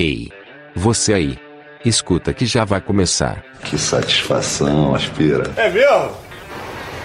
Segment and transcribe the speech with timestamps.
[0.00, 0.30] Ei,
[0.76, 1.38] você aí.
[1.84, 3.44] Escuta que já vai começar.
[3.64, 5.50] Que satisfação, aspira.
[5.56, 6.16] É mesmo?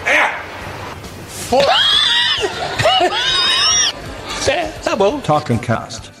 [0.06, 0.30] É!
[1.26, 1.74] Foda!
[4.46, 5.18] é, tá bom.
[5.18, 6.13] Talking Cast.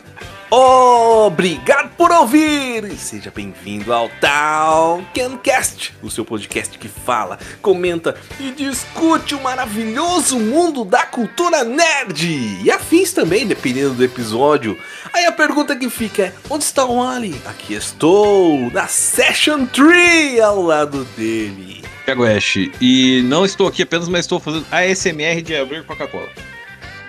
[0.56, 2.84] Obrigado por ouvir!
[2.84, 10.38] E seja bem-vindo ao Talkencast, o seu podcast que fala, comenta e discute o maravilhoso
[10.38, 12.60] mundo da cultura nerd!
[12.62, 14.78] E afins também, dependendo do episódio.
[15.12, 17.34] Aí a pergunta que fica é: onde está o Ali?
[17.46, 21.82] Aqui estou, na Session Tree, ao lado dele.
[22.04, 26.28] Thiago Ash, e não estou aqui apenas, mas estou fazendo ASMR de abrir Coca-Cola.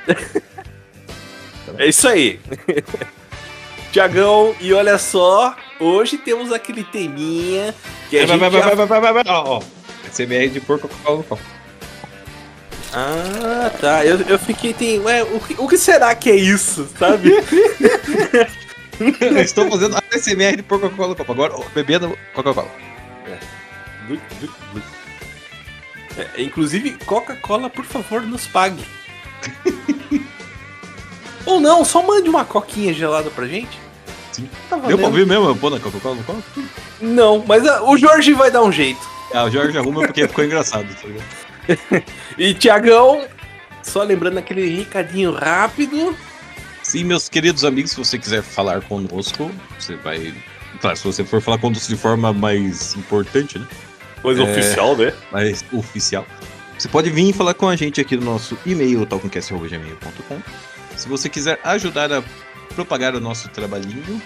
[1.78, 2.40] É isso aí.
[3.96, 7.74] Tiagão, e olha só, hoje temos aquele teminha
[8.10, 9.64] que a Vai, gente vai, vai, vai, vai, vai, vai, vai, ó, ó.
[10.06, 11.40] ASMR de porco Coca-Cola.
[12.92, 14.06] Ah, tá.
[14.06, 15.00] Eu, eu fiquei, tem...
[15.00, 17.32] Ué, o que, o que será que é isso, sabe?
[19.22, 21.16] Eu estou fazendo ASMR de porco Coca-Cola.
[21.30, 22.70] Agora, ó, bebendo Coca-Cola.
[24.10, 24.86] Bluc, bluc, bluc.
[26.18, 28.84] É, inclusive, Coca-Cola, por favor, nos pague.
[31.46, 33.80] Ou não, só mande uma coquinha gelada pra gente.
[34.32, 34.50] Sim.
[34.70, 35.46] Tá Deu pra ouvir mesmo?
[35.48, 36.16] eu Pô na Coca-Cola?
[36.16, 36.44] no copo?
[37.00, 39.00] Não, mas ah, o Jorge vai dar um jeito.
[39.34, 42.04] Ah, o Jorge arruma porque ficou engraçado, tá ligado?
[42.38, 43.22] E Tiagão,
[43.82, 46.16] só lembrando aquele recadinho rápido.
[46.84, 49.50] Sim, meus queridos amigos, se você quiser falar conosco,
[49.80, 50.34] você vai.
[50.82, 53.66] Claro, se você for falar conosco de forma mais importante, né?
[54.22, 54.52] Coisa É.
[54.52, 55.14] oficial, né?
[55.32, 56.26] mais oficial.
[56.78, 60.42] Você pode vir e falar com a gente aqui no nosso e-mail, talconcast.gmail.com.
[60.98, 62.24] Se você quiser ajudar a
[62.74, 64.22] propagar o nosso trabalhinho,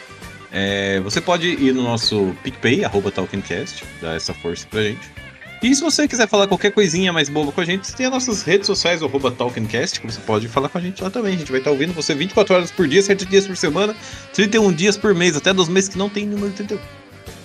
[0.52, 5.20] é, você pode ir no nosso PicPay, arroba Talkincast, dar essa força pra gente.
[5.62, 8.44] E se você quiser falar qualquer coisinha mais boba com a gente, tem as nossas
[8.44, 11.36] redes sociais, arroba Talkincast, que você pode falar com a gente lá também.
[11.36, 13.94] A gente vai estar ouvindo você 24 horas por dia, 7 dias por semana,
[14.34, 16.80] 31 dias por mês, até dos meses que não tem número 31.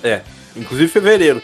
[0.02, 0.22] É,
[0.54, 1.42] inclusive fevereiro.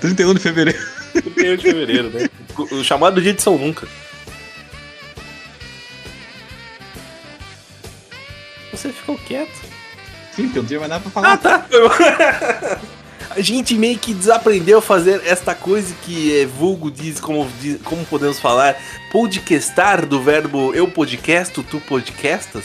[0.00, 0.78] 31 de fevereiro.
[1.12, 2.28] 31 de fevereiro, né?
[2.58, 3.86] O o chamado dia de São Nunca.
[8.72, 9.54] Você ficou quieto.
[10.34, 11.32] Sim, porque eu não tinha mais nada pra falar.
[11.32, 11.66] Ah, tá.
[13.30, 17.80] A gente meio que desaprendeu a fazer esta coisa que é vulgo diz, como, diz-
[17.84, 18.76] como podemos falar,
[19.12, 22.64] podcastar do verbo eu podcasto, tu podcastas.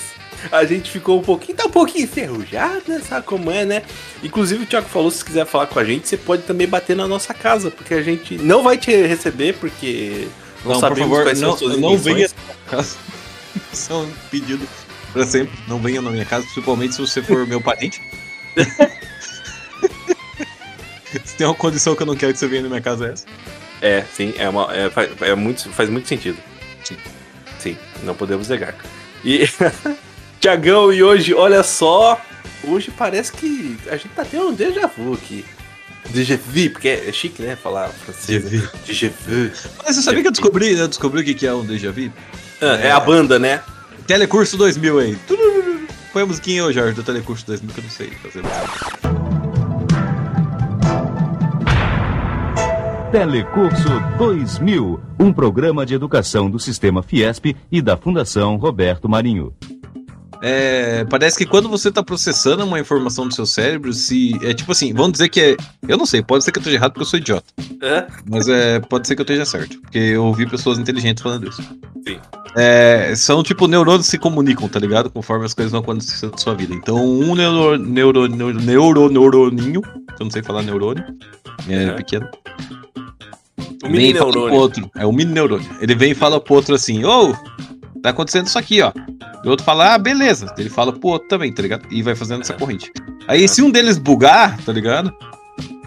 [0.52, 3.00] A gente ficou um pouquinho, tá um pouquinho enferrujado, né?
[3.08, 3.84] Sabe como é, né?
[4.24, 7.08] Inclusive o Thiago falou, se quiser falar com a gente, você pode também bater na
[7.08, 10.28] nossa casa, porque a gente não vai te receber, porque
[10.64, 12.28] não, Não, por sabemos favor, quais são não, as suas não venha
[12.72, 12.86] na minha
[15.16, 15.58] é pra sempre.
[15.68, 18.02] Não venha na minha casa, principalmente se você for meu parente.
[21.24, 23.12] se tem uma condição que eu não quero que você venha na minha casa, é
[23.12, 23.26] essa.
[23.82, 26.38] É, sim, é uma, é, faz, é muito, faz muito sentido.
[26.84, 26.98] Sim.
[27.60, 28.76] Sim, não podemos negar.
[29.24, 29.48] E,
[30.40, 32.22] Tiagão, e hoje, olha só,
[32.64, 35.46] hoje parece que a gente tá tendo um déjà vu aqui.
[36.10, 38.44] Déjà vu, porque é chique, né, falar francês.
[38.86, 39.52] Déjà vu.
[39.84, 42.12] Mas você sabia que eu descobri, eu descobri o que é um déjà vu?
[42.62, 43.62] Ah, é a banda, né?
[44.08, 45.18] Telecurso 2000 aí.
[46.14, 48.44] Põe a musiquinha ô, Jorge, do Telecurso 2000 que eu não sei fazer.
[53.12, 59.54] Telecurso 2000, um programa de educação do Sistema Fiesp e da Fundação Roberto Marinho.
[60.42, 64.38] É, parece que quando você tá processando uma informação do seu cérebro, se.
[64.44, 65.58] É tipo assim, vamos dizer que é.
[65.88, 67.46] Eu não sei, pode ser que eu esteja errado porque eu sou idiota.
[67.82, 68.06] Hã?
[68.30, 69.80] Mas é, pode ser que eu esteja certo.
[69.82, 71.62] Porque eu ouvi pessoas inteligentes falando isso.
[72.08, 72.20] Sim.
[72.56, 75.10] É, são tipo neurônios que se comunicam, tá ligado?
[75.10, 76.74] Conforme as coisas vão acontecendo na sua vida.
[76.74, 79.82] Então, um neuro, neuro, neuro, neuro, neuroninho,
[80.20, 81.04] eu não sei falar neurônio,
[81.68, 81.96] é Uhum.
[81.98, 82.28] pequeno.
[83.84, 84.54] O vem mini neurônio.
[84.54, 84.92] outro.
[84.96, 85.68] É o mini neurônio.
[85.82, 87.36] Ele vem e fala pro outro assim: Ô,
[88.06, 88.92] tá acontecendo isso aqui, ó.
[89.44, 90.54] E o outro fala: Ah, beleza.
[90.58, 91.86] Ele fala pro outro também, tá ligado?
[91.92, 92.92] E vai fazendo essa corrente.
[93.28, 95.14] Aí, se um deles bugar, tá ligado?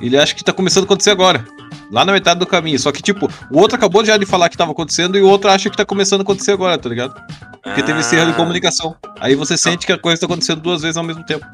[0.01, 1.45] Ele acha que tá começando a acontecer agora.
[1.91, 2.79] Lá na metade do caminho.
[2.79, 5.51] Só que, tipo, o outro acabou já de falar que tava acontecendo e o outro
[5.51, 7.15] acha que tá começando a acontecer agora, tá ligado?
[7.63, 8.95] Porque teve esse erro de Ah, comunicação.
[9.21, 11.45] Aí você sente que a coisa tá acontecendo duas vezes ao mesmo tempo.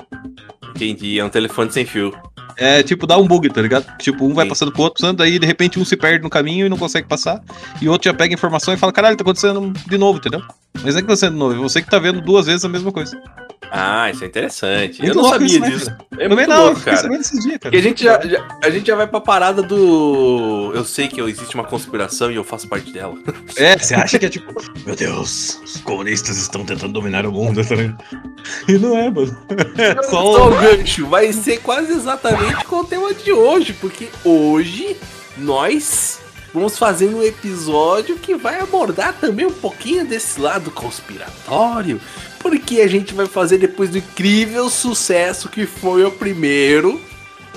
[0.75, 2.13] Entendi, é um telefone sem fio.
[2.57, 3.85] É tipo, dá um bug, tá ligado?
[3.99, 4.49] Tipo, um vai Sim.
[4.51, 7.09] passando pro outro, passando, daí de repente um se perde no caminho e não consegue
[7.09, 7.41] passar.
[7.83, 10.41] E o outro já pega a informação e fala, caralho, tá acontecendo de novo, entendeu?
[10.75, 12.65] Mas não é que tá acontecendo de novo, é você que tá vendo duas vezes
[12.65, 13.21] a mesma coisa.
[13.77, 15.01] Ah, isso é interessante.
[15.03, 15.87] Muito Eu não sabia isso, né, disso.
[15.87, 15.99] cara?
[16.13, 17.09] É Também muito não, louco, cara.
[17.09, 17.59] dias, cara.
[17.61, 20.71] Porque a gente já, já- a gente já vai pra parada do.
[20.75, 23.15] Eu sei que existe uma conspiração e eu faço parte dela.
[23.57, 24.53] É, você acha que é tipo,
[24.87, 27.75] meu Deus, os comunistas estão tentando dominar o mundo, tá?
[28.69, 29.37] E não é, mano.
[29.79, 34.97] É Só gancho vai ser quase exatamente com o tema de hoje, porque hoje
[35.37, 36.21] nós
[36.53, 42.01] vamos fazer um episódio que vai abordar também um pouquinho desse lado conspiratório,
[42.39, 47.01] Porque a gente vai fazer depois do incrível sucesso que foi o primeiro.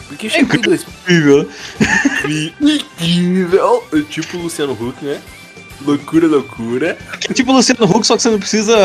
[0.07, 0.83] Porque chegou em dois...
[0.83, 1.49] Incrível.
[2.61, 3.83] incrível.
[4.09, 5.21] Tipo o Luciano Huck, né?
[5.81, 6.97] Loucura, loucura.
[7.29, 8.75] É tipo Luciano Huck, só que você não precisa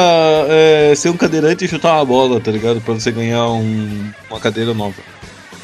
[0.49, 2.81] é, ser um cadeirante e chutar uma bola, tá ligado?
[2.81, 5.01] Pra você ganhar um- uma cadeira nova.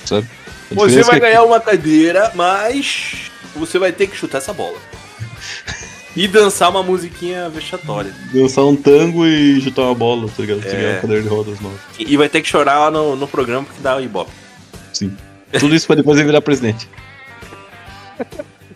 [0.04, 0.26] Sabe?
[0.70, 4.52] Você diferença vai é que- ganhar uma cadeira, mas você vai ter que chutar essa
[4.52, 4.76] bola.
[6.16, 8.12] E dançar uma musiquinha vexatória.
[8.32, 10.62] Dançar um tango e chutar uma bola, tá ligado?
[10.62, 10.72] Você É.
[10.76, 11.78] ganhar uma cadeira de rodas nova.
[11.98, 14.30] E vai ter que chorar lá no, no programa porque dá o ibope.
[14.92, 15.14] Sim.
[15.60, 16.88] Tudo isso pra depois ele virar presidente.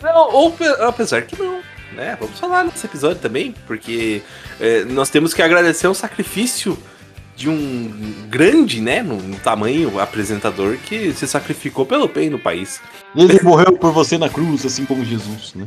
[0.02, 1.60] Não, ou pe- apesar que não.
[1.94, 2.16] Né?
[2.18, 4.22] Vamos falar nesse episódio também, porque
[4.60, 6.78] é, nós temos que agradecer o sacrifício
[7.36, 12.80] de um grande, né, no, no tamanho, apresentador que se sacrificou pelo bem no país.
[13.16, 15.66] Ele morreu por você na cruz, assim como Jesus, né?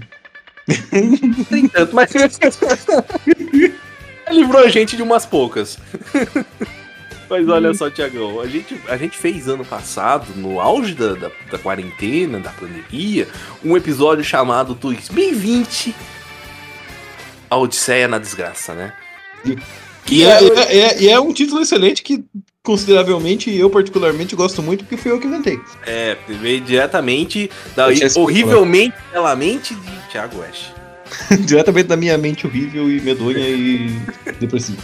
[1.51, 2.11] Nem tanto, mas.
[4.31, 5.77] Livrou a gente de umas poucas.
[7.29, 11.31] mas olha só, Tiagão, a gente, a gente fez ano passado, no auge da, da,
[11.51, 13.27] da quarentena, da pandemia,
[13.63, 15.93] um episódio chamado 2020
[17.49, 18.93] A Odisseia na Desgraça, né?
[20.09, 22.23] E é, é, é- é- um título excelente que,
[22.63, 25.59] consideravelmente, eu particularmente gosto muito porque fui eu que inventei.
[25.85, 30.71] é, veio diretamente da horrivelmente pela mente de Thiago West.
[31.45, 33.91] Diretamente da minha mente horrível e medonha e
[34.39, 34.81] depressiva.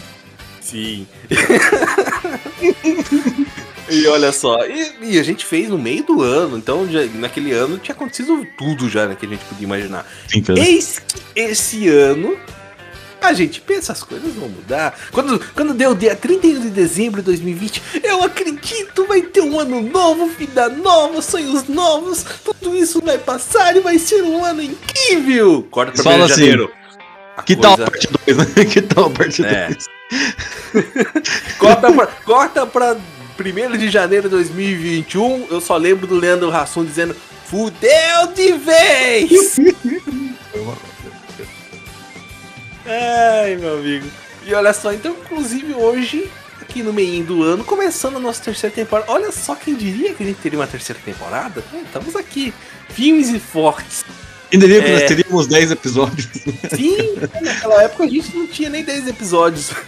[0.60, 1.06] Sim.
[3.92, 7.52] e olha só, e, e a gente fez no meio do ano, então já- naquele
[7.52, 10.06] ano tinha acontecido tudo já né, que a gente podia imaginar.
[10.28, 10.58] Sim, cara.
[10.58, 12.36] Eis que esse ano
[13.20, 14.98] a gente pensa, as coisas vão mudar.
[15.12, 19.60] Quando, quando deu o dia 31 de dezembro de 2020, eu acredito, vai ter um
[19.60, 24.60] ano novo, vida nova, sonhos novos, tudo isso vai passar e vai ser um ano
[24.62, 25.64] incrível.
[25.70, 26.72] Corta pra Fala 1 de assim, janeiro.
[27.36, 28.64] A Que tal a coisa- parte 2, né?
[28.66, 29.54] Que tal a parte 2?
[29.54, 29.68] É.
[31.58, 32.96] Corta pra, corta pra
[33.42, 35.46] 1 de janeiro de 2021.
[35.50, 37.14] Eu só lembro do Leandro Hassum dizendo:
[37.46, 39.56] Fudeu de vez!
[42.86, 44.06] Ai, meu amigo.
[44.44, 46.28] E olha só, então, inclusive hoje,
[46.60, 49.10] aqui no meio do ano, começando a nossa terceira temporada.
[49.10, 51.62] Olha só quem diria que a gente teria uma terceira temporada?
[51.72, 52.52] É, estamos aqui,
[52.88, 54.04] firmes e fortes.
[54.50, 54.92] Quem diria que É.
[54.98, 56.28] nós teríamos 10 episódios?
[56.76, 59.70] Sim, naquela época a gente não tinha nem 10 episódios.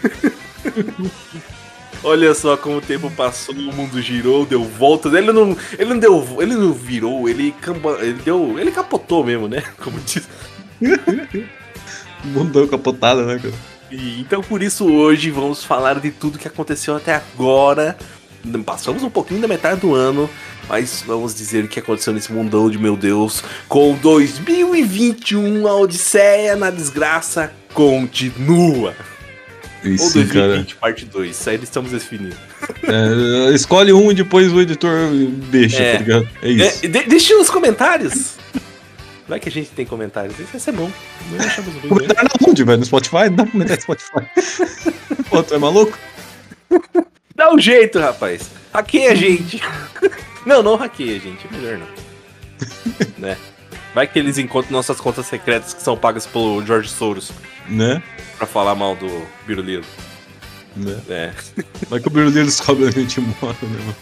[2.04, 5.14] Olha só como o tempo passou, o mundo girou, deu voltas.
[5.14, 9.48] Ele não, ele não deu, ele não virou, ele, camba, ele deu, ele capotou mesmo,
[9.48, 9.62] né?
[9.82, 10.28] Como diz.
[12.24, 13.52] O mundo deu capotada, né, cara?
[13.90, 17.98] E, então por isso hoje vamos falar de tudo que aconteceu até agora.
[18.64, 20.28] Passamos um pouquinho da metade do ano,
[20.66, 23.44] mas vamos dizer o que aconteceu nesse mundão de meu Deus.
[23.68, 28.94] Com 2021, a Odisseia na Desgraça continua.
[29.84, 30.46] Ou Isso, cara.
[30.48, 31.30] 2020, parte 2.
[31.30, 32.36] Isso aí estamos definindo.
[32.82, 34.92] É, escolhe um e depois o editor
[35.50, 35.92] deixa, É.
[35.94, 36.28] tá ligado?
[36.42, 36.84] É isso.
[36.84, 38.34] É, de- deixa nos comentários.
[39.28, 40.38] Vai que a gente tem comentários.
[40.38, 40.90] Isso vai ser bom.
[41.30, 41.88] Não achamos ruim, né?
[41.88, 42.78] Comentário na onde, velho?
[42.78, 43.16] No Spotify?
[43.30, 44.26] Não dá comentar no Spotify.
[45.30, 45.98] Pô, tu é maluco?
[47.34, 48.50] Dá um jeito, rapaz.
[48.72, 49.60] Hackeia a gente.
[50.44, 51.46] Não, não hackeia a gente.
[51.50, 51.86] É melhor não.
[53.18, 53.36] né?
[53.94, 57.30] Vai que eles encontram nossas contas secretas que são pagas pelo George Soros
[57.68, 58.02] Né?
[58.36, 59.84] pra falar mal do Biruliro.
[60.76, 61.00] né?
[61.08, 61.30] É.
[61.88, 63.96] Vai que o Biruliro descobre onde a gente mora, né, mano?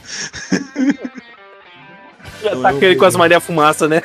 [2.43, 4.03] Já tá aquele com as Maria Fumaça, né?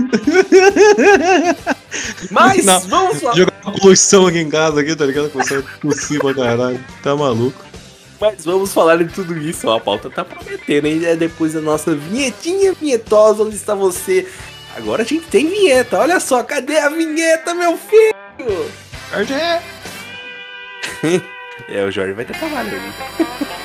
[2.30, 2.80] Mas Não.
[2.80, 3.34] vamos lá.
[3.34, 5.30] Jogar uma poluição aqui em casa, aqui, tá ligado?
[5.30, 6.82] Começar a tossir pra caralho.
[7.02, 7.62] Tá maluco?
[8.20, 9.66] Mas vamos falar de tudo isso.
[9.68, 11.04] ó, A pauta tá prometendo, hein?
[11.04, 13.42] É depois da nossa vinhetinha vinhetosa.
[13.42, 14.26] Onde está você?
[14.76, 15.98] Agora a gente tem vinheta.
[15.98, 18.70] Olha só, cadê a vinheta, meu filho?
[19.10, 19.34] Jorge!
[19.34, 19.62] é.
[21.68, 22.92] É, o Jorge vai ter trabalho ali.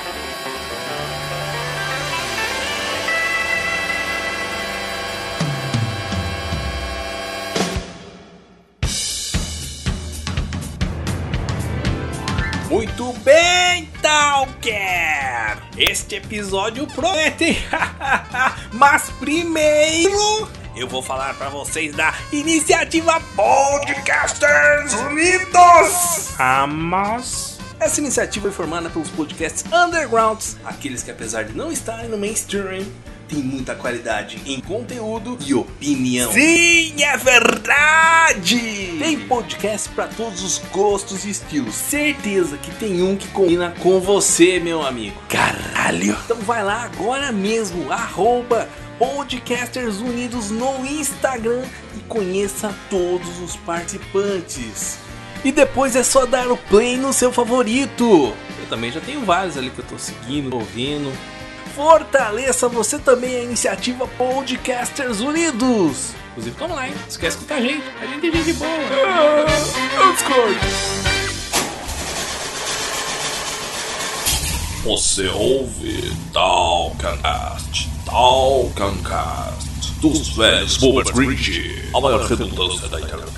[12.68, 15.56] Muito bem, Talker!
[15.78, 17.56] Este episódio promete!
[18.72, 26.38] Mas primeiro, eu vou falar pra vocês da iniciativa Podcasters Unidos!
[26.38, 27.56] Amos!
[27.80, 32.84] Essa iniciativa é formada pelos podcasts undergrounds, aqueles que apesar de não estarem no mainstream,
[33.26, 36.30] tem muita qualidade em conteúdo e opinião.
[36.32, 38.98] Sim, é verdade!
[38.98, 41.74] Tem podcast pra todos os gostos e estilos.
[41.74, 45.20] Certeza que tem um que combina com você, meu amigo.
[45.28, 46.16] Caralho!
[46.24, 48.68] Então vai lá agora mesmo, arroba
[48.98, 51.62] Podcasters Unidos no Instagram
[51.96, 54.98] e conheça todos os participantes.
[55.44, 58.34] E depois é só dar o play no seu favorito.
[58.58, 61.12] Eu também já tenho vários ali que eu tô seguindo, ouvindo.
[61.74, 66.14] Fortaleça você também a iniciativa Podcasters Unidos.
[66.30, 66.94] Inclusive, toma lá, hein?
[67.08, 67.84] Esquece de escutar a gente.
[68.00, 68.70] A gente é gente boa.
[69.06, 70.58] Ah, Discord.
[74.84, 83.32] Você ouve Talcast, Talcancast, dos velhos Boomer Cringe, a maior redundância da internet.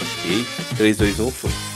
[0.00, 0.46] Ok,
[0.78, 1.71] 3, 2, 1, foi.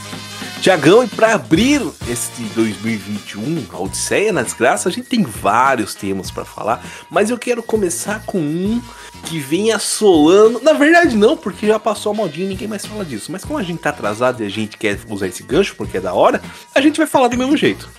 [0.67, 6.29] Tiagão, e para abrir este 2021, a Odisseia nas Graças, a gente tem vários temas
[6.29, 8.81] para falar, mas eu quero começar com um
[9.23, 10.61] que vem assolando.
[10.61, 13.31] Na verdade, não, porque já passou a modinha e ninguém mais fala disso.
[13.31, 16.01] Mas como a gente tá atrasado e a gente quer usar esse gancho porque é
[16.01, 16.41] da hora,
[16.75, 17.89] a gente vai falar do mesmo jeito.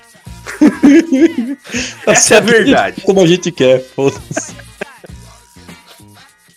[2.06, 3.00] Essa é a verdade.
[3.00, 4.67] Como a gente quer, foda-se.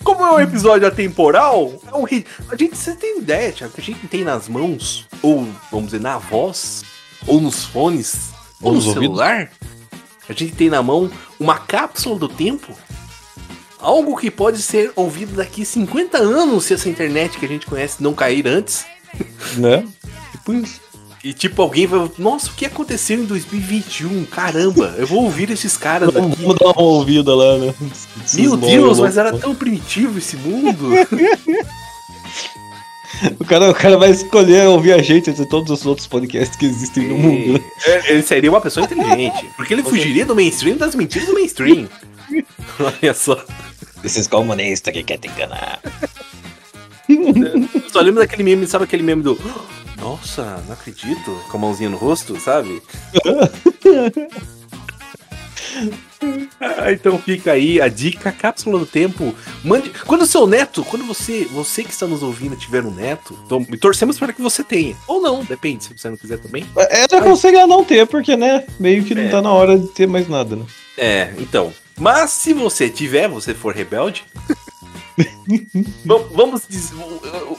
[0.03, 3.81] Como é um episódio atemporal, é um ri- a gente você tem ideia, Thiago, que
[3.81, 6.83] a gente tem nas mãos, ou vamos dizer, na voz,
[7.27, 8.29] ou nos fones,
[8.61, 8.93] ou, Ou no ouvidos.
[8.93, 9.51] celular,
[10.27, 12.73] a gente tem na mão uma cápsula do tempo.
[13.79, 18.01] Algo que pode ser ouvido daqui 50 anos se essa internet que a gente conhece
[18.01, 18.85] não cair antes.
[19.57, 19.87] Né?
[20.31, 20.79] Tipo isso.
[21.23, 22.09] E tipo, alguém vai.
[22.17, 24.25] Nossa, o que aconteceu em 2021?
[24.25, 26.41] Caramba, eu vou ouvir esses caras Vamos daqui.
[26.41, 27.73] vamos dar uma ouvida lá, né?
[28.33, 28.99] Meu Deus, loucos.
[28.99, 30.89] mas era tão primitivo esse mundo.
[33.39, 36.65] O cara, o cara vai escolher ouvir a gente entre todos os outros podcasts que
[36.65, 37.53] existem no mundo.
[37.53, 37.59] né?
[37.85, 39.45] É, Ele seria uma pessoa inteligente.
[39.55, 41.87] Porque ele fugiria do mainstream das mentiras do mainstream.
[42.79, 43.43] Olha só.
[44.03, 45.79] Esses comunistas que querem te enganar.
[47.09, 49.37] Eu só lembro daquele meme, sabe aquele meme do.
[49.97, 51.31] Nossa, não acredito.
[51.49, 52.81] Com a mãozinha no rosto, sabe?
[56.59, 59.35] Ah, então fica aí a dica, cápsula do tempo.
[59.63, 59.89] Mande.
[60.05, 63.63] Quando o seu neto, quando você, você que está nos ouvindo tiver um neto, então,
[63.79, 64.95] torcemos para que você tenha.
[65.07, 66.65] Ou não, depende, se você não quiser também.
[66.77, 68.65] É, eu aconselho a não ter, porque, né?
[68.79, 69.29] Meio que não É.
[69.29, 70.65] tá na hora de ter mais nada, né?
[70.97, 71.73] É, então.
[71.99, 74.23] Mas se você tiver, você for rebelde.
[76.05, 76.95] vam- vamos dizer.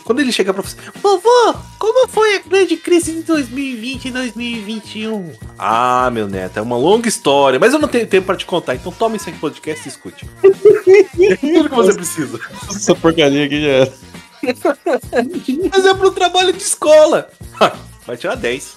[0.04, 0.76] Quando ele chegar pra você.
[1.02, 5.32] Vovô, como foi a grande crise de 2020 e 2021?
[5.58, 7.58] Ah, meu neto, é uma longa história.
[7.58, 8.74] Mas eu não tenho tempo pra te contar.
[8.74, 10.28] Então toma isso aqui podcast e escute.
[10.42, 12.40] É tudo que você precisa.
[12.68, 13.92] Essa porcaria aqui já era.
[15.72, 17.30] Mas é pro trabalho de escola.
[18.06, 18.76] Vai tirar 10.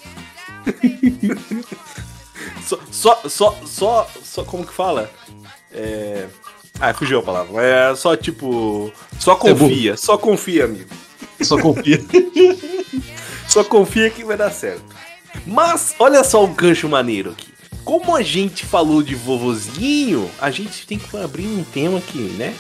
[2.66, 5.10] só, só, só, só, só, como que fala?
[5.72, 6.28] É...
[6.80, 7.62] Ah, fugiu a palavra.
[7.64, 8.92] É só tipo.
[9.20, 10.90] Só confia, só confia, amigo.
[11.42, 12.04] Só confia.
[13.48, 14.84] Só confia que vai dar certo.
[15.46, 17.48] Mas, olha só o gancho maneiro aqui.
[17.84, 22.56] Como a gente falou de vovozinho, a gente tem que abrir um tema aqui, né?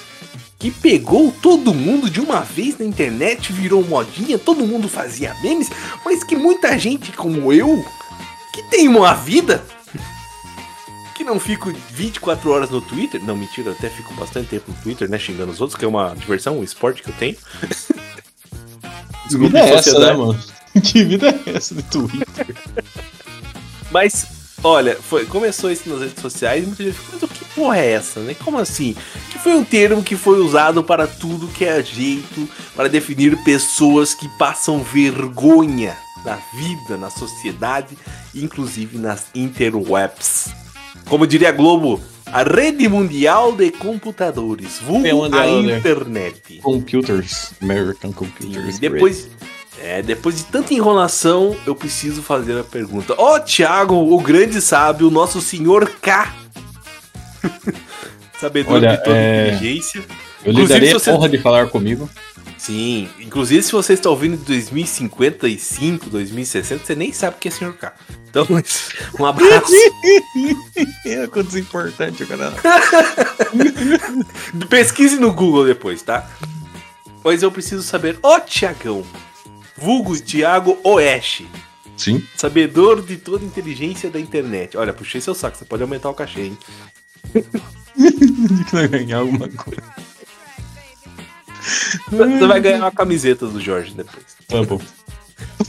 [0.59, 5.69] Que pegou todo mundo de uma vez na internet, virou modinha, todo mundo fazia memes,
[6.05, 7.83] mas que muita gente como eu,
[8.53, 9.65] que tem uma vida,
[11.15, 14.77] que não fico 24 horas no Twitter, não, mentira, eu até fico bastante tempo no
[14.83, 17.37] Twitter, né, xingando os outros, que é uma diversão, um esporte que eu tenho.
[19.27, 20.39] Que vida é essa, né, mano?
[20.83, 22.55] Que vida é essa de Twitter?
[23.89, 24.27] Mas,
[24.63, 27.77] olha, foi, começou isso nas redes sociais e muita gente ficou, mas o que porra
[27.77, 28.35] é essa, né?
[28.35, 28.95] Como assim?
[29.31, 34.13] Que foi um termo que foi usado para tudo que é jeito, para definir pessoas
[34.13, 37.97] que passam vergonha na vida, na sociedade,
[38.35, 40.64] inclusive nas interwebs.
[41.09, 45.49] Como diria a Globo, a rede mundial de computadores, vulgo a né?
[45.77, 46.59] internet.
[46.61, 47.51] Computers.
[47.61, 48.79] American E Computers.
[48.79, 49.29] depois,
[49.81, 53.13] é, depois de tanta enrolação, eu preciso fazer a pergunta.
[53.17, 56.33] Ó, Thiago, o grande sábio, nosso senhor K.
[58.39, 59.99] Sabedor Olha, de toda é, inteligência.
[60.43, 62.09] Eu lhe Inclusive, darei se a você- honra de falar comigo.
[62.57, 67.51] Sim, inclusive se você está ouvindo em 2055, 2060, você nem sabe o que é
[67.51, 67.93] senhor K.
[68.29, 68.47] Então,
[69.19, 69.73] um abraço.
[71.05, 72.51] É coisa importante, cara.
[74.69, 76.29] Pesquise no Google depois, tá?
[77.21, 79.05] Pois eu preciso saber, ó, Tiagão,
[79.77, 81.47] vulgo Thiago Oeste.
[81.95, 82.25] Sim.
[82.35, 84.75] Sabedor de toda a inteligência da internet.
[84.77, 86.57] Olha, puxei seu saco, você pode aumentar o cachê, hein?
[87.33, 89.83] que vai ganhar alguma coisa.
[92.11, 94.25] Você vai ganhar uma camiseta do Jorge depois.
[94.47, 94.79] Tá bom.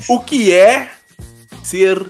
[0.08, 0.90] O que é
[1.62, 2.04] ser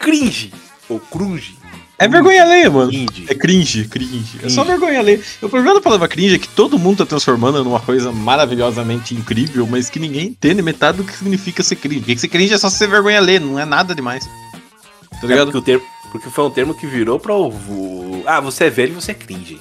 [0.00, 0.52] cringe
[0.88, 1.56] ou crunge?
[1.98, 2.90] É vergonha alheia, mano.
[2.90, 3.24] Cringe.
[3.28, 4.38] É cringe, cringe.
[4.42, 4.78] É só Cringe.
[4.78, 5.20] vergonha alheia.
[5.40, 9.66] O problema da palavra cringe é que todo mundo tá transformando numa coisa maravilhosamente incrível,
[9.66, 12.00] mas que ninguém entende metade do que significa ser cringe.
[12.00, 14.26] Porque ser cringe é só ser vergonha alheia, não é nada demais.
[14.26, 15.46] Tá É ligado?
[15.46, 17.48] porque, o termo, porque foi um termo que virou pra o.
[17.48, 19.58] o- Ah, você é velho e você é cringe.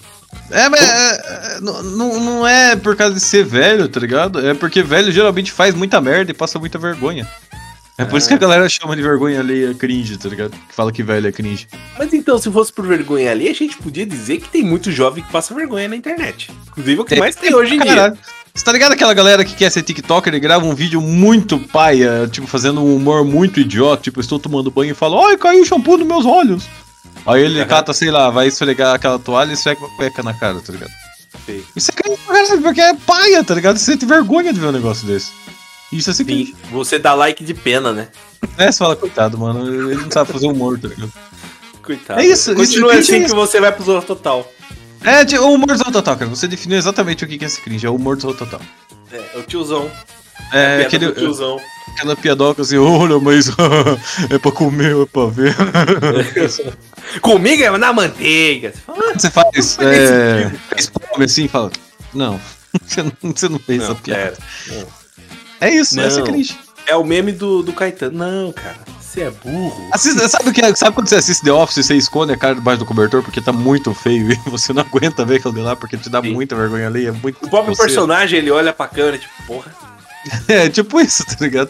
[0.52, 4.46] É, mas é, é, não, não é por causa de ser velho, tá ligado?
[4.46, 7.28] É porque velho geralmente faz muita merda e passa muita vergonha.
[7.98, 10.52] É por isso que a galera chama de vergonha alheia cringe, tá ligado?
[10.52, 11.66] Que fala que velho é cringe.
[11.98, 15.24] Mas então, se fosse por vergonha ali, a gente podia dizer que tem muito jovem
[15.24, 16.52] que passa vergonha na internet.
[16.68, 17.96] Inclusive é o que mais tem hoje em dia.
[17.96, 18.18] Caralho.
[18.54, 22.28] Você tá ligado aquela galera que quer ser TikToker e grava um vídeo muito paia,
[22.30, 25.98] tipo, fazendo um humor muito idiota, tipo, estou tomando banho e fala, ai, caiu shampoo
[25.98, 26.66] nos meus olhos.
[27.26, 27.68] Aí ele Aham.
[27.68, 30.92] cata, sei lá, vai esfregar aquela toalha e esfrega uma cueca na cara, tá ligado?
[31.46, 31.64] Sei.
[31.76, 33.78] Isso é porque é paia, tá ligado?
[33.78, 35.32] Você sente vergonha de ver um negócio desse.
[35.92, 36.48] Isso é ser cringe.
[36.48, 38.10] Sim, você dá like de pena, né?
[38.58, 41.12] É, você fala, coitado, mano, ele não sabe fazer humor, tá ligado?
[41.82, 42.20] Coitado.
[42.20, 44.52] É isso, Continua isso, assim é que você vai pro Zorro Total.
[45.06, 46.30] É, o humor do total, cara.
[46.30, 48.60] Você definiu exatamente o que é esse cringe, é o humor do total.
[49.12, 49.90] É, é o tiozão.
[50.52, 51.60] É, Piada aquele, tiozão.
[51.94, 53.50] aquela piadoca assim, olha, mas
[54.30, 55.56] é pra comer, é pra ver.
[57.22, 58.74] Comigo é na manteiga.
[59.16, 61.72] Você fala, Você faz, Faz é, faz palme assim e fala,
[62.14, 62.40] não,
[62.86, 64.38] você não, você não fez Não, essa piada.
[65.62, 66.04] É isso, Não.
[66.04, 66.58] essa é cringe.
[66.88, 68.16] É o meme do, do Caetano.
[68.18, 69.90] Não, cara, você é burro.
[69.92, 70.76] Assista- sabe, o que é?
[70.76, 73.42] sabe quando você assiste The Office e você esconde a cara debaixo do cobertor porque
[73.42, 76.34] tá muito feio e você não aguenta ver aquilo de lá porque te dá Sim.
[76.34, 77.84] muita vergonha ali, é muito O próprio você.
[77.84, 79.72] personagem, ele olha pra câmera, tipo, porra.
[80.48, 81.70] É, tipo isso, tá ligado?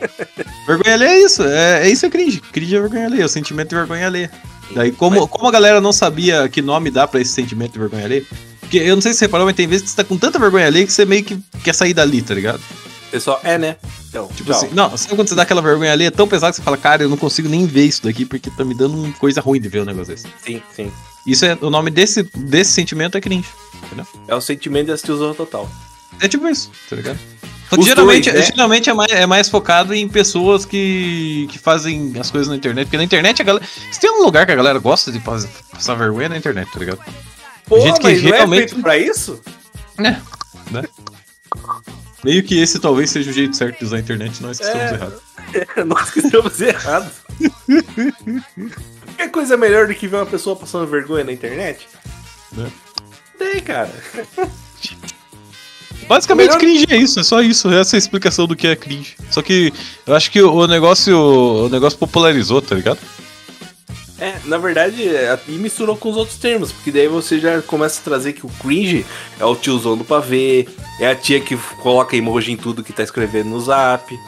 [0.66, 2.40] vergonha alheia é isso, é, é isso é cringe.
[2.40, 4.30] Cringe é vergonha alheia, é o sentimento de vergonha alheia.
[4.74, 8.04] Daí, como, como a galera não sabia que nome dá pra esse sentimento de vergonha
[8.04, 8.24] alheia,
[8.60, 10.38] porque eu não sei se você reparou, mas tem vezes que você tá com tanta
[10.38, 12.60] vergonha alheia que você meio que quer sair dali, tá ligado?
[13.10, 13.76] Pessoal, é, né?
[14.08, 14.64] Então, Tipo tchau.
[14.64, 17.04] assim, não, sabe quando você dá aquela vergonha alheia tão pesada que você fala, cara,
[17.04, 19.68] eu não consigo nem ver isso daqui porque tá me dando uma coisa ruim de
[19.68, 20.26] ver um negócio desse.
[20.44, 20.92] Sim, sim.
[21.24, 23.48] Isso é, o nome desse, desse sentimento é cringe.
[24.26, 25.68] É o sentimento de assistir o Zorro Total.
[26.20, 27.18] É tipo isso, tá ligado?
[27.68, 28.52] Que geralmente, dois, né?
[28.54, 32.86] geralmente é, mais, é mais focado em pessoas que, que fazem as coisas na internet.
[32.86, 33.66] Porque na internet a galera.
[33.90, 36.70] Se tem um lugar que a galera gosta de pas- passar vergonha é na internet,
[36.70, 37.00] tá ligado?
[37.66, 39.40] Pô, Gente que é realmente- feito pra isso?
[39.98, 40.22] Né?
[40.70, 40.84] né?
[42.24, 44.82] Meio que esse talvez seja o jeito certo de usar a internet, nós que estamos
[44.90, 44.94] É.
[44.94, 45.20] errados.
[45.86, 47.12] Nós que estamos errados.
[49.06, 51.88] Qualquer coisa melhor do que ver uma pessoa passando vergonha na internet?
[52.52, 52.70] Né?
[53.38, 53.92] Tem, cara.
[56.08, 58.76] Basicamente, Melhor- cringe é isso, é só isso, essa é a explicação do que é
[58.76, 59.16] cringe.
[59.30, 59.72] Só que
[60.06, 62.98] eu acho que o negócio, o negócio popularizou, tá ligado?
[64.18, 68.00] É, na verdade, é, e misturou com os outros termos, porque daí você já começa
[68.00, 69.04] a trazer que o cringe
[69.38, 70.66] é o tiozão do pavê,
[71.00, 74.18] é a tia que coloca emoji em tudo que tá escrevendo no zap.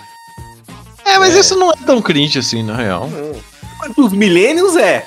[1.07, 1.41] É, mas É.
[1.41, 3.09] isso não é tão cringe assim, na real.
[3.09, 3.41] Não.
[3.79, 5.07] Mas os millennials é.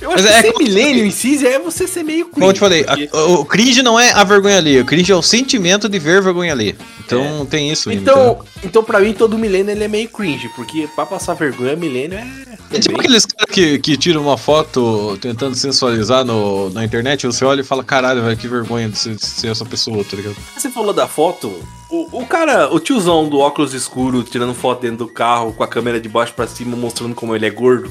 [0.00, 2.34] Eu acho Mas que é ser millennial em si é você ser meio cringe.
[2.34, 5.10] Como eu te falei, porque- a- o cringe não é a vergonha alheia, o cringe
[5.10, 6.76] é o sentimento de ver vergonha alheia.
[7.04, 8.02] Então tem isso ainda.
[8.02, 12.18] Então, então, pra mim, todo milênio ele é meio cringe, porque pra passar vergonha, milênio
[12.18, 12.26] é.
[12.70, 17.42] É tipo aqueles caras que, que tiram uma foto tentando sensualizar no, na internet, você
[17.44, 20.36] olha e fala, caralho, velho, que vergonha de ser, de ser essa pessoa, tá ligado?
[20.54, 21.50] Você falou da foto,
[21.90, 25.66] o, o cara, o tiozão do óculos escuro, tirando foto dentro do carro, com a
[25.68, 27.90] câmera de baixo pra cima, mostrando como ele é gordo,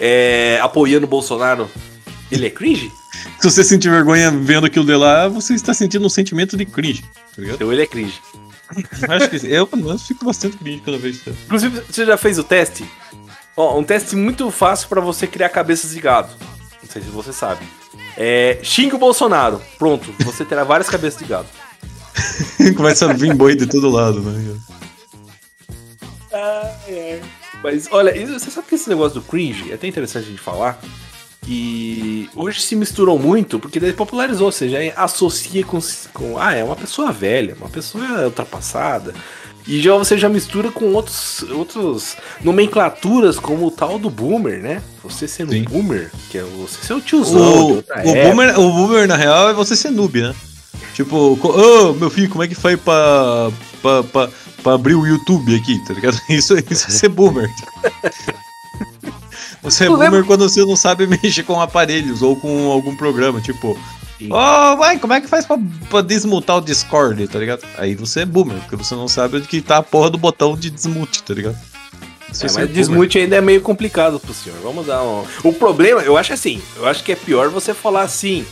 [0.00, 1.70] é, apoiando o Bolsonaro,
[2.32, 2.90] ele é cringe?
[3.38, 7.02] Se você sentir vergonha vendo aquilo de lá, você está sentindo um sentimento de cringe,
[7.02, 7.56] tá ligado?
[7.56, 8.20] Então ele é cringe.
[9.08, 12.84] Acho que eu, menos, fico bastante cringe cada vez Inclusive, você já fez o teste?
[13.56, 16.30] Ó, um teste muito fácil pra você criar cabeças de gado.
[16.82, 17.66] Não sei se você sabe.
[18.16, 19.60] É, xingue o Bolsonaro.
[19.78, 21.48] Pronto, você terá várias cabeças de gado.
[22.76, 24.56] Começa a vir boi de todo lado, né?
[27.62, 30.80] Mas olha, você sabe que esse negócio do cringe é até interessante a gente falar.
[31.42, 35.78] Que hoje se misturou muito, porque daí popularizou, você já associa com,
[36.12, 36.38] com.
[36.38, 39.14] Ah, é uma pessoa velha, uma pessoa ultrapassada.
[39.66, 44.82] E já você já mistura com outros, outros nomenclaturas, como o tal do boomer, né?
[45.02, 45.64] Você sendo Sim.
[45.64, 47.72] boomer, que é você ser o tiozão.
[47.72, 47.82] O, o,
[48.14, 50.34] boomer, o boomer, na real, é você ser noob, né?
[50.94, 54.30] Tipo, ô meu filho, como é que faz pra, pra, pra,
[54.62, 56.20] pra abrir o YouTube aqui, tá ligado?
[56.28, 57.48] Isso, isso é ser boomer.
[59.62, 62.96] Você é Tu boomer lembra- quando você não sabe mexer com aparelhos ou com algum
[62.96, 63.78] programa, tipo,
[64.18, 64.32] Sim.
[64.32, 65.58] ô, vai, como é que faz pra,
[65.90, 67.62] pra desmutar o Discord, tá ligado?
[67.76, 70.56] Aí você é boomer, porque você não sabe onde que tá a porra do botão
[70.56, 71.58] de desmute, tá ligado?
[72.32, 72.68] Isso É, mas boomer.
[72.72, 74.58] desmute ainda é meio complicado pro senhor.
[74.62, 75.24] Vamos dar um.
[75.44, 78.46] O problema, eu acho assim, eu acho que é pior você falar assim.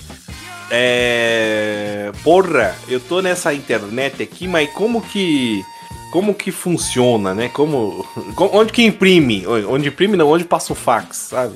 [0.70, 2.12] É.
[2.22, 5.64] Porra, eu tô nessa internet aqui, mas como que.
[6.12, 7.48] Como que funciona, né?
[7.48, 8.04] Como.
[8.36, 9.46] Onde que imprime?
[9.46, 11.54] Onde imprime não, onde passa o fax, sabe?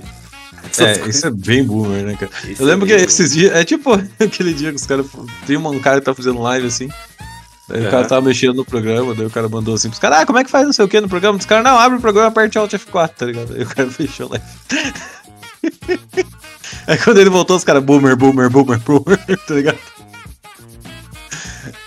[0.70, 1.16] Essas É, coisas.
[1.16, 2.30] isso é bem boomer, né, cara?
[2.48, 3.52] Isso Eu lembro é que esses dias.
[3.54, 5.06] É tipo aquele dia que os caras.
[5.46, 6.88] Tem um cara que tá fazendo live assim.
[7.68, 10.26] Daí o cara tava mexendo no programa, daí o cara mandou assim pros caras, ah,
[10.26, 11.38] como é que faz não sei o que no programa?
[11.38, 13.54] Os caras, não, abre o programa, aperte Alt F4, tá ligado?
[13.54, 14.38] Aí o cara fechou lá.
[16.86, 19.78] Aí quando ele voltou, os caras, boomer, boomer, boomer, boomer, tá ligado?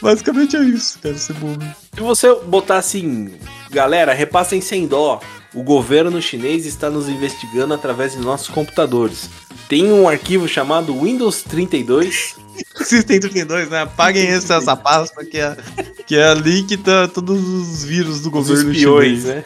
[0.05, 1.75] Basicamente é isso, cara, ser boomer.
[1.91, 3.33] Se você botar assim,
[3.71, 5.19] galera, repassem sem dó.
[5.51, 9.27] O governo chinês está nos investigando através de nossos computadores.
[9.67, 12.35] Tem um arquivo chamado Windows 32.
[12.83, 13.81] System 32, né?
[13.81, 15.57] Apaguem essa, essa pasta que é,
[16.05, 19.25] que é ali que tá todos os vírus do Os governo espiões, chinês.
[19.25, 19.43] né?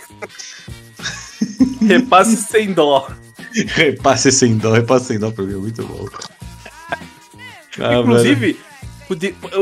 [1.87, 3.07] Repasse sem dó.
[3.53, 6.05] Repasse sem dó, repasse sem dó pra mim, é muito bom.
[7.81, 7.95] Ah.
[7.95, 8.59] Inclusive,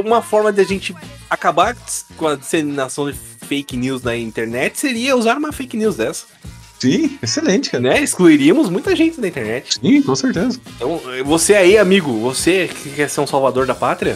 [0.04, 0.96] uma forma de a gente
[1.30, 1.76] acabar
[2.16, 6.26] com a disseminação de fake news na internet seria usar uma fake news dessa.
[6.80, 7.82] Sim, excelente, cara.
[7.84, 8.02] Né?
[8.02, 9.80] Excluiríamos muita gente da internet.
[9.82, 10.60] Sim, com certeza.
[10.76, 14.16] Então, você aí, amigo, você que quer ser um salvador da pátria,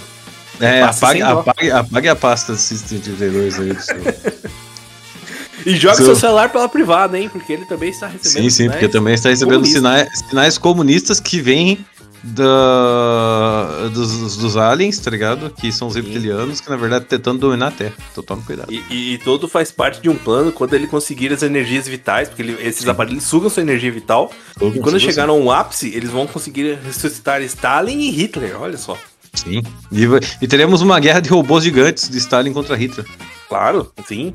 [0.60, 3.74] É, apague, apague, apague a pasta System 32 aí.
[3.74, 3.96] do seu-
[5.66, 7.30] e joga Seu- seu celular pela privada, hein?
[7.30, 8.44] Porque ele também está recebendo.
[8.44, 9.80] sim, sim, porque também está recebendo comunista.
[9.80, 11.84] sinais, sinais comunistas que vêm
[12.24, 15.50] da, dos, dos aliens, tá ligado?
[15.50, 17.94] Que são os reptilianos, que na verdade tentando dominar a Terra.
[18.12, 18.72] Então tome cuidado.
[18.72, 22.28] E, e, e todo faz parte de um plano quando ele conseguir as energias vitais,
[22.30, 24.32] porque ele- esses aparelhos sugam sua energia vital.
[24.62, 28.98] E quando chegar no ápice, eles vão conseguir ressuscitar Stalin e Hitler, olha só.
[29.34, 29.62] Sim.
[29.92, 30.04] E,
[30.42, 33.06] e teremos uma guerra de robôs gigantes de Stalin contra Hitler.
[33.48, 34.34] Claro, sim.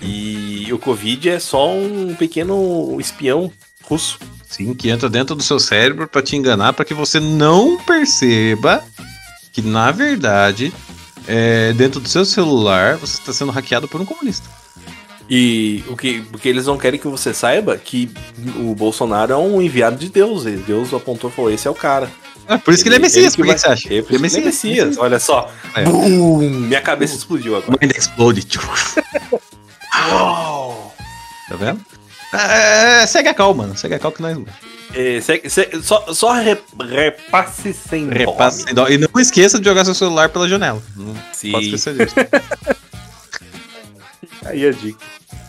[0.00, 3.50] E o Covid é só um pequeno espião
[3.82, 4.18] russo.
[4.48, 8.82] Sim, que entra dentro do seu cérebro pra te enganar, pra que você não perceba
[9.52, 10.72] que, na verdade,
[11.26, 14.48] é, dentro do seu celular você está sendo hackeado por um comunista.
[15.30, 18.10] E o que, porque eles não querem que você saiba que
[18.56, 20.46] o Bolsonaro é um enviado de Deus.
[20.46, 22.10] e Deus apontou e falou: esse é o cara.
[22.48, 23.92] É por isso que ele é Messias, por que vai- você acha?
[23.94, 24.96] É, por ele é Messias.
[24.96, 25.52] Olha só.
[25.74, 25.84] É.
[25.84, 26.38] Bum!
[26.38, 27.78] Minha cabeça explodiu agora.
[27.78, 28.46] Mind explode.
[30.10, 30.94] Uau!
[31.48, 31.80] Tá vendo?
[32.32, 33.76] É, segue a cal, mano.
[33.76, 34.38] Segue a cal que nós.
[34.94, 36.58] É, segue- segue- só só re-
[36.90, 38.86] repasse sem dó, Repasse sem amigo.
[38.86, 38.88] dó.
[38.88, 40.82] E não esqueça de jogar seu celular pela janela.
[40.96, 41.52] Não Sim.
[41.52, 42.14] pode esquecer disso.
[44.44, 44.98] Aí a dica.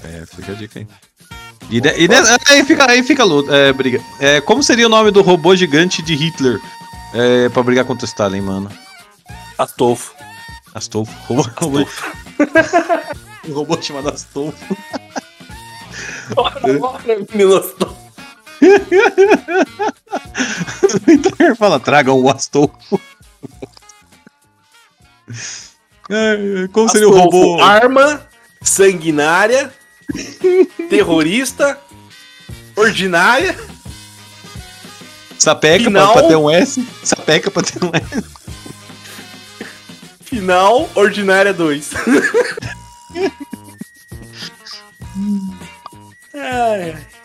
[0.04, 0.88] É, fica a dica aí.
[1.70, 2.16] E, de- e de-
[2.50, 4.02] aí fica, aí fica a luta, é, briga.
[4.20, 6.60] É, como seria o nome do robô gigante de Hitler
[7.14, 8.70] é, pra brigar contra o Stalin, mano?
[9.58, 10.14] Astolfo.
[10.74, 11.14] Astolfo.
[11.28, 11.88] Robô, robô,
[13.48, 14.76] um robô chamado Astolfo.
[21.08, 23.00] então ele fala, traga um Astolfo.
[26.12, 27.62] É, como seria o robô?
[27.62, 28.26] Arma,
[28.64, 29.72] sanguinária,
[30.90, 31.80] terrorista,
[32.76, 33.56] ordinária.
[35.38, 36.14] Sapeca Final.
[36.14, 36.84] pra, pra ter um S.
[37.04, 38.26] Sapeca pra ter um S.
[40.26, 41.92] Final, ordinária 2.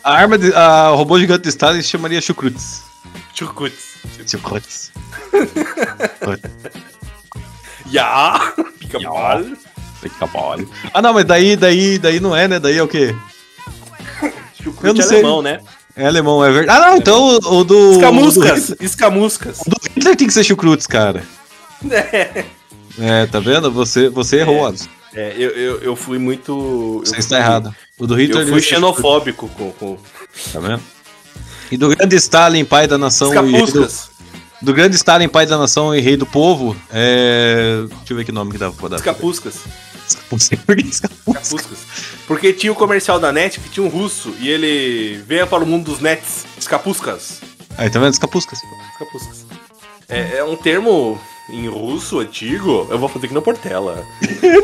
[0.03, 2.83] A arma de, a, o robô gigante de Stalin se chamaria Chukrutz.
[3.35, 3.95] Chucuts.
[4.27, 4.93] Chukrutz.
[7.91, 8.53] Ya!
[8.79, 9.11] Pica Ya.
[9.11, 9.45] mal.
[10.01, 10.69] Pica-mole.
[10.93, 12.59] Ah, não, mas daí, daí, daí não é, né?
[12.59, 13.15] Daí é o quê?
[14.63, 15.61] Chucrute é alemão, né?
[15.97, 16.79] É alemão, é verdade.
[16.83, 17.93] Ah, não, então o, o do.
[17.93, 18.69] Escamuscas.
[18.71, 19.61] O do, Escamuscas.
[19.61, 21.23] o do Hitler tem que ser Chukrutz, cara.
[21.91, 22.45] É,
[22.99, 23.71] É, tá vendo?
[23.71, 24.89] Você, você errou, Alisson.
[25.15, 27.01] é, eu, eu, eu fui muito.
[27.05, 27.75] Você eu está fui- errado.
[27.99, 29.99] O do Hitler Eu fui ser xenofóbico com, com
[30.53, 30.83] Tá vendo?
[31.71, 34.11] E do grande Stalin, pai da nação e rei do, escapuscas.
[34.61, 37.85] do grande Stalin, pai da nação e rei do povo, é.
[37.89, 38.97] Deixa eu ver que nome que dava pra dar.
[38.97, 39.61] Escapuscas.
[40.07, 40.57] Escapusca.
[40.67, 41.41] Por que escapusca?
[41.41, 41.79] Escapuscas.
[42.27, 45.67] Porque tinha o comercial da NET que tinha um russo e ele venha para o
[45.67, 46.45] mundo dos nets.
[46.59, 47.41] Escapuscas.
[47.79, 48.13] Aí, tá vendo?
[48.13, 48.59] Escapuscas.
[48.93, 49.47] Escapuscas.
[50.09, 54.05] É, é um termo em russo antigo, eu vou fazer aqui na Portela,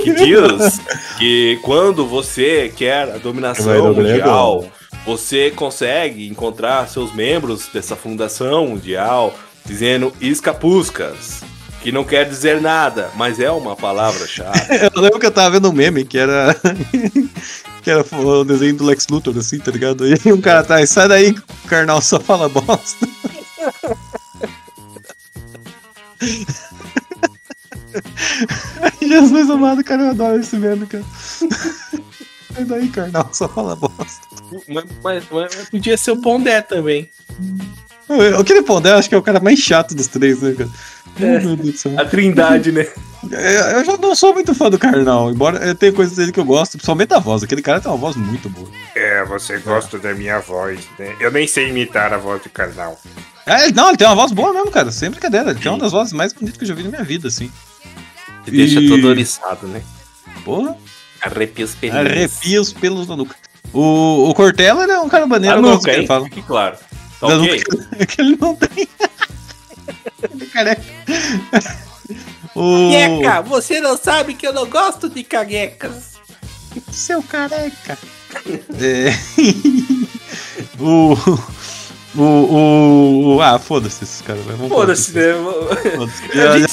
[0.03, 0.81] que diz
[1.19, 4.65] que quando você quer a dominação mundial,
[5.05, 11.43] você consegue encontrar seus membros dessa fundação mundial dizendo escapuscas,
[11.83, 14.59] que não quer dizer nada, mas é uma palavra-chave.
[14.95, 16.55] Eu lembro que eu tava vendo um meme que era.
[17.83, 20.07] que era o desenho do Lex Luthor, assim, tá ligado?
[20.07, 21.35] E aí um cara atrás, sai daí,
[21.67, 23.09] carnal, só fala bosta.
[29.01, 31.05] Jesus amado, cara, eu adoro esse meme, cara.
[32.55, 34.27] Sai daí, carnal, só fala bosta.
[34.69, 37.09] mas, mas- mas podia ser o Pondé também.
[38.39, 40.71] Aquele Pondé, eu acho que é o cara mais chato dos três, né, cara?
[41.21, 41.39] É.
[41.39, 42.01] Do.
[42.01, 42.87] A trindade, né?
[43.31, 46.41] É, Eu já não sou muito fã do Karnal, embora eu tenha coisas dele que
[46.41, 47.43] eu gosto, principalmente da voz.
[47.43, 48.69] Aquele cara tem uma voz muito boa.
[48.97, 51.15] É, você gosta da minha voz, né?
[51.21, 52.99] Eu nem sei imitar a voz de carnal.
[53.47, 54.91] É, não, ele tem uma voz boa mesmo, cara.
[54.91, 55.51] Sem brincadeira.
[55.51, 57.51] Ele tem uma das vozes mais bonitas que eu já vi na minha vida, assim.
[58.51, 59.83] Deixa todo oriçado, né?
[60.45, 60.77] Porra.
[61.21, 62.07] Arrepia os pelinhos.
[62.07, 63.37] Arrepia os pelos da nuca.
[63.73, 66.07] O, o Cortella, ele é um cara maneiro, A eu gosto do nuca, hein?
[66.07, 66.25] fala.
[66.25, 66.77] Fique claro.
[67.21, 67.63] Tá Da ok?
[67.67, 68.89] nuca, que ele não tem.
[70.33, 70.83] ele é careca.
[72.55, 72.91] O...
[72.93, 76.15] Cagueca, você não sabe que eu não gosto de caguecas.
[76.91, 77.99] Seu careca.
[78.81, 79.13] É...
[80.79, 81.17] o...
[82.17, 84.45] O, o, o- Ah, foda-se esses caras.
[84.47, 84.69] né?
[84.69, 85.33] Foda-se, né?
[85.97, 86.25] Foda-se.
[86.25, 86.73] A Já, já gente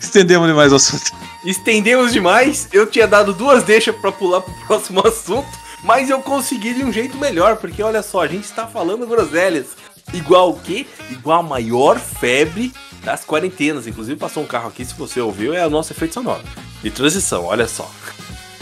[0.00, 1.12] estendemos demais o assunto.
[1.44, 2.68] estendemos demais.
[2.72, 5.46] Eu tinha dado duas deixas pra pular pro próximo assunto,
[5.84, 9.66] mas eu consegui de um jeito melhor, porque olha só, a gente está falando groselhas.
[10.12, 10.86] Igual o quê?
[11.10, 12.72] Igual a maior febre
[13.04, 13.86] das quarentenas.
[13.86, 16.42] Inclusive passou um carro aqui, se você ouviu, é o nosso efeito sonoro.
[16.82, 17.88] De transição, olha só.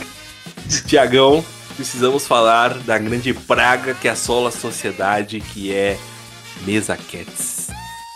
[0.87, 1.44] Tiagão,
[1.80, 5.96] precisamos falar da grande praga que assola a sociedade, que é
[6.66, 7.68] Mesa Cats.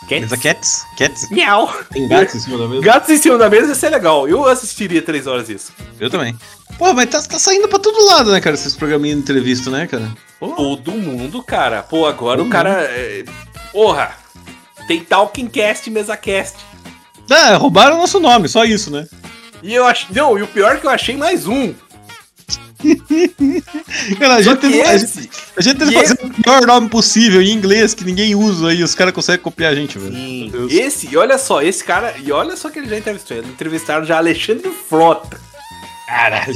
[0.06, 0.20] Cats?
[0.20, 0.86] Mesa Cats?
[0.98, 1.30] Cats?
[1.30, 1.72] Miau!
[1.90, 2.82] Tem gatos em cima da mesa?
[2.82, 4.28] Gatos em cima da mesa ia ser legal.
[4.28, 5.72] Eu assistiria três horas isso.
[5.98, 6.36] Eu também.
[6.76, 9.86] Pô, mas tá, tá saindo pra todo lado, né, cara, esses programinhos de entrevista, né,
[9.86, 10.12] cara?
[10.38, 11.82] Pô, Todo mundo, cara.
[11.82, 12.82] Pô, agora Todo o cara.
[12.82, 13.24] é,
[13.72, 14.14] Porra!
[14.86, 16.58] Tem Talking Cast e Mesa Cast.
[17.30, 19.06] Ah, roubaram o nosso nome, só isso, né?
[19.62, 20.12] E eu acho.
[20.12, 21.72] Não, e o pior é que eu achei mais um.
[24.18, 28.04] Cara, a gente teve, a gente, gente fazer o pior nome possível em inglês que
[28.04, 30.68] ninguém usa aí, os caras conseguem copiar a gente, velho.
[30.70, 32.14] Esse, e olha só, esse cara.
[32.22, 33.36] E olha só que ele já entrevistou.
[33.36, 35.40] Eles entrevistaram já Alexandre Frota.
[36.06, 36.54] Caralho.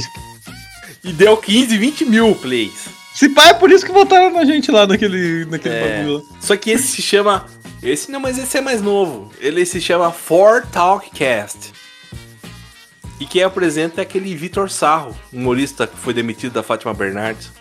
[1.03, 2.89] E deu 15, 20 mil plays.
[3.15, 5.97] Se pá, é por isso que votaram na gente lá naquele, naquele É.
[5.97, 6.21] bagulho lá.
[6.39, 7.45] Só que esse se chama.
[7.81, 9.31] Esse não, mas esse é mais novo.
[9.39, 11.71] Ele se chama For Talkcast.
[13.19, 17.51] E quem apresenta é aquele Vitor Sarro, humorista que foi demitido da Fátima Bernardes.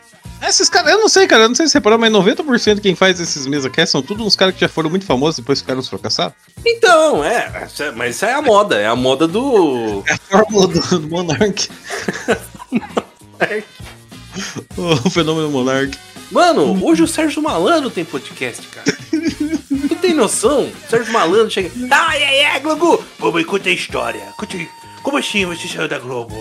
[0.40, 2.80] Esses caras, eu não sei, cara, eu não sei se você reparou, mas 90% de
[2.80, 5.40] quem faz esses mesa cast são todos uns caras que já foram muito famosos e
[5.40, 6.36] depois ficaram fracassados.
[6.64, 10.04] Então, é, é- mas isso é a moda, é a moda do.
[10.06, 11.68] É a fórmula do, do Monark.
[14.76, 15.98] o fenômeno Monark.
[16.30, 18.96] Mano, hoje o Sérgio Malandro tem podcast, cara.
[19.10, 20.70] Tu tem noção?
[20.88, 21.70] Sérgio Malandro chega.
[21.90, 23.02] Ai, ai, ai, Globo!
[23.18, 24.20] Globo, conta a história.
[24.36, 24.56] Conta.
[25.02, 26.34] Como assim você saiu da Globo?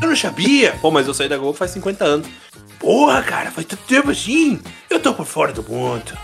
[0.00, 0.72] Eu não sabia.
[0.80, 2.26] Pô, mas eu saí da Globo faz 50 anos.
[2.78, 4.60] Porra, cara, faz tanto tempo assim.
[4.90, 6.16] Eu tô por fora do mundo.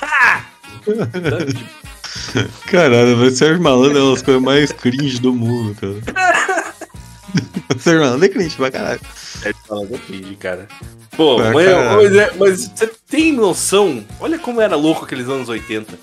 [0.00, 0.42] Ah!
[2.66, 6.74] Caralho, mas Sérgio Malandro é uma das coisas mais cringe do mundo, cara.
[7.78, 9.00] Sérgio Malandro é cringe pra caralho.
[9.14, 10.68] Sérgio Malandro é cringe, cara.
[11.16, 14.04] Pô, mas, é- mas você tem noção?
[14.20, 15.94] Olha como era louco aqueles anos 80.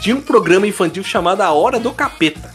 [0.00, 2.52] Tinha um programa infantil chamado A Hora do Capeta.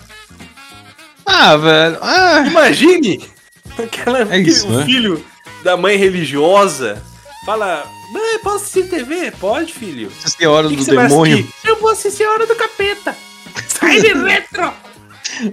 [1.31, 1.97] Ah, velho.
[2.01, 3.29] Ah, Imagine
[3.77, 4.85] aquela, É isso, o né?
[4.85, 5.23] filho
[5.63, 7.01] da mãe religiosa
[7.45, 9.31] fala: Mãe, posso assistir TV?
[9.31, 10.11] Pode, filho.
[10.19, 11.47] assistir a hora que, do que demônio.
[11.63, 13.15] Eu vou assistir a hora do capeta.
[13.67, 14.73] Sai de retro!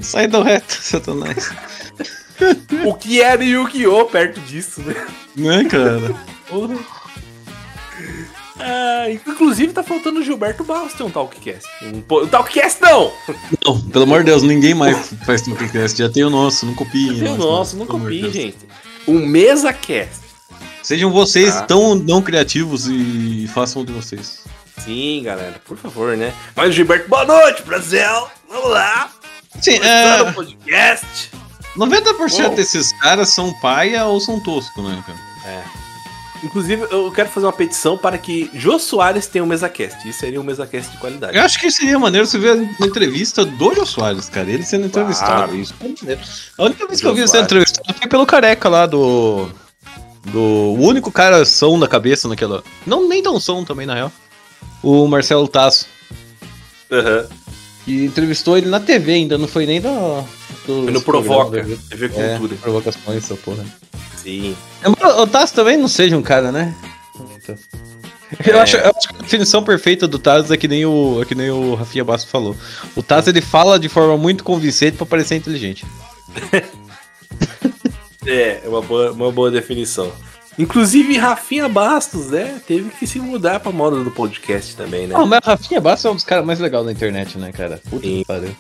[0.01, 1.51] Sai do reto, Satanás.
[2.85, 4.07] o que era Yu-Gi-Oh!
[4.07, 4.95] perto disso, né?
[5.37, 6.15] Né, cara?
[6.49, 6.75] Porra.
[8.59, 11.69] Ah, inclusive tá faltando o Gilberto Barros ter um Talkcast.
[11.83, 13.13] Um, um Talkcast não!
[13.65, 15.99] Não, pelo amor de Deus, ninguém mais faz podcast.
[15.99, 17.19] Já tem o nosso, não copiem.
[17.19, 18.33] Tem o nosso, não copie, Deus.
[18.33, 18.59] gente.
[19.07, 20.21] Um MesaCast.
[20.83, 21.63] Sejam vocês Ah.
[21.63, 24.45] tão não criativos e façam o de vocês.
[24.79, 26.33] Sim, galera, por favor, né?
[26.55, 28.29] Mas o Gilberto, boa noite, Brasil!
[28.49, 29.11] Vamos lá!
[29.61, 31.31] Sim, Começando é, o podcast.
[31.77, 32.55] 90% Bom.
[32.55, 35.19] desses caras são paia ou são tosco, né, cara?
[35.47, 35.63] É.
[36.45, 40.09] Inclusive, eu quero fazer uma petição para que Jô Soares tenha um MesaCast.
[40.09, 41.37] Isso seria um MesaCast de qualidade.
[41.37, 44.51] Eu acho que seria maneiro você ver a entrevista do Jô Soares, cara.
[44.51, 45.31] Ele sendo entrevistado.
[45.45, 45.57] Claro.
[45.57, 46.21] Isso é maneiro.
[46.59, 49.49] A única vez que eu vi sendo entrevistado foi pelo careca lá do.
[50.25, 50.41] Do.
[50.41, 52.63] O único cara som da cabeça naquela.
[52.87, 54.13] Não, nem tão som também, na real.
[54.83, 55.87] O Marcelo Tasso.
[56.91, 57.27] Aham.
[57.85, 59.91] Que entrevistou ele na TV ainda, não foi nem da.
[60.67, 62.57] do- Foi no Provoca, da- TV É, Cultura.
[62.61, 63.65] provocações, essa porra.
[64.27, 64.57] Sim.
[64.85, 66.75] Embora o Tasso também não seja um cara, né?
[68.45, 68.61] Eu, É.
[68.61, 71.35] acho, eu acho que a definição perfeita do Taz é que nem o, é que
[71.37, 72.57] nem o Rafinha Basso falou.
[72.97, 75.87] O Taz ele fala de forma muito convincente pra parecer inteligente.
[78.29, 80.11] É, é uma boa, uma boa definição.
[80.59, 82.61] Inclusive, Rafinha Bastos, né?
[82.67, 85.15] Teve que se mudar pra moda do podcast também, né?
[85.15, 87.81] Não, mas o Rafinha Basso é um dos caras mais legais da internet, né, cara?
[87.89, 88.19] Puta Sim.
[88.19, 88.57] que pariu.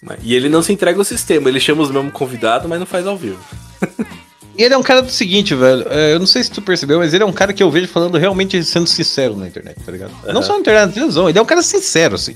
[0.00, 2.86] Mas- E ele não se entrega ao sistema, ele chama os mesmos convidados, mas não
[2.86, 3.40] faz ao vivo.
[4.62, 5.86] Ele é um cara do seguinte, velho.
[5.90, 7.88] é, eu não sei se tu percebeu, mas ele é um cara que eu vejo
[7.88, 10.12] falando realmente sendo sincero na internet, tá ligado?
[10.26, 10.42] Não Aham.
[10.42, 11.28] só na internet, na televisão.
[11.28, 12.34] Ele é um cara sincero, assim.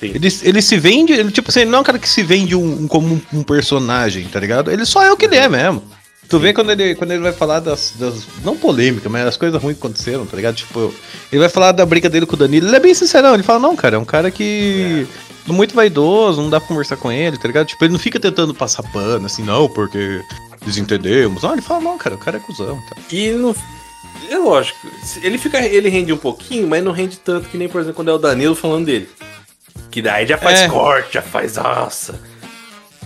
[0.00, 0.10] Sim.
[0.14, 2.56] Ele, ele se vende, ele, tipo assim, ele não é um cara que se vende
[2.56, 4.70] um, um- como um, um personagem, tá ligado?
[4.70, 5.82] Ele só é o que ele é mesmo.
[6.28, 8.14] Tu vê quando ele, quando ele vai falar das, das.
[8.42, 10.54] Não polêmica, mas as coisas ruins que aconteceram, tá ligado?
[10.56, 10.92] Tipo,
[11.30, 12.66] ele vai falar da briga dele com o Danilo.
[12.68, 13.34] Ele é bem sincerão.
[13.34, 15.06] Ele fala, não, cara, é um cara que.
[15.46, 17.66] é Muito vaidoso, não dá pra conversar com ele, tá ligado?
[17.66, 20.20] Tipo, ele não fica tentando passar pano, assim, não, porque
[20.64, 21.42] desentendemos.
[21.42, 22.96] Não, ele fala, não, cara, o cara é cuzão, tá?
[23.10, 23.54] E não.
[24.30, 24.78] É lógico,
[25.22, 25.58] ele fica.
[25.60, 28.18] Ele rende um pouquinho, mas não rende tanto que nem, por exemplo, quando é o
[28.18, 29.08] Danilo falando dele.
[29.90, 30.68] Que daí já faz É.
[30.68, 31.56] corte, já faz.
[31.56, 32.18] Nossa!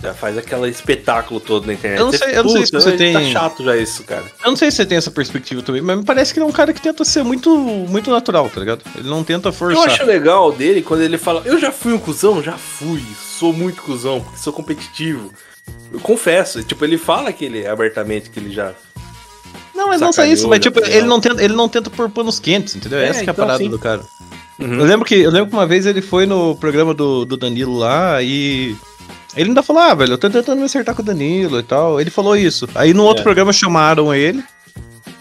[0.01, 1.99] Já faz aquele espetáculo todo na internet.
[1.99, 4.23] Eu não sei- eu não sei se você tem- Tá chato já isso, cara.
[4.45, 6.47] Eu não sei se você tem essa perspectiva também, mas me parece que ele é
[6.47, 8.83] um cara que tenta ser muito, muito natural, tá ligado?
[8.95, 9.85] Ele não tenta Eu forçar.
[9.87, 13.03] acho legal dele quando ele fala, eu já fui um cuzão, já fui,
[13.39, 15.33] sou muito cuzão, porque sou competitivo.
[15.91, 18.73] Eu confesso, tipo, ele fala que ele abertamente que ele já.
[19.73, 22.39] Não, mas não só isso, mas tipo, ele não, tenta, ele não tenta pôr panos
[22.39, 22.99] quentes, entendeu?
[22.99, 23.69] É, Essa que é a então, parada sim.
[23.69, 24.01] do cara.
[24.59, 24.73] Uhum.
[24.73, 27.77] Eu lembro que eu lembro que uma vez ele foi no programa do, do Danilo
[27.77, 28.75] lá e.
[29.35, 32.01] Ele ainda falou, ah, velho, eu tô tentando me acertar com o Danilo e tal.
[32.01, 32.67] Ele falou isso.
[32.73, 33.23] Aí no outro É.
[33.23, 34.43] programa chamaram ele.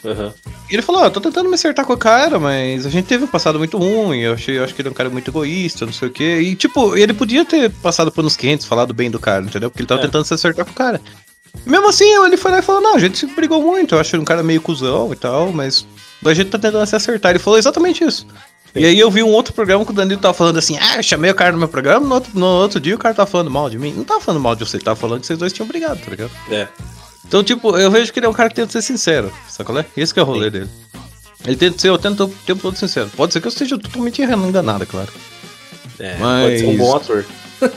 [0.07, 0.33] Uhum.
[0.71, 3.07] E ele falou, ah, eu tô tentando me acertar com o cara, mas a gente
[3.07, 4.21] teve um passado muito ruim.
[4.21, 6.39] Eu, achei, eu acho que ele é um cara muito egoísta, não sei o quê.
[6.41, 9.71] E, tipo, ele podia ter passado panos quentes, falado bem do cara, entendeu?
[9.71, 10.05] Porque ele tava É.
[10.05, 11.01] tentando se acertar com o cara.
[11.67, 13.99] E mesmo assim, ele foi lá e falou, não, a gente se brigou muito, eu
[14.01, 15.87] acho um cara meio cuzão e tal, mas
[16.25, 17.31] a gente tá tentando se acertar.
[17.33, 18.27] Ele falou exatamente isso.
[18.75, 21.03] E aí eu vi um outro programa que o Danilo tava falando assim, ah, eu
[21.03, 23.51] chamei o cara no meu programa, no outro, no outro dia o cara tava falando
[23.51, 23.95] mal de mim.
[23.97, 26.31] Não tava falando mal de você, tava falando que vocês dois tinham brigado, tá ligado?
[26.51, 26.69] É.
[27.27, 29.85] Então, tipo, eu vejo que ele é um cara que tenta ser sincero, sacou?
[29.97, 30.69] Esse que é o rolê dele.
[31.45, 33.11] Ele tenta ser, eu tento o tempo todo sincero.
[33.17, 35.09] Pode ser que eu esteja totalmente errando, enganado, é claro.
[35.99, 37.25] É, Mas- pode ser um bom ator.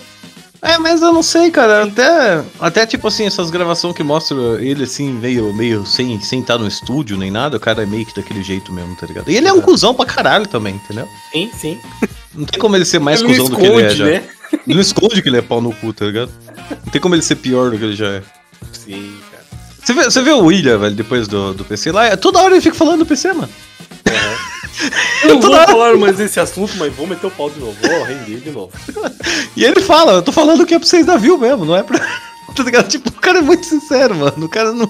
[0.61, 1.85] É, mas eu não sei, cara.
[1.85, 6.57] Até, até tipo assim, essas gravações que mostram ele assim, meio, meio sem, sem estar
[6.57, 9.31] no estúdio nem nada, o cara é meio que daquele jeito mesmo, tá ligado?
[9.31, 11.07] E ele é um cuzão pra caralho também, entendeu?
[11.31, 11.79] Sim, sim.
[12.35, 14.05] Não tem como ele ser mais Ele cuzão do que ele é esconde, já.
[14.05, 14.23] né?
[14.51, 16.29] Ele não esconde que ele é pau no cu, tá ligado?
[16.85, 18.23] Não tem como ele ser pior do que ele já é.
[18.73, 19.13] Sim.
[19.83, 22.15] Você vê, você vê o William, velho, depois do, do PC lá?
[22.17, 23.49] Toda hora ele fica falando do PC, mano.
[25.23, 27.75] Eu não vou hora- falar mais desse assunto, mas vou meter o pau de novo.
[27.81, 28.71] Vou render de novo.
[29.57, 31.83] E ele fala, eu tô falando que é pra vocês da view mesmo, não é
[31.83, 31.99] pra.
[32.55, 32.87] Tá ligado?
[32.89, 34.45] Tipo, o cara é muito sincero, mano.
[34.45, 34.89] O cara não.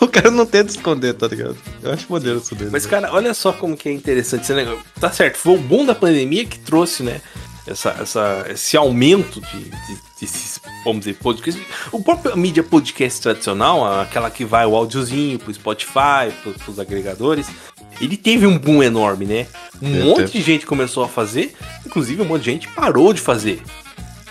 [0.00, 1.56] O cara não tenta esconder, tá ligado?
[1.82, 2.70] Eu acho modelo isso dele.
[2.72, 4.80] Mas, cara, olha só como que é interessante esse negócio.
[5.00, 7.20] Tá certo, foi o bom da pandemia que trouxe, né?
[7.66, 11.60] Essa, essa, esse aumento de, de, desses, vamos dizer, podcasts.
[11.90, 17.48] O próprio mídia podcast tradicional, aquela que vai o áudiozinho pro Spotify, pro, pros agregadores,
[18.00, 19.46] ele teve um boom enorme, né?
[19.82, 23.60] Um monte de gente começou a fazer, inclusive um monte de gente parou de fazer.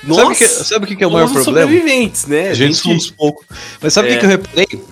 [0.07, 1.43] Sabe o que, sabe o que que é o maior problema?
[1.61, 2.49] sobreviventes, né?
[2.49, 3.43] A gente somos pouco.
[3.81, 4.13] Mas sabe o É.
[4.13, 4.83] que, que eu reparei?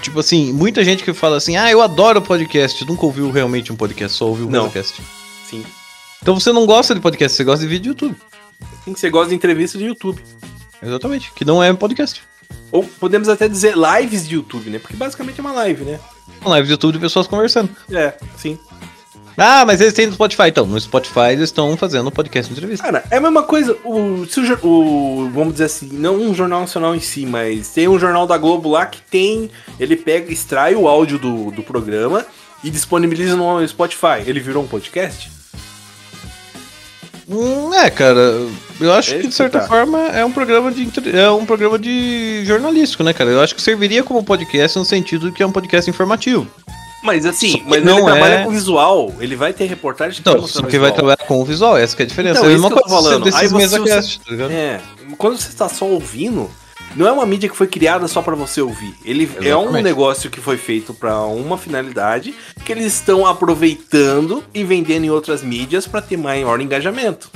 [0.00, 3.76] Tipo assim, muita gente que fala assim, ah, eu adoro podcast, nunca ouviu realmente um
[3.76, 4.62] podcast, só ouviu um Não.
[4.64, 5.00] podcast.
[5.48, 5.64] Sim.
[6.22, 8.16] Então você não gosta de podcast, você gosta de vídeo do YouTube.
[8.84, 10.22] Sim, Você gosta de entrevista de YouTube.
[10.82, 11.32] Exatamente.
[11.34, 12.22] Que não é podcast.
[12.70, 14.78] Ou podemos até dizer lives de YouTube, né?
[14.78, 15.98] Porque basicamente é uma live, né?
[16.40, 17.68] Uma live do YouTube de pessoas conversando.
[17.90, 18.58] É, sim.
[19.36, 20.44] Ah, mas eles têm no Spotify.
[20.48, 22.84] Então, no Spotify eles estão fazendo podcast de entrevista.
[22.84, 23.76] Cara, é a mesma coisa.
[23.84, 27.88] O, se o, o- vamos dizer assim, não um jornal nacional em si, mas tem
[27.88, 29.50] um jornal da Globo lá que tem.
[29.78, 32.24] Ele pega, extrai o áudio do, do programa
[32.62, 34.22] e disponibiliza no Spotify.
[34.24, 35.30] Ele virou um podcast?
[37.32, 38.46] Hum, é, cara,
[38.80, 39.66] eu acho É que de certa tá.
[39.66, 43.30] forma é um programa de é um programa de jornalístico, né, cara?
[43.30, 46.46] Eu acho que serviria como podcast no sentido de que é um podcast informativo.
[47.02, 49.12] Mas assim, mas não ele trabalha é- com visual.
[49.18, 52.02] Ele vai ter reportagem que vai só que vai trabalhar com o visual, essa que
[52.02, 52.38] é a diferença.
[52.38, 53.26] Então, é a mesma que eu tô coisa falando.
[53.34, 54.50] Aí você- mesa cast, tá ligado?
[54.52, 54.80] É,
[55.18, 56.48] quando você está só ouvindo,
[56.96, 58.94] não é uma mídia que foi criada só pra você ouvir.
[59.04, 59.82] Ele é um Exatamente.
[59.84, 65.42] negócio que foi feito pra uma finalidade que eles estão aproveitando e vendendo em outras
[65.42, 67.30] mídias pra ter maior engajamento.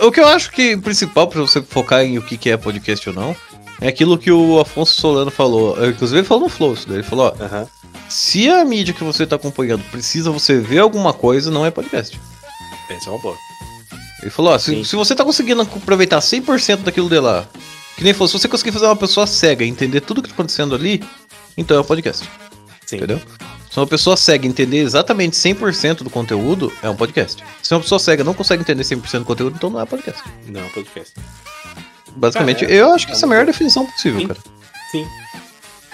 [0.00, 3.08] O que eu acho que o principal pra você focar em o que é podcast
[3.08, 3.36] ou não
[3.80, 5.76] é aquilo que o Afonso Solano falou.
[5.82, 6.98] É, Inclusive ele falou no Flow, isso daí.
[6.98, 7.66] ele falou, ó, Aham.
[8.08, 12.18] se a mídia que você tá acompanhando precisa você ver alguma coisa, não é podcast.
[12.88, 13.36] Essa é uma boa.
[14.22, 17.44] Ele falou, ó, se, se você tá conseguindo aproveitar 100% daquilo de lá,
[18.02, 20.74] que nem fosse, se você conseguir fazer uma pessoa cega entender tudo que tá acontecendo
[20.74, 21.02] ali,
[21.56, 22.28] então é um podcast,
[22.84, 22.96] Sim.
[22.96, 23.20] entendeu?
[23.70, 27.42] Se uma pessoa cega entender exatamente 100% do conteúdo, é um podcast.
[27.62, 30.20] Se uma pessoa cega não consegue entender 100% do conteúdo, então não é podcast.
[30.48, 31.14] Não, podcast.
[32.16, 32.74] Basicamente, é.
[32.74, 34.26] eu acho que É essa é a melhor definição possível, Sim.
[34.26, 34.40] cara.
[34.90, 35.06] Sim.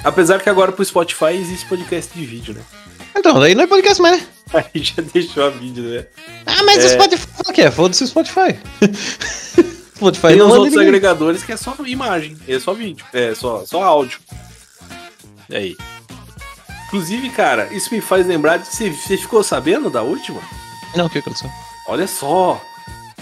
[0.03, 2.63] Apesar que agora pro Spotify existe podcast de vídeo, né?
[3.15, 4.27] Então, daí não é podcast mais, né?
[4.55, 6.07] Aí já deixou a vídeo, né?
[6.47, 6.87] Ah, mas É.
[6.87, 7.29] o Spotify.
[7.47, 7.71] O que é?
[7.71, 8.59] Foda-se o Spotify.
[9.99, 10.87] Spotify Tem manda outros ninguém.
[10.87, 14.21] agregadores que é só imagem, é só vídeo, é só, só áudio.
[15.51, 15.77] E aí?
[16.87, 18.69] Inclusive, cara, isso me faz lembrar de.
[18.69, 20.41] Você, você ficou sabendo da última?
[20.97, 21.51] Não, o que aconteceu?
[21.89, 22.63] Olha só.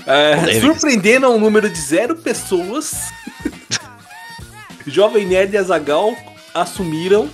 [0.07, 3.11] É, surpreendendo ao número de zero pessoas,
[4.87, 6.15] Jovem Nerd e Azagal
[6.55, 7.29] assumiram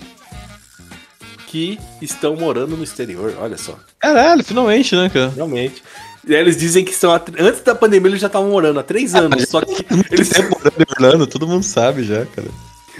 [1.49, 3.37] que estão morando no exterior.
[3.41, 3.77] Olha só.
[3.99, 5.29] Caralho, finalmente, né, cara?
[5.35, 5.83] Realmente.
[6.27, 7.19] E eles dizem que estão.
[7.19, 9.45] tr- Antes da pandemia eles já estavam morando há três anos.
[9.49, 12.49] só, que eles, Tempo morando em Orlando, todo mundo sabe já, cara.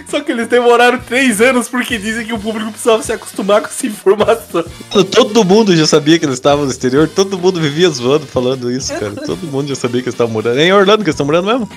[0.09, 3.67] só que eles demoraram três anos porque dizem que o público precisava se acostumar com
[3.67, 4.65] essa informação.
[5.11, 8.91] Todo mundo já sabia que eles estavam no exterior, todo mundo vivia zoando falando isso,
[8.93, 9.11] cara.
[9.25, 10.59] Todo mundo já sabia que eles estavam morando.
[10.59, 11.69] É em Orlando que eles estão morando mesmo?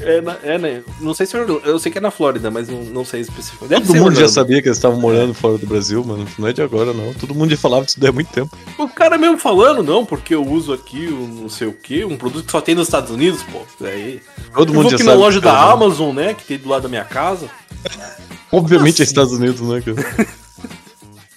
[0.00, 0.82] É, na- é, né?
[1.00, 1.62] Não sei se é Orlando.
[1.64, 3.70] Eu sei que é na Flórida, mas não, não sei especificamente.
[3.70, 4.30] Deve Todo mundo já Orlando.
[4.32, 6.26] sabia que eles estavam morando fora do Brasil, mano.
[6.38, 7.12] Não é de agora, não.
[7.14, 8.56] Todo mundo já falava disso daí há muito tempo.
[8.78, 12.16] O cara mesmo falando, não, porque eu uso aqui um não sei o que, um
[12.16, 13.60] produto que só tem nos Estados Unidos, pô.
[13.84, 14.20] Aí.
[14.54, 15.16] Todo Eu mundo vou já aqui sabe.
[15.16, 15.72] na loja da né?
[15.72, 16.34] Amazon, né?
[16.34, 17.48] Que tem do lado da minha casa.
[18.52, 20.26] Obviamente é Estados Unidos, né, cara?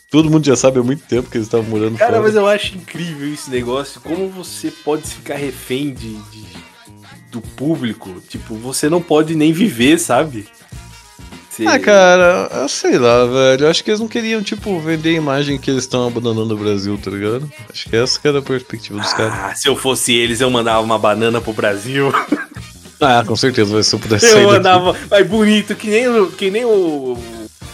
[0.09, 2.23] Todo mundo já sabe há muito tempo que eles estavam morando Cara, fora.
[2.23, 3.99] mas eu acho incrível esse negócio.
[3.99, 6.62] Como você pode ficar refém de, de-
[7.33, 8.21] do público.
[8.29, 10.47] Tipo, você não pode nem viver, sabe?
[11.49, 13.65] Você- Ah, cara, eu sei lá, velho.
[13.65, 16.57] Eu acho que eles não queriam, tipo, vender a imagem que eles estão abandonando o
[16.57, 17.51] Brasil, tá ligado?
[17.71, 19.33] Acho que essa que era a perspectiva dos caras.
[19.33, 22.11] Ah, se eu fosse eles, eu mandava uma banana pro Brasil.
[23.05, 24.95] Ah, com certeza, se eu pudesse Eu mandava.
[25.11, 27.17] Mas bonito, que nem, o- que nem o.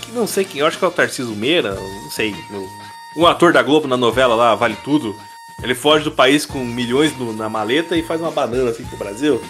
[0.01, 2.31] Que não sei quem, eu acho que é o Tarcísio Meira, não sei.
[2.31, 5.15] o- Um ator da Globo na novela lá, Vale Tudo.
[5.63, 8.97] Ele foge do país com milhões no- na maleta e faz uma banana assim pro
[8.97, 9.41] Brasil.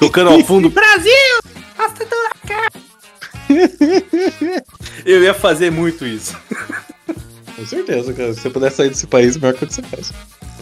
[0.00, 1.12] Tocando ao fundo, Brasil!
[5.04, 6.36] Eu ia fazer muito isso.
[7.54, 8.34] Com certeza, cara.
[8.34, 10.12] Se você puder sair desse país, melhor coisa que você faz.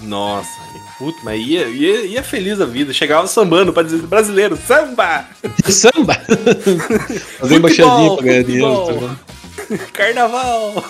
[0.03, 0.49] Nossa,
[0.99, 2.93] puto, mas ia, ia, ia feliz a vida.
[2.93, 5.25] Chegava sambando pra dizer brasileiro, samba!
[5.67, 6.15] Samba!
[7.39, 9.77] Fazer embaixadinha pra ganhar dinheiro, tá?
[9.95, 10.85] Carnaval!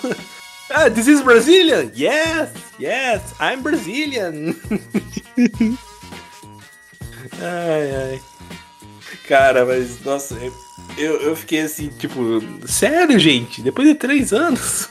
[0.76, 1.92] Ah, this is Brazilian?
[1.94, 2.50] Yes,
[2.80, 4.56] yes, I'm Brazilian.
[7.40, 8.20] ai, ai.
[9.28, 10.36] Cara, mas, nossa,
[10.98, 13.62] eu, eu fiquei assim, tipo, sério, gente?
[13.62, 14.88] Depois de três anos?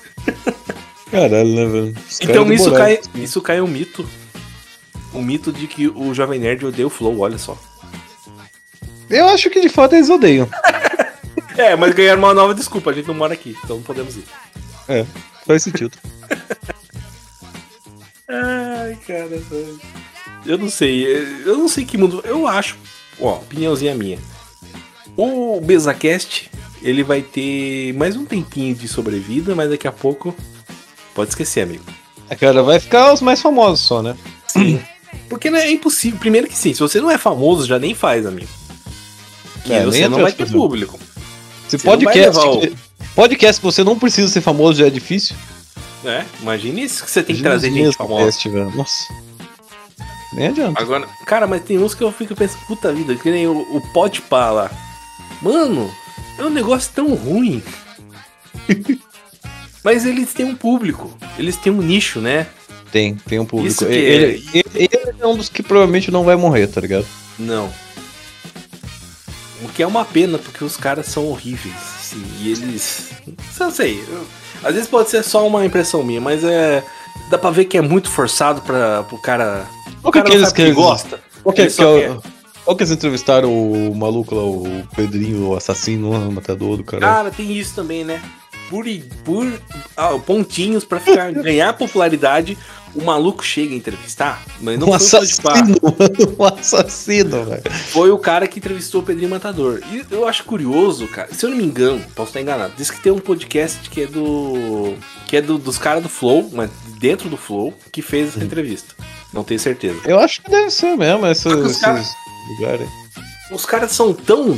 [1.12, 1.96] Caralho, né, velho?
[2.22, 4.08] Então isso cai, isso cai um mito.
[5.14, 7.58] Um mito de que o Jovem Nerd odeia o Flow, olha só.
[9.10, 10.50] Eu acho que de fato eles odeiam.
[11.56, 14.24] É, mas ganharam uma nova desculpa, a gente não mora aqui, então não podemos ir.
[14.90, 15.06] É,
[15.46, 15.98] faz sentido.
[18.28, 19.28] Ai, cara.
[19.28, 19.80] velho.
[20.46, 21.06] Eu não sei.
[21.46, 22.22] Eu não sei que mundo.
[22.26, 22.78] Eu acho.
[23.20, 24.18] Ó, opiniãozinha minha.
[25.16, 26.50] O BezaCast,
[26.82, 30.36] ele vai ter mais um tempinho de sobrevida, mas daqui a pouco.
[31.14, 31.84] Pode esquecer, amigo.
[32.30, 34.16] É, cara, vai ficar os mais famosos só, né?
[34.48, 34.82] Sim.
[35.30, 36.20] Porque né, é impossível.
[36.20, 38.50] Primeiro que sim, se você não é famoso, já nem faz, amigo.
[39.64, 41.00] Que É, você não vai ter público.
[41.68, 42.38] Se Você não vai podcast.
[42.40, 42.76] levar o- que-
[43.16, 45.36] Podcast, que você não precisa ser famoso, já é difícil.
[46.04, 46.26] né?
[46.42, 48.38] Imagine isso que você tem que Imagina trazer gente famosa.
[48.50, 48.72] velho.
[48.76, 49.14] Nossa.
[50.34, 50.82] Nem adianta.
[50.82, 53.82] Agora, cara, mas tem uns que eu fico pensando, puta vida, que nem o, o
[53.94, 54.72] Podpah lá.
[55.42, 55.92] Mano,
[56.40, 57.62] é um negócio tão ruim.
[59.84, 62.48] mas eles têm um público, eles têm um nicho, né?
[62.92, 63.86] Tem, tem um público.
[63.86, 67.06] Que ele, ele, ele é um dos que provavelmente não vai morrer, tá ligado?
[67.38, 67.72] Não.
[69.62, 71.74] O que é uma pena, porque os caras são horríveis,
[72.14, 73.10] assim, e eles.
[73.60, 74.26] Não sei, eu-
[74.64, 76.84] às vezes pode ser só uma impressão minha, mas é.
[77.30, 79.66] Dá pra ver que é muito forçado pra, pro cara.
[80.04, 81.20] O que é aqueles que eles- gosta.
[81.44, 82.22] Qual que, é, Ele que só é o-
[82.66, 87.02] qual que eles entrevistaram o maluco lá, o Pedrinho, o assassino, o matador do cara?
[87.02, 88.22] Cara, tem isso também, né?
[88.70, 88.86] Por,
[89.24, 89.62] por
[89.96, 92.58] ah, pontinhos pra ficar, ganhar popularidade,
[92.96, 95.76] o maluco chega a entrevistar, mas não um foi assassino.
[96.40, 97.64] Um assassino, velho.
[97.92, 99.82] foi o cara que entrevistou o Pedrinho Matador.
[99.92, 103.02] E eu acho curioso, cara, se eu não me engano, posso estar enganado, diz que
[103.02, 104.96] tem um podcast que é do.
[105.28, 108.94] que é do- dos caras do Flow, mas dentro do Flow, que fez essa entrevista.
[109.34, 110.00] Não tenho certeza.
[110.06, 112.08] Eu acho que deve ser mesmo, esses, Os esses caras-
[112.60, 112.88] lugares.
[113.52, 114.58] Os caras são tão.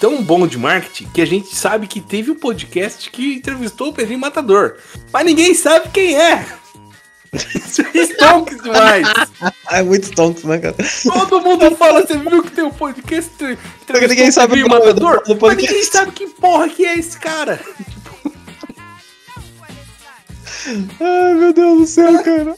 [0.00, 3.92] Tão bom de marketing que a gente sabe que teve um podcast que entrevistou o
[3.92, 4.76] Pedrinho Matador.
[5.12, 6.44] Mas ninguém sabe quem é.
[7.34, 9.06] Stonks demais.
[9.70, 10.76] É muito stonks, né, cara?
[11.02, 13.30] Todo mundo fala, você viu que tem um podcast
[13.86, 15.22] entrevistou ninguém sabe o do- Matador?
[15.26, 17.58] do Mas ninguém sabe que porra que é esse cara.
[21.00, 22.54] Ai, meu Deus do céu, cara.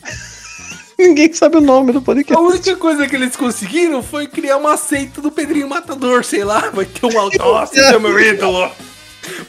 [0.98, 2.42] Ninguém sabe o nome do A podcast.
[2.42, 6.84] única coisa que eles conseguiram foi criar uma seita do Pedrinho Matador, sei lá, vai
[6.84, 7.38] ter um alto.
[7.38, 8.70] Nossa, esse é meu ídolo.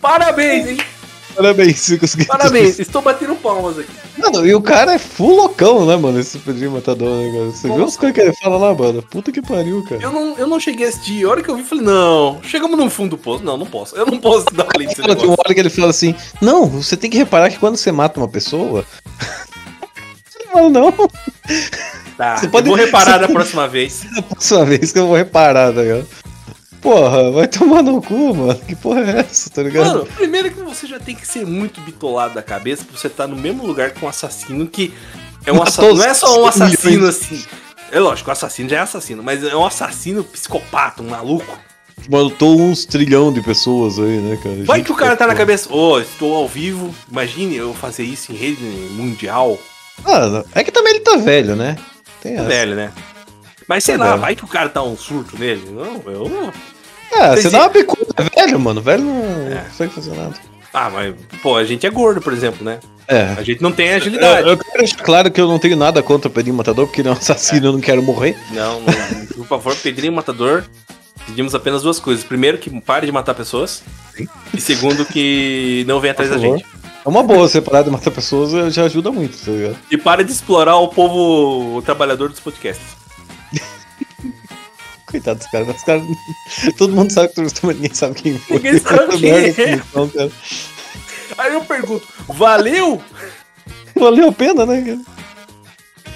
[0.02, 0.78] Parabéns, hein?
[1.36, 2.26] Parabéns, se conseguiu.
[2.26, 3.91] Parabéns, estou batendo palmas aqui.
[4.18, 6.20] Mano, e o cara é full loucão, né, mano?
[6.20, 7.45] Esse Pedrinho Matador, né, cara?
[7.45, 7.91] Você viu Nossa.
[7.91, 9.04] as coisas que ele fala lá, mano?
[9.04, 10.02] Puta que pariu, cara.
[10.02, 11.24] Eu não, eu não cheguei a assistir.
[11.24, 13.43] A hora que eu vi, falei, não, chegamos no fundo do poço.
[13.43, 13.95] Não, não posso.
[13.95, 16.66] Eu não posso dar play nesse Cara, tem uma hora que ele fala assim: Não,
[16.66, 18.84] você tem que reparar que quando você mata uma pessoa.
[20.58, 20.91] Fala, não,
[22.18, 24.03] Tá, Você eu pode- vou reparar da próxima vez.
[24.16, 26.08] é a próxima vez que eu vou reparar, tá ligado?
[26.82, 28.55] porra, vai tomar no cu, mano.
[28.66, 29.86] Que porra é essa, tá ligado?
[29.88, 33.28] Mano, primeiro que você já tem que ser muito bitolado da cabeça pra você estar
[33.28, 34.93] no mesmo lugar que um assassino que
[35.45, 35.95] é um assassino.
[35.95, 37.43] Não é só um assassino assim.
[37.91, 41.60] É lógico, o assassino já é assassino, mas é um assassino psicopata, um maluco.
[42.10, 44.55] Matou uns trilhão de pessoas aí, né, cara?
[44.64, 48.32] Vai que o cara tá na cabeça, ô, estou ao vivo, imagine eu fazer isso
[48.32, 49.58] em rede mundial.
[50.06, 51.76] Ah, é que também ele tá velho, né?
[52.22, 52.48] Tem É essa.
[52.48, 52.91] velho, né?
[53.68, 54.22] Mas sei Tá lá, velho.
[54.22, 55.70] vai que o cara tá um surto nele.
[55.72, 56.54] Não, eu não.
[57.14, 58.06] Ah, você dá uma bicuda.
[58.18, 58.82] É velho, mano.
[58.82, 59.62] Velho não É.
[59.70, 60.34] consegue fazer nada.
[60.74, 62.80] Ah, mas, pô, a gente é gordo, por exemplo, né?
[63.08, 63.34] É.
[63.38, 64.48] A gente não tem Eu, agilidade.
[64.48, 67.08] eu quero deixar claro que eu não tenho nada contra o Pedrinho Matador, porque ele
[67.08, 68.38] é um assassino e eu não quero morrer.
[68.52, 70.66] Não, não, por favor, Pedrinho Matador,
[71.26, 72.24] pedimos apenas duas coisas.
[72.24, 73.82] Primeiro, que pare de matar pessoas.
[74.54, 76.66] E segundo, que não venha atrás da gente.
[77.08, 79.78] É uma boa separar de matar pessoas, já ajuda muito, tá ligado?
[79.89, 82.97] E pare de explorar o povo trabalhador dos podcasts.
[85.08, 86.03] Coitado dos caras, os caras.
[86.78, 88.58] Todo mundo sabe que mas ninguém sabe quem foi.
[88.58, 89.76] Ninguém sabe quem é.
[89.76, 90.32] então, cara.
[91.38, 93.01] Aí eu pergunto, valeu?
[93.95, 95.01] Valeu a pena, né, cara?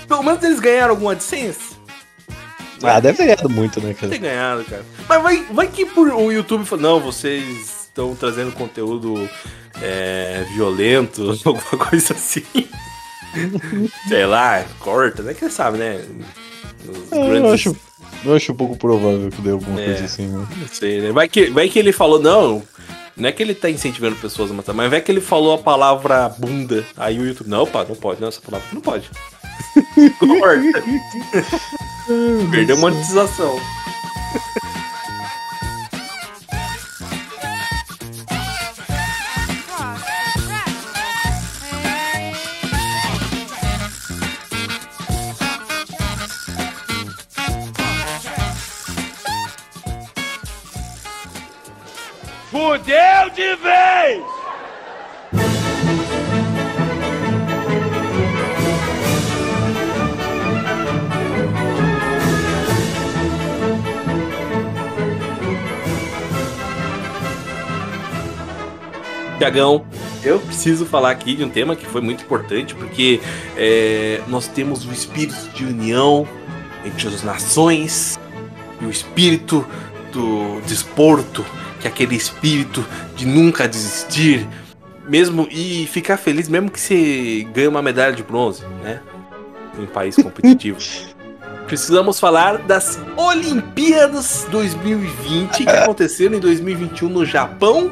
[0.10, 1.78] Pelo menos eles ganharam alguma AdSense?
[2.84, 4.12] Ah, deve ter ganhado muito, né, cara?
[4.12, 4.86] ter ganhado, cara.
[5.08, 9.30] Mas vai, vai que por o YouTube fala, não, vocês estão trazendo conteúdo
[9.82, 12.44] é, violento, alguma coisa assim.
[14.08, 15.34] Sei lá, corta, né?
[15.34, 16.04] Quem sabe, né?
[17.12, 17.78] É, eu, grandes- acho,
[18.26, 19.86] eu acho um pouco provável que dê alguma É.
[19.86, 20.48] coisa assim, né?
[20.58, 21.12] Não sei, né?
[21.12, 22.62] Vai que, vai que ele falou, não.
[23.16, 25.58] Não é que ele tá incentivando pessoas a matar, mas vai que ele falou a
[25.58, 26.84] palavra bunda.
[26.98, 29.10] Aí o YouTube, não, pá, não pode, não, essa palavra não pode.
[30.18, 30.84] Corta.
[32.52, 33.60] Perdeu monetização.
[52.72, 54.24] Fudeu de vez!
[69.38, 69.86] Tiagão,
[70.24, 73.20] eu preciso falar aqui de um tema que foi muito importante, porque
[73.58, 76.26] é, nós temos o espírito de união
[76.86, 78.18] entre as nações
[78.80, 79.68] e o espírito
[80.14, 81.46] do desporto,
[81.82, 84.48] que aquele espírito de nunca desistir,
[85.08, 89.02] mesmo e ficar feliz mesmo que você ganhe uma medalha de bronze, né?
[89.78, 90.80] Em um país competitivo.
[91.68, 97.92] Precisamos falar das Olimpíadas 2020 que aconteceram em 2021 no Japão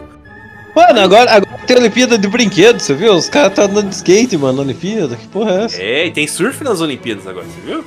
[0.75, 3.13] Mano, agora, agora tem Olimpíada de brinquedo, você viu?
[3.13, 5.15] Os caras tá andando de skate, mano, na Olimpíada.
[5.15, 5.81] Que porra é essa?
[5.81, 7.83] É, e tem surf nas Olimpíadas agora, você viu?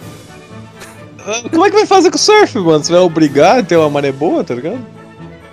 [1.25, 2.83] Ah, Como é que vai fazer com o surf, mano?
[2.83, 4.85] Você vai obrigar a ter uma maré boa, tá ligado?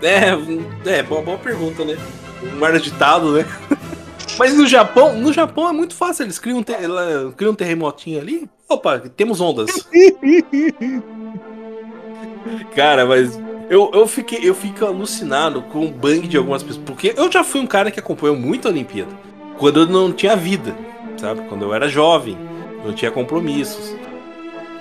[0.01, 1.97] É, é, boa, boa pergunta, né?
[2.43, 3.45] Um mar agitado, né?
[4.37, 7.55] Mas no Japão, no Japão é muito fácil, eles criam, um te- ela- criam um
[7.55, 8.49] terremotinho ali.
[8.69, 9.69] Opa, temos ondas.
[12.75, 13.39] Cara, mas
[13.69, 16.83] eu, eu, fiquei, eu fico alucinado com o bang de algumas pessoas.
[16.85, 19.11] Porque eu já fui um cara que acompanhou muito a Olimpíada.
[19.57, 20.75] Quando eu não tinha vida,
[21.17, 21.41] sabe?
[21.49, 22.37] Quando eu era jovem,
[22.85, 23.93] não tinha compromissos.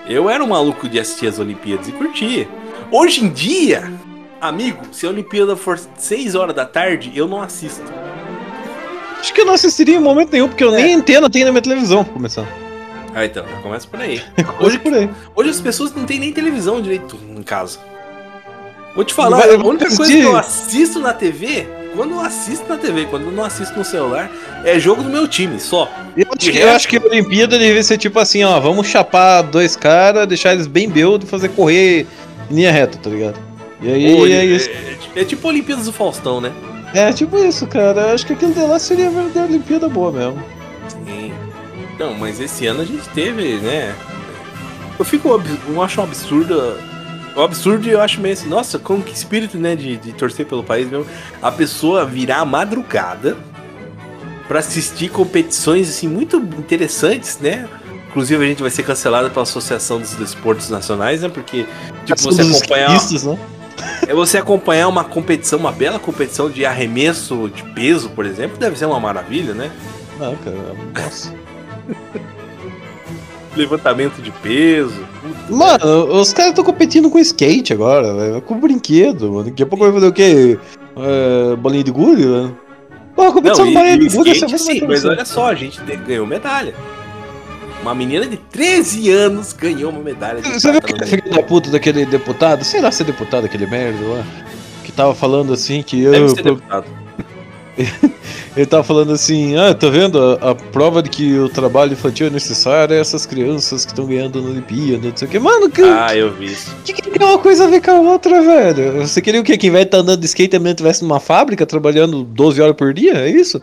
[0.09, 2.49] Eu era um maluco de assistir as Olimpíadas e curtia.
[2.91, 3.93] Hoje em dia,
[4.41, 7.83] amigo, se a Olimpíada for 6 horas da tarde, eu não assisto.
[9.21, 10.83] Acho que eu não assistiria em momento nenhum, porque eu É.
[10.83, 12.47] nem antena tenho na minha televisão, pra começar.
[13.15, 14.23] Ah, então, começa por aí.
[14.61, 15.11] Hoje por aí.
[15.35, 17.79] Hoje as pessoas não têm nem televisão direito em casa.
[18.95, 20.21] Vou te falar, Vai- a única coisa assistir.
[20.21, 23.85] que eu assisto na TV, quando eu assisto na TV, quando eu não assisto no
[23.85, 24.31] celular,
[24.65, 25.91] é jogo do meu time, só.
[26.17, 29.43] Eu acho, que, eu acho que a Olimpíada devia ser tipo assim, ó, vamos chapar
[29.43, 32.07] dois caras, deixar eles bem build e fazer correr
[32.51, 33.39] em linha reta, tá ligado?
[33.81, 34.69] E aí Pô, é isso.
[34.69, 36.53] é, é tipo Olimpíadas do Faustão, né?
[36.95, 38.01] É tipo isso, cara.
[38.01, 40.43] Eu acho que aquilo de lá seria a verdadeira Olimpíada boa mesmo.
[40.89, 41.33] Sim.
[41.99, 43.95] Não, mas esse ano a gente teve, né?
[44.99, 45.29] Eu fico,
[45.69, 46.79] eu acho um absurdo.
[47.37, 50.65] O absurdo eu acho meio assim, nossa, como que espírito, né, de, de torcer pelo
[50.65, 51.07] país mesmo.
[51.41, 53.37] A pessoa virar a madrugada
[54.49, 57.69] pra assistir competições, assim, muito interessantes, né?
[58.09, 61.29] Inclusive a gente vai ser cancelado pela Associação dos Desportos Nacionais, né?
[61.29, 61.67] Porque,
[62.07, 63.39] tipo, você acompanhar, né?
[64.07, 68.79] É você acompanhar uma competição, uma bela competição de arremesso de peso, por exemplo, deve
[68.79, 69.71] ser uma maravilha, né?
[70.19, 70.57] Não, cara,
[70.95, 71.35] nossa.
[73.57, 75.05] Levantamento de peso.
[75.51, 78.43] Mano, os caras estão competindo com skate agora, velho.
[78.43, 79.45] Com brinquedo, mano.
[79.45, 80.59] Daqui a pouco vai fazer o quê?
[80.97, 82.53] É, bolinha de gude, né?
[83.17, 85.55] Pô, a competição Não, de e, bolinha de gude essa sim, mas olha só, a
[85.55, 86.73] gente te- ganhou medalha.
[87.83, 91.43] Uma menina de 13 anos ganhou uma medalha de Você viu prata aquele filho da
[91.43, 92.65] puta daquele deputado?
[92.65, 94.25] Sei lá se é deputado aquele merda lá.
[94.99, 96.29] tava falando assim que Deve eu.
[96.31, 96.85] ser deputado.
[98.57, 100.21] Ele tava falando assim, ah, tá vendo?
[100.21, 104.05] A, a prova de que o trabalho infantil é necessário é essas crianças que estão
[104.05, 105.39] ganhando na Olimpíada, não sei o que.
[105.39, 106.75] Mano, que, Ah, eu vi isso.
[106.85, 109.07] que, que tem uma coisa a ver com a outra, velho?
[109.07, 109.57] Você queria o quê?
[109.57, 113.13] Que de estar andando de skate também estivesse numa fábrica trabalhando 12 horas por dia?
[113.19, 113.63] É isso?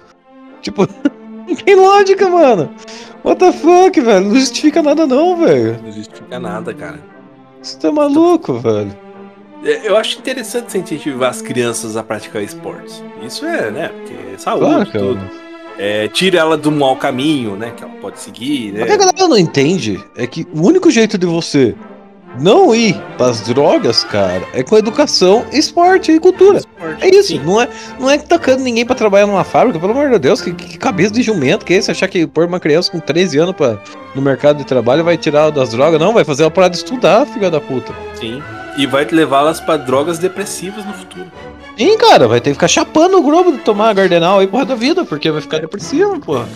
[0.61, 0.88] Tipo,
[1.48, 2.72] não tem lógica, mano.
[3.24, 4.26] What the fuck, velho?
[4.28, 5.80] Não justifica nada não, velho.
[5.84, 7.00] Não justifica nada, cara.
[7.62, 8.96] Você tá maluco, velho.
[9.64, 13.04] É, Eu acho interessante você incentivar as crianças a praticar esportes.
[13.26, 13.88] Isso é, né?
[13.89, 15.00] Porque é saúde, Claro, cara.
[15.00, 15.22] tudo.
[15.78, 17.74] É, tira ela do mau caminho, né?
[17.76, 18.84] Que ela pode seguir, né?
[18.84, 21.76] O que a galera não entende é que o único jeito de você
[22.39, 26.59] não ir pras drogas, cara, é com educação, esporte e cultura.
[26.59, 27.39] Esporte, É isso, sim.
[27.39, 27.69] não é,
[27.99, 31.13] não é tacando ninguém pra trabalhar numa fábrica, pelo amor de Deus, que, que cabeça
[31.13, 31.91] de jumento que é esse?
[31.91, 33.77] Achar que pôr uma criança com 13 anos pra,
[34.13, 35.99] no mercado de trabalho vai tirar das drogas?
[35.99, 37.93] Não, vai fazer ela parar de estudar, filha da puta.
[38.15, 38.41] Sim.
[38.77, 41.25] E vai levá-las pra drogas depressivas no futuro.
[41.77, 44.75] Sim, cara, vai ter que ficar chapando o globo de tomar gardenal aí porra da
[44.75, 46.47] vida, porque vai ficar depressivo, porra.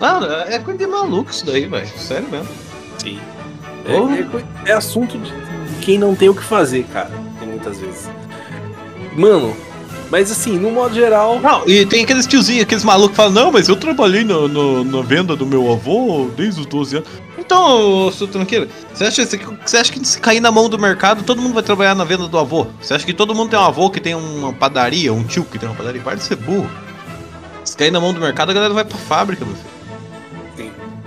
[0.00, 1.86] Não, é coisa de maluco isso daí, velho.
[1.96, 2.48] Sério mesmo.
[2.98, 3.18] Sim.
[3.86, 5.32] É, é é assunto de
[5.82, 7.10] quem não tem o que fazer, cara.
[7.38, 8.08] Tem muitas vezes.
[9.16, 9.54] Mano,
[10.10, 11.38] mas assim, no modo geral.
[11.40, 14.84] Não, e tem aqueles tiozinhos, aqueles malucos que falam, não, mas eu trabalhei no, no-
[14.84, 17.08] na venda do meu avô desde os 12 anos.
[17.38, 20.78] Então, ô, seu tranqueiro, você acha, você, você acha que se cair na mão do
[20.78, 22.66] mercado, todo mundo vai trabalhar na venda do avô?
[22.80, 25.58] Você acha que todo mundo tem um avô que tem uma padaria, um tio que
[25.58, 26.00] tem uma padaria?
[26.00, 26.70] Para de ser burro.
[27.64, 29.73] Se cair na mão do mercado, a galera vai pra fábrica, meu filho.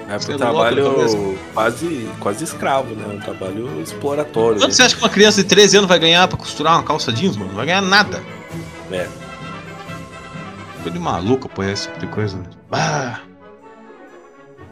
[0.10, 3.06] É um trabalho quase, quase escravo, né?
[3.14, 4.60] Um trabalho exploratório.
[4.60, 4.74] Quanto né?
[4.74, 7.36] você acha que uma criança de 13 anos vai ganhar pra costurar uma calça jeans,
[7.36, 7.50] mano?
[7.50, 8.24] Não vai ganhar nada.
[8.90, 9.08] É.
[10.82, 12.42] Coisa de maluco, pô, esse tipo de coisa.
[12.72, 13.20] Ah.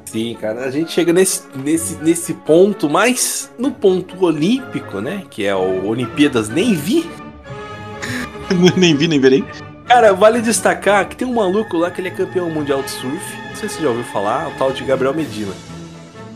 [0.05, 5.23] Sim, cara, a gente chega nesse, nesse, nesse ponto, mas no ponto olímpico, né?
[5.29, 7.09] Que é o Olimpíadas Nem Vi.
[8.77, 9.43] nem vi, nem verei.
[9.86, 13.45] Cara, vale destacar que tem um maluco lá que ele é campeão mundial de surf.
[13.56, 15.53] Não sei se você já ouviu falar, o tal de Gabriel Medina.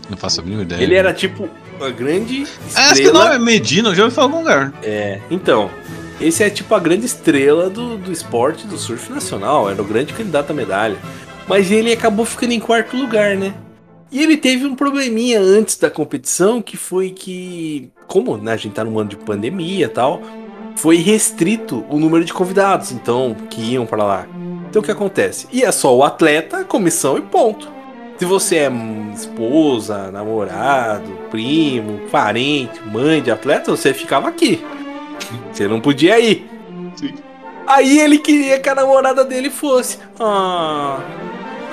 [0.09, 0.81] Não faço a mínima ideia.
[0.81, 3.35] Ele era tipo uma grande Ah, acho que não, estrela.
[3.35, 4.73] é Medina, eu já ouvi falar em algum lugar.
[4.81, 5.69] É, então,
[6.21, 10.13] esse é tipo a grande estrela do, do esporte do surf nacional, era o grande
[10.13, 10.95] candidato à medalha.
[11.45, 13.53] Mas ele acabou ficando em quarto lugar, né?
[14.09, 18.71] E ele teve um probleminha antes da competição, que foi que, como né, a gente
[18.75, 20.21] tá num ano de pandemia e tal,
[20.77, 24.25] foi restrito o número de convidados, então, que iam pra lá.
[24.69, 25.47] Então o que acontece?
[25.51, 27.67] Ia só o atleta, comissão e ponto.
[28.19, 28.71] Se você é
[29.15, 34.63] esposa, namorado, primo, parente, mãe de atleta, você ficava aqui.
[35.51, 36.49] Você não podia ir.
[36.95, 37.13] Sim.
[37.67, 39.99] Aí ele queria que a namorada dele fosse.
[40.19, 40.99] Ah.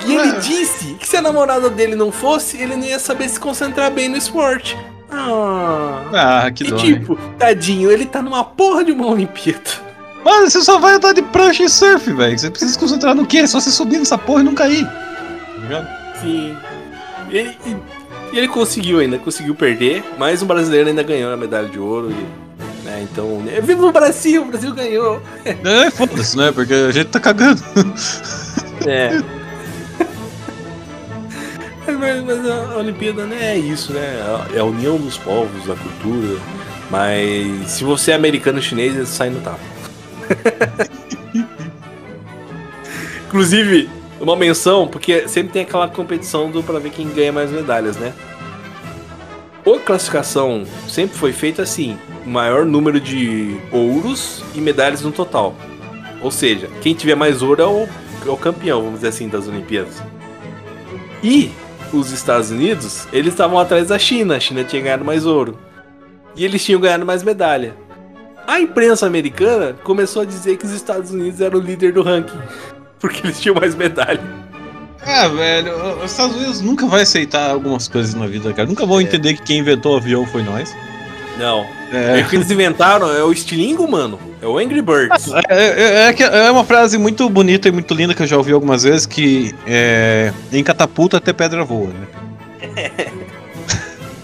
[0.05, 3.39] E ele disse que se a namorada dele não fosse, ele não ia saber se
[3.39, 4.77] concentrar bem no esporte.
[5.09, 6.03] Ah.
[6.13, 6.75] Ah, que e dó.
[6.75, 6.81] né?
[6.83, 9.86] tipo, tadinho, ele tá numa porra de uma Olimpíada.
[10.27, 12.37] Mano, você só vai andar de prancha e surf, velho.
[12.37, 13.37] Você precisa se concentrar no quê?
[13.37, 14.85] É só você subir nessa porra e não cair.
[14.85, 15.87] Tá ligado?
[16.21, 16.57] Sim.
[17.31, 17.77] E, e-
[18.33, 22.11] e ele conseguiu ainda, conseguiu perder, mas o brasileiro ainda ganhou a medalha de ouro.
[22.11, 25.21] E, né, então, né, viva o Brasil, o Brasil ganhou.
[25.45, 26.51] É, foda-se, né?
[26.51, 27.63] Porque a gente tá cagando.
[28.85, 29.21] É.
[31.97, 34.21] mas, mas a Olimpíada né, é isso, né?
[34.53, 36.37] É a união dos povos, da cultura.
[36.91, 39.76] Mas se você é americano chinês, saem no tapa.
[43.27, 47.97] Inclusive, uma menção, porque sempre tem aquela competição do pra ver quem ganha mais medalhas,
[47.97, 48.13] né?
[49.65, 55.55] A classificação sempre foi feita assim: maior número de ouros e medalhas no total.
[56.21, 57.87] Ou seja, quem tiver mais ouro é o,
[58.25, 60.01] é o campeão, vamos dizer assim, das Olimpíadas.
[61.21, 61.51] E
[61.93, 64.35] os Estados Unidos, eles estavam atrás da China.
[64.35, 65.57] A China tinha ganhado mais ouro.
[66.35, 67.75] E eles tinham ganhado mais medalha.
[68.47, 72.39] A imprensa americana começou a dizer que os Estados Unidos eram o líder do ranking.
[72.99, 74.21] Porque eles tinham mais medalha.
[75.05, 78.67] É, velho, os Estados Unidos nunca vai aceitar algumas coisas na vida, cara.
[78.67, 80.75] Nunca vão entender que quem inventou o avião foi nós.
[81.37, 81.65] Não.
[81.93, 82.19] É.
[82.21, 84.19] o que eles inventaram é o estilingo, mano.
[84.41, 85.29] É o Angry Birds.
[85.49, 88.35] É, é, é que- é uma frase muito bonita e muito linda que eu já
[88.37, 92.07] ouvi algumas vezes que é, em catapulta até pedra voa, né?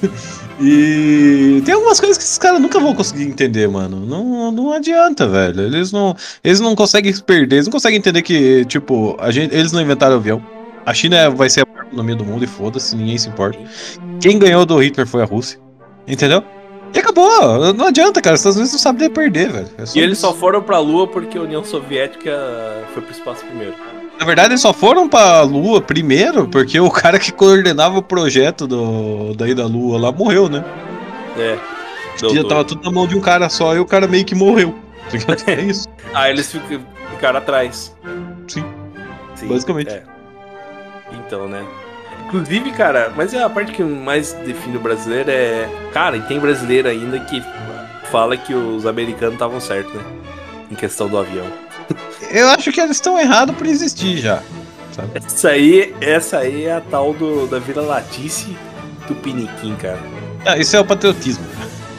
[0.66, 4.00] e tem algumas coisas que esses caras nunca vão conseguir entender, mano.
[4.06, 5.62] Não, não adianta, velho.
[5.62, 9.54] Eles não, eles não conseguem se perder, eles não conseguem entender que, tipo, a gente,
[9.54, 10.42] eles não inventaram o avião.
[10.86, 13.60] A China vai ser a maior economia do mundo e foda-se, ninguém se importa.
[14.22, 15.60] Quem ganhou do Hitler foi a Rússia.
[16.08, 16.44] Entendeu?
[16.94, 17.74] E acabou.
[17.74, 18.36] Não adianta, cara.
[18.36, 19.68] Os Estados Unidos não sabem perder, velho.
[19.78, 20.28] É E eles isso.
[20.28, 22.32] só foram pra Lua porque a União Soviética
[22.94, 23.74] foi pro espaço primeiro.
[24.20, 28.68] Na verdade, eles só foram pra Lua primeiro porque o cara que coordenava o projeto
[28.68, 30.64] do, daí da Lua lá morreu, né?
[31.38, 31.58] É.
[32.16, 34.74] Já tava tudo na mão de um cara só e o cara meio que morreu.
[35.26, 35.36] Tá?
[35.52, 35.88] É isso.
[36.14, 36.56] Ah, eles
[37.10, 37.96] ficaram atrás.
[38.48, 38.64] Sim.
[39.36, 39.90] Sim, Basicamente.
[39.90, 40.04] é.
[41.12, 41.64] Então, né?
[42.28, 45.68] Inclusive, cara, mas é a parte que mais define o brasileiro é.
[45.92, 47.44] Cara, e tem brasileiro ainda que
[48.10, 50.04] fala que os americanos estavam certos, né?
[50.72, 51.46] Em questão do avião.
[52.34, 54.42] Eu acho que eles estão errados por existir já.
[54.92, 55.10] Sabe?
[55.14, 58.58] Essa aí, essa aí é a tal do, da Vila Latice
[59.08, 60.00] Tupiniquim, cara.
[60.44, 61.46] Ah, isso é o patriotismo.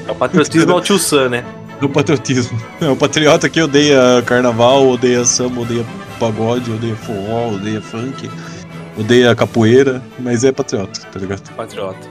[0.09, 1.45] É o patriotismo ao tio Sam, né?
[1.81, 2.61] É o patriotismo.
[2.81, 5.87] É o patriota que odeia carnaval, odeia samba, odeia
[6.19, 8.29] pagode, odeia forró, odeia funk,
[8.99, 11.49] odeia capoeira, mas é patriota, tá ligado?
[11.55, 12.09] Patriota.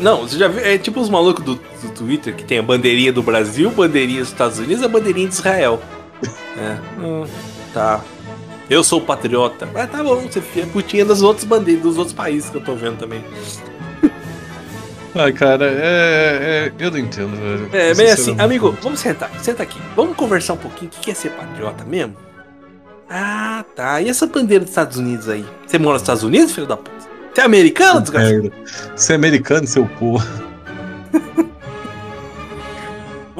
[0.00, 0.64] Não, você já viu?
[0.64, 4.30] É tipo os malucos do, do Twitter que tem a bandeirinha do Brasil, bandeirinha dos
[4.30, 5.80] Estados Unidos e a bandeirinha de Israel.
[6.60, 7.00] É.
[7.00, 7.24] hum,
[7.72, 8.00] tá.
[8.68, 9.68] Eu sou patriota.
[9.72, 12.74] Mas tá bom, você é putinha das outras bandeiras, dos outros países que eu tô
[12.76, 13.24] vendo também.
[15.14, 17.68] Ai, cara, é, é- Eu não entendo, velho.
[17.72, 19.80] É, bem assim, amigo, vamos sentar, senta aqui.
[19.96, 20.90] Vamos conversar um pouquinho.
[20.96, 22.14] O que é ser patriota mesmo?
[23.08, 24.00] Ah, tá.
[24.00, 25.44] E essa bandeira dos Estados Unidos aí?
[25.66, 26.92] Você mora nos Estados Unidos, filho da puta?
[27.34, 28.52] Você é americano, desgraçado?
[28.94, 30.26] Você é americano, seu porra.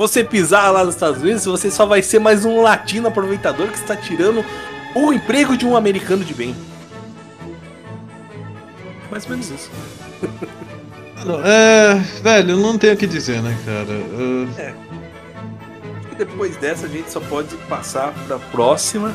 [0.01, 3.77] Você pisar lá nos Estados Unidos, você só vai ser mais um latino aproveitador que
[3.77, 4.43] está tirando
[4.95, 6.57] o emprego de um americano de bem.
[9.11, 9.71] Mais ou menos isso.
[11.45, 11.97] É.
[12.23, 13.93] Velho, não tenho o que dizer, né, cara?
[14.57, 14.75] É,
[16.13, 19.15] E depois dessa, a gente só pode passar para a próxima,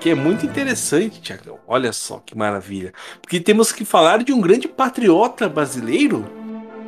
[0.00, 1.58] que é muito interessante, Tiagão.
[1.66, 2.92] Olha só que maravilha.
[3.22, 6.43] Porque temos que falar de um grande patriota brasileiro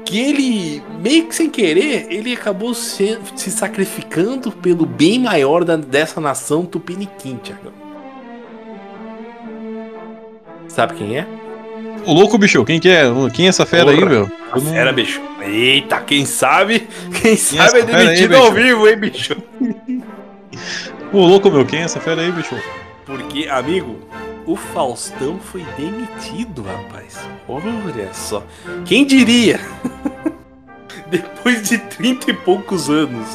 [0.07, 5.77] que ele, meio que sem querer, ele acabou se, se sacrificando pelo bem maior da-
[5.77, 7.73] dessa nação tupiniquim, Tiagão.
[10.69, 11.27] Sabe quem é?
[12.05, 13.03] Ô louco, bicho, quem que é?
[13.35, 14.11] Quem é essa fera aí, Porra.
[14.11, 14.31] meu?
[14.53, 15.21] A fera, bicho.
[15.43, 16.87] Eita, quem sabe?
[17.23, 18.65] Quem sabe é fera aí, demitido ao bicho?
[18.65, 19.37] vivo, hein, bicho?
[21.13, 22.55] Ô louco, meu, quem é essa fera aí, bicho?
[23.05, 23.97] Porque, amigo,
[24.47, 27.19] o Faustão foi demitido, rapaz.
[27.49, 28.43] Olha só.
[28.85, 29.61] Quem diria?
[31.11, 33.27] Depois de 30 e poucos anos,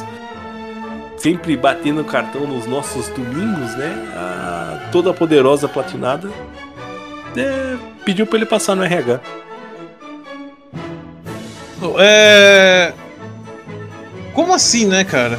[1.18, 4.12] sempre batendo cartão nos nossos domingos, né?
[4.16, 6.30] A toda poderosa platinada
[7.36, 9.20] é, pediu pra ele passar no RH.
[11.98, 12.92] É.
[14.34, 15.38] Como assim, né, cara?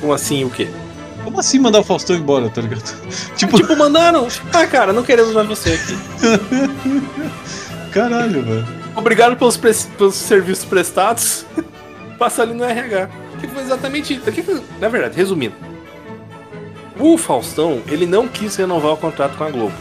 [0.00, 0.68] Como assim, o quê?
[1.24, 2.82] Como assim mandar o Faustão embora, tá ligado?
[3.36, 4.28] Tipo, Tipo, mandaram.
[4.52, 5.98] Ah, cara, não queremos mais você aqui.
[7.92, 8.66] caralho, velho.
[8.96, 11.44] Obrigado pelos, pres- pelos serviços prestados.
[12.18, 13.08] Passa ali no RH.
[13.40, 14.30] Que foi exatamente isso.
[14.30, 15.54] Que foi- na verdade, resumindo.
[16.98, 19.74] O Faustão, ele não quis renovar o contrato com a Globo.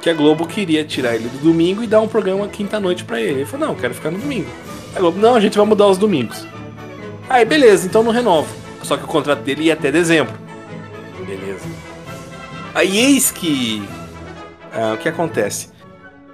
[0.00, 3.40] Que a Globo queria tirar ele do domingo e dar um programa quinta-noite pra ele.
[3.40, 4.48] Ele falou, não, eu quero ficar no domingo.
[4.94, 6.46] A Globo, não, a gente vai mudar os domingos.
[7.28, 8.48] Aí, beleza, então não renovo.
[8.84, 10.32] Só que o contrato dele ia até dezembro.
[11.28, 11.68] Beleza.
[12.74, 13.86] Aí eis que.
[14.72, 15.68] ah, o que acontece?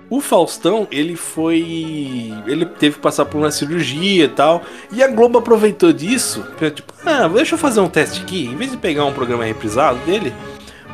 [0.08, 2.32] O Faustão, ele foi.
[2.46, 4.62] Ele teve que passar por uma cirurgia e tal.
[4.92, 6.46] E a Globo aproveitou disso.
[6.72, 8.46] Tipo, ah, deixa eu fazer um teste aqui.
[8.46, 10.32] Em vez de pegar um programa reprisado dele,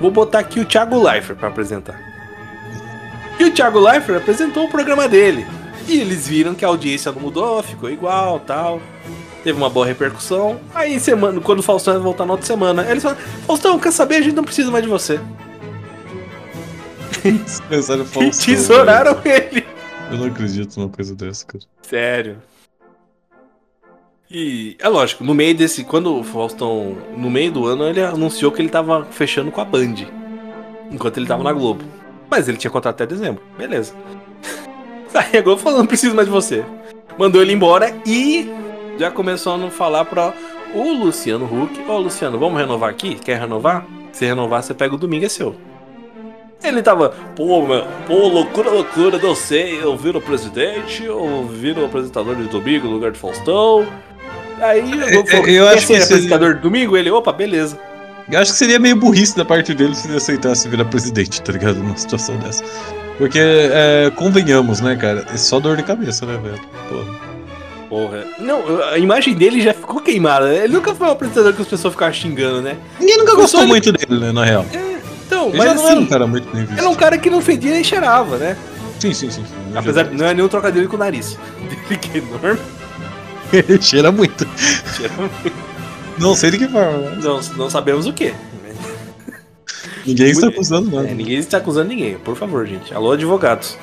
[0.00, 2.00] vou botar aqui o Thiago Leifert pra apresentar.
[3.38, 5.46] E o Thiago Leifert apresentou o programa dele.
[5.86, 8.80] E eles viram que a audiência não mudou, ficou igual tal.
[9.42, 10.60] Teve uma boa repercussão.
[10.74, 14.16] Aí, semana, quando o Faustão ia voltar na outra semana, eles falaram: Faustão, quer saber?
[14.16, 15.18] A gente não precisa mais de você.
[17.68, 18.54] Pensaram Faustão.
[18.54, 19.40] tesouraram ele.
[19.50, 19.66] velho.
[20.10, 21.64] Eu não acredito numa coisa dessa, cara.
[21.82, 22.38] Sério.
[24.30, 25.84] E é lógico, no meio desse.
[25.84, 26.96] Quando o Faustão.
[27.16, 29.94] No meio do ano, ele anunciou que ele tava fechando com a Band.
[30.90, 31.82] Enquanto ele tava na Globo.
[32.30, 33.42] Mas ele tinha contrato até dezembro.
[33.56, 33.94] Beleza.
[35.14, 36.64] Aí a Globo falou: não preciso mais de você.
[37.18, 38.48] Mandou ele embora e
[39.00, 40.32] já começou a não falar pra
[40.74, 43.14] o Luciano Huck: Ô Luciano, vamos renovar aqui?
[43.16, 43.84] Quer renovar?
[44.12, 45.54] Se renovar, você pega o domingo, é seu.
[46.62, 51.80] Ele tava, pô, meu, pô, loucura, loucura, não sei, eu viro o presidente, eu viro
[51.80, 53.86] o apresentador de domingo no lugar de Faustão.
[54.60, 56.96] Aí falou, eu quer acho que seria- apresentador de domingo?
[56.98, 57.78] Ele, opa, beleza.
[58.30, 61.50] Eu acho que seria meio burrice da parte dele se ele aceitasse virar presidente, tá
[61.50, 61.76] ligado?
[61.78, 62.62] Numa situação dessa.
[63.16, 65.24] Porque, é, convenhamos, né, cara?
[65.32, 66.60] É só dor de cabeça, né, velho?
[66.90, 67.29] Porra.
[67.90, 68.24] Porra.
[68.38, 70.54] Não, a imagem dele já ficou queimada.
[70.54, 72.76] Ele nunca foi um apresentador que as pessoas ficavam xingando, né?
[73.00, 74.64] Ninguém nunca gostou ele- muito dele, né, na real.
[75.26, 76.78] Então, Ele mas já não era assim, um cara muito bem visto.
[76.78, 78.56] era um cara que não fedia nem cheirava, né?
[79.00, 79.44] Sim, sim, sim.
[79.44, 79.76] sim.
[79.76, 81.36] Apesar de não é nenhum trocadilho com o nariz.
[81.68, 82.60] Dele que é enorme,
[83.52, 84.46] Ele cheira muito.
[84.96, 85.12] cheira
[86.18, 86.98] Não sei de que forma.
[86.98, 87.18] né?
[87.22, 88.32] Não, não sabemos o que.
[90.06, 91.08] Ninguém está Muito- acusando nada.
[91.08, 92.94] É, ninguém está acusando ninguém, por favor, gente.
[92.94, 93.76] Alô, advogados.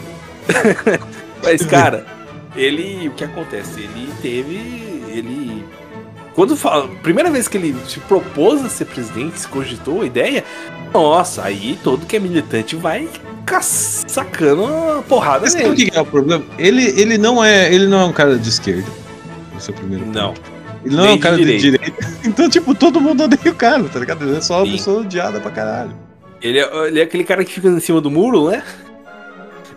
[1.44, 2.06] Mas, cara,
[2.58, 3.08] ele.
[3.08, 3.80] O que acontece?
[3.82, 5.04] Ele teve.
[5.10, 5.66] Ele
[6.36, 10.44] Quando fala, primeira vez que ele se propôs a ser presidente, se cogitou a ideia,
[10.94, 13.08] nossa, aí todo que é militante vai
[13.46, 15.90] ca- sacando a porrada Mas sabe o nele.
[15.90, 16.44] que é o problema?
[16.60, 18.86] Ele, ele, não é, ele não é um cara de esquerda.
[19.58, 20.16] Esse é o primeiro ponto.
[20.16, 20.34] Não.
[20.86, 22.08] Ele não é Nem um cara de de direita.
[22.24, 24.24] Então, tipo, todo mundo odeia o cara, tá ligado?
[24.28, 24.72] Ele é só uma Sim.
[24.74, 25.94] pessoa odiada pra caralho.
[26.42, 28.62] Ele é, ele é aquele cara que fica em cima do muro, né?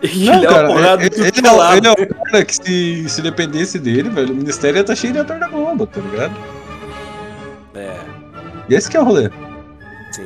[0.02, 3.20] Ele Não, é cara, porrada ele, ele, é, ele é o cara que se, se
[3.20, 6.32] dependesse dele, velho, o ministério ia estar cheio de ator da Globo, tá ligado?
[7.74, 7.98] É,
[8.68, 9.28] E esse que é o rolê.
[10.10, 10.22] sim.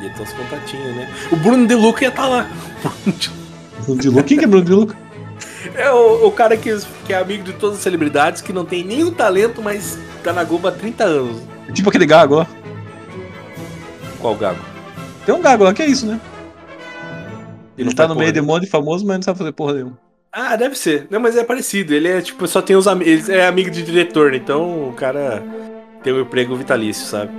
[0.00, 1.08] E ele tem uns contatinhos, né?
[1.32, 2.48] O Bruno De Luca ia estar lá.
[3.84, 4.22] Bruno de Luca.
[4.22, 4.96] Quem que é Bruno de Luca?
[5.74, 8.84] É o, o cara que, que é amigo de todas as celebridades, que não tem
[8.84, 11.42] nenhum talento, mas tá na Globo há 30 anos.
[11.74, 12.46] Tipo aquele gago lá.
[14.20, 14.60] Qual gago?
[15.26, 16.20] Tem um gago lá que é isso, né?
[17.80, 19.74] Ele não tá no meio de um monte de famoso, mas não sabe fazer porra
[19.74, 19.98] nenhuma.
[20.32, 21.06] Ah, deve ser.
[21.10, 21.94] Não, mas é parecido.
[21.94, 23.28] Ele é tipo, só tem os amigos.
[23.28, 24.36] Ele é amigo de diretor, né?
[24.36, 25.42] Então o cara
[26.02, 27.32] tem um emprego vitalício, sabe?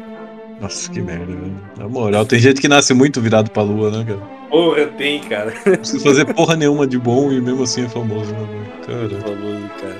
[0.59, 1.61] Nossa, que merda, velho.
[1.77, 4.19] Na moral, tem gente que nasce muito virado pra lua, né, cara?
[4.49, 5.53] Porra, tem, cara.
[5.65, 8.47] Não precisa fazer porra nenhuma de bom e mesmo assim é famoso, né,
[8.87, 9.09] velho?
[9.09, 9.21] Cara.
[9.21, 9.97] Famoso, cara.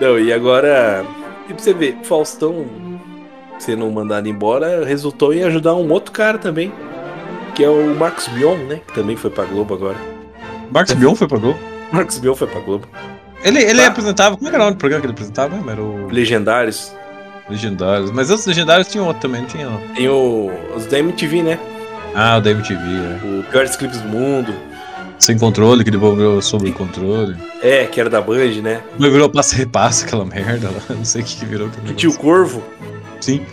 [0.00, 1.04] Não, e agora.
[1.48, 2.66] E pra você ver, Faustão
[3.58, 6.72] sendo mandado embora resultou em ajudar um outro cara também.
[7.54, 8.80] Que é o Marcos Mion, né?
[8.86, 9.96] Que também foi pra Globo agora.
[10.70, 11.58] Marcos Mion foi pra Globo?
[11.92, 12.88] Marcos Mion foi pra Globo.
[13.44, 13.88] Ele, ele Tá.
[13.88, 14.36] apresentava.
[14.36, 15.54] Como era o nome do programa que ele apresentava?
[15.54, 15.70] mesmo?
[15.70, 16.92] Era o Legendários.
[17.48, 18.10] Legendários.
[18.10, 19.78] Mas os Legendários tinham outro também, não tinha não.
[19.94, 21.58] Tem o, os da MTV, né?
[22.14, 23.20] Ah, o da MTV, é.
[23.40, 24.52] O Piores Clipes do Mundo.
[25.18, 27.36] Sem controle, que virou sobre o controle.
[27.62, 28.80] É, que era da Band, né?
[28.92, 30.80] Depois virou passa repassa aquela merda lá.
[30.96, 31.68] Não sei o que que virou.
[31.68, 32.16] aquele Que tinha o.
[32.16, 32.62] Corvo.
[33.20, 33.44] Sim.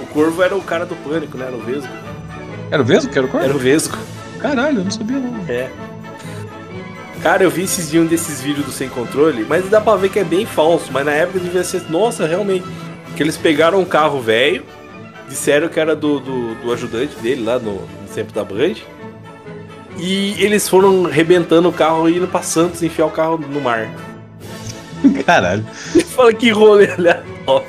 [0.00, 1.46] O Corvo era o cara do pânico, né?
[1.46, 1.88] Era o Vesgo.
[2.70, 3.38] Era o Vesgo que era o?
[3.38, 3.98] Era o Vesgo.
[4.38, 5.44] Caralho, eu não sabia não.
[5.48, 5.70] É.
[7.22, 10.08] Cara, eu vi esses dias um desses vídeos do Sem Controle, mas dá pra ver
[10.08, 10.90] que é bem falso.
[10.90, 11.82] Mas na época devia ser.
[11.90, 12.64] Nossa, realmente.
[13.16, 14.64] Que eles pegaram um carro velho,
[15.28, 18.76] disseram que era do, do, do ajudante dele lá no, no centro da Band.
[19.98, 23.90] E eles foram rebentando o carro e indo pra Santos enfiar o carro no mar.
[25.26, 25.64] Caralho.
[26.14, 27.66] Fala que rolê aleatório.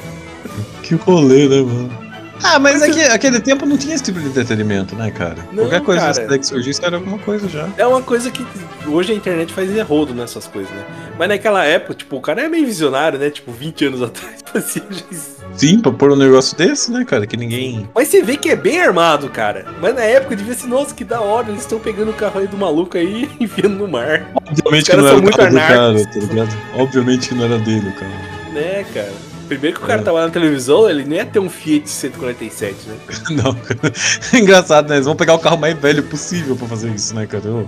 [0.83, 2.10] Que rolê, né, mano?
[2.43, 5.37] Ah, mas é que aquele tempo não tinha esse tipo de entretenimento, né, cara?
[5.51, 6.39] Não, Qualquer coisa cara.
[6.39, 7.69] que surgisse era alguma coisa já.
[7.77, 8.45] É uma coisa que
[8.87, 10.83] hoje a internet faz errodo nessas coisas, né?
[11.17, 13.29] Mas naquela época, tipo, o cara é meio visionário, né?
[13.29, 15.41] Tipo, 20 anos atrás fazia isso.
[15.53, 17.27] Sim, pra pôr um negócio desse, né, cara?
[17.27, 17.89] Que ninguém.
[17.93, 19.65] Mas você vê que é bem armado, cara.
[19.81, 22.47] Mas na época devia ser, nossa, que da hora, eles estão pegando o carro aí
[22.47, 24.25] do maluco aí e enfiando no mar.
[24.49, 26.57] Obviamente que não era muito do cara, tá ligado?
[26.75, 28.11] Obviamente que não era dele, cara.
[28.53, 29.30] Né, cara?
[29.51, 30.03] Primeiro que o cara É.
[30.05, 32.95] tava na televisão, ele nem ia ter um Fiat 147, né?
[33.43, 33.53] Não.
[34.39, 34.95] Engraçado, né?
[34.95, 37.43] Eles vão pegar o carro mais velho possível pra fazer isso, né, cara?
[37.51, 37.65] Ô.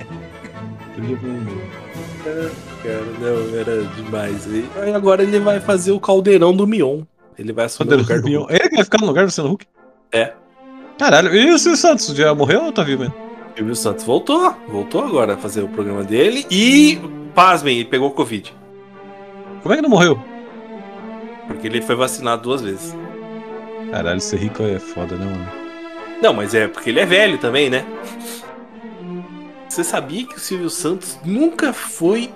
[2.23, 4.45] Cara, não, era demais.
[4.45, 7.01] E aí agora ele vai fazer o caldeirão do Mion.
[7.37, 8.53] Ele vai assumir o lugar do Hulk.
[8.53, 9.65] Ele vai ficar no lugar do Luciano Huck?
[10.13, 10.31] É.
[10.97, 13.15] Caralho, e o Silvio Santos já morreu ou tá vivo ainda?
[13.57, 14.55] Silvio Santos voltou.
[14.69, 16.45] Voltou agora a fazer o programa dele.
[16.49, 16.97] E,
[17.35, 18.53] pasmem, ele pegou Covid.
[19.61, 20.17] Como é que não morreu?
[21.47, 22.95] Porque ele foi vacinado duas vezes.
[23.91, 25.47] Caralho, ser rico é foda, né, mano?
[26.21, 27.85] Não, mas é porque ele é velho também, né?
[29.67, 32.31] Você sabia que o Silvio Santos nunca foi.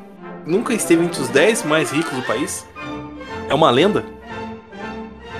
[0.45, 2.65] Nunca esteve entre os 10 mais ricos do país?
[3.49, 4.03] É uma lenda?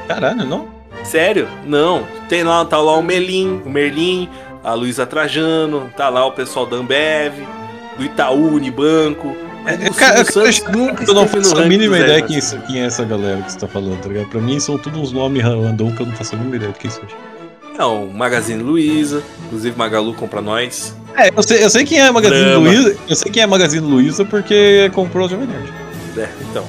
[0.07, 0.67] Caralho, não?
[1.03, 1.47] Sério?
[1.65, 2.05] Não.
[2.29, 4.29] Tem lá, tá lá o Melim, o Merlin,
[4.63, 7.33] a Luísa Trajano, tá lá o pessoal da Ambev,
[7.97, 9.35] do Itaú, Unibanco.
[9.67, 12.51] Mas É, o cara, Silvio eu- Santos nunca Eu não faço a mínima ideia 10
[12.51, 14.27] quem, quem é essa galera que você tá falando, tá ligado?
[14.29, 16.79] Pra mim são todos uns nomes random que eu não faço a mínima ideia de
[16.79, 17.07] quem seja.
[17.77, 20.95] Não, Magazine Luiza, inclusive Magalu compra nós.
[21.15, 22.69] É, eu sei, eu sei quem é Magazine Drama.
[22.69, 22.97] Luiza.
[23.07, 25.71] Eu sei quem é Magazine Luiza porque comprou o Jovem Nerd.
[26.17, 26.65] É, então.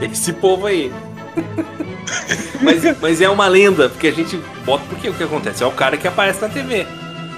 [0.00, 0.92] Esse povo aí.
[2.62, 4.84] mas, mas é uma lenda, porque a gente bota.
[4.88, 5.62] Porque o que acontece?
[5.62, 6.86] É o cara que aparece na TV.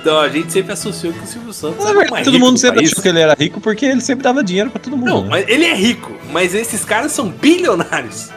[0.00, 2.58] Então a gente sempre associou que o Silvio Santos Na era mais todo mundo do
[2.58, 2.90] sempre país.
[2.92, 5.08] achou que ele era rico porque ele sempre dava dinheiro pra todo mundo.
[5.08, 5.28] Não, né?
[5.30, 8.30] mas ele é rico, mas esses caras são bilionários.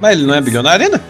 [0.00, 1.00] Mas ele não é bilionário ainda?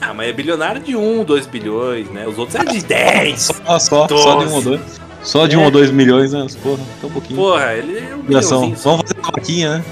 [0.00, 2.26] Ah, mas é bilionário de 1, 2 bilhões, né?
[2.26, 3.40] Os outros é de 10.
[3.40, 4.80] Só, só, só de um ou dois.
[5.22, 5.64] Só de um É.
[5.66, 6.46] ou dois milhões, né?
[6.62, 7.38] Porra, tão pouquinho.
[7.38, 8.76] Porra, ele é um bilhãozinho.
[8.76, 8.90] só.
[8.90, 9.84] Vamos fazer uma vaquinha, né?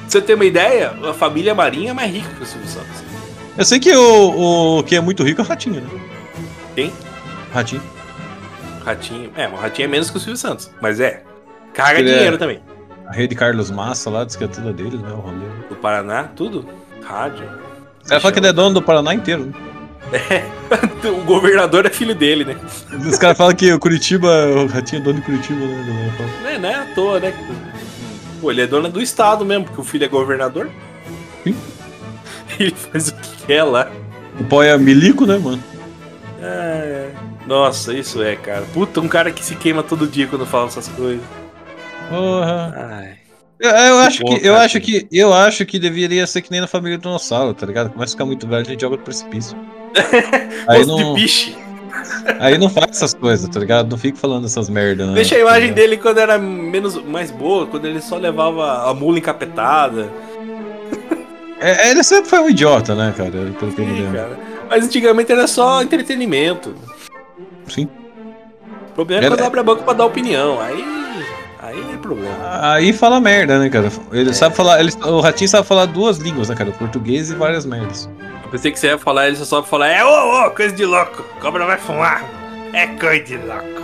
[0.00, 3.02] Pra você ter uma ideia, a família Marinha é mais rica que o Silvio Santos.
[3.56, 5.88] Eu sei que o, o que é muito rico é o Ratinho, né?
[6.74, 6.92] Quem?
[7.52, 7.82] Ratinho.
[8.88, 9.30] Ratinho.
[9.36, 10.70] É, o Ratinho é menos que o Silvio Santos.
[10.80, 11.22] Mas é.
[11.74, 12.60] Carga Ele é- dinheiro também.
[13.06, 15.10] A rede Carlos Massa lá, diz que é tudo deles, né?
[15.12, 15.46] O rolê.
[15.68, 16.68] Do Paraná, tudo.
[17.02, 17.44] Rádio.
[18.04, 19.52] O cara fala que ele é dono do Paraná inteiro, né?
[21.08, 22.56] o governador é filho dele, né?
[23.06, 26.54] Os caras falam que o Curitiba, o Ratinho é dono de Curitiba, né?
[26.54, 27.32] é, não é à toa, né?
[28.40, 30.70] Pô, ele é dono do estado mesmo, porque o filho é governador.
[31.44, 31.56] Sim.
[32.58, 33.90] Ele faz o que quer lá.
[34.40, 35.62] Apoia milico, né, mano?
[36.40, 37.10] É,
[37.48, 38.62] Nossa, isso é, cara.
[38.74, 41.24] Puta, um cara que se queima todo dia quando fala essas coisas.
[42.10, 42.74] Porra.
[42.76, 43.14] Ai.
[43.58, 44.64] Eu, eu acho bom, que, eu cara.
[44.66, 47.90] acho que, eu acho que deveria ser que nem na família do dinossauro, tá ligado?
[47.90, 49.56] Começa a ficar muito velho, a gente joga no precipício.
[50.68, 51.56] Aí não, de piche.
[52.38, 53.90] aí não faz essas coisas, tá ligado?
[53.90, 55.14] Não fica falando essas merda, né?
[55.14, 59.18] Deixa a imagem dele quando era menos, mais boa, quando ele só levava a mula
[59.18, 60.08] encapetada.
[61.58, 63.30] É, ele sempre foi um idiota, né, cara?
[63.30, 64.38] Pelo que eu me Sim, cara.
[64.68, 66.74] Mas antigamente era só entretenimento.
[67.68, 67.88] Sim.
[68.90, 70.60] O problema é quando abre a boca pra dar opinião.
[70.60, 70.84] Aí.
[71.60, 72.36] Aí é problema.
[72.72, 73.90] Aí fala merda, né, cara?
[74.12, 74.80] Ele sabe falar.
[74.80, 76.70] Ele, o Ratinho sabe falar duas línguas, né, cara?
[76.72, 78.08] Português e várias merdas.
[78.44, 80.84] Eu pensei que você ia falar, ele só sabe falar, é ô, ô, coisa de
[80.86, 82.24] louco, cobra vai fumar.
[82.72, 83.78] É coisa de louco.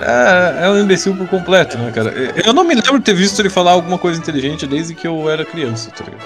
[0.00, 2.10] É, é um imbecil por completo, né, cara?
[2.44, 5.30] Eu não me lembro de ter visto ele falar alguma coisa inteligente desde que eu
[5.30, 6.24] era criança, tá ligado?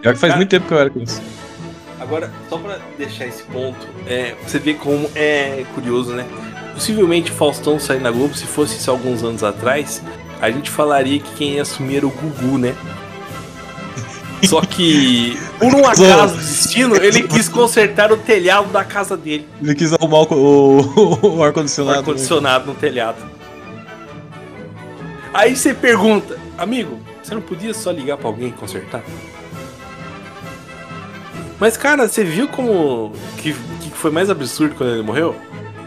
[0.00, 1.22] Pior que faz Cara- muito tempo que eu era criança.
[2.02, 6.26] Agora, só pra deixar esse ponto, é, você vê como é curioso, né?
[6.74, 10.02] Possivelmente Faustão sair na Globo, se fosse isso alguns anos atrás,
[10.40, 12.74] a gente falaria que quem ia assumir era o Gugu, né?
[14.44, 19.46] Só que, por um acaso do destino, ele quis consertar o telhado da casa dele.
[19.62, 22.00] Ele quis arrumar o, o, ar-condicionado.
[22.00, 23.22] ar-condicionado no telhado.
[25.32, 29.04] Aí você pergunta, amigo, você não podia só ligar pra alguém e consertar?
[31.62, 33.12] Mas, cara, você viu como.
[33.36, 35.36] que, que foi mais absurdo quando ele morreu?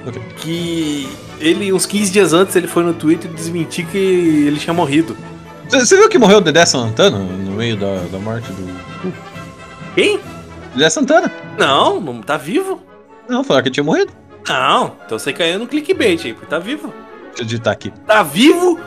[0.07, 0.21] O quê?
[0.37, 5.17] Que ele, uns 15 dias antes, ele foi no Twitter desmentir que ele tinha morrido.
[5.67, 9.13] Você viu que morreu o Dedé Santana no meio da, da morte do.
[9.95, 10.17] Quem?
[10.73, 11.29] Dedé Santana?
[11.59, 12.81] Não, não tá vivo.
[13.27, 14.13] Não, falaram que ele tinha morrido.
[14.47, 16.93] Não, então você caiu no clickbait aí, porque tá vivo.
[17.31, 17.91] Deixa eu digitar aqui.
[18.07, 18.79] Tá vivo,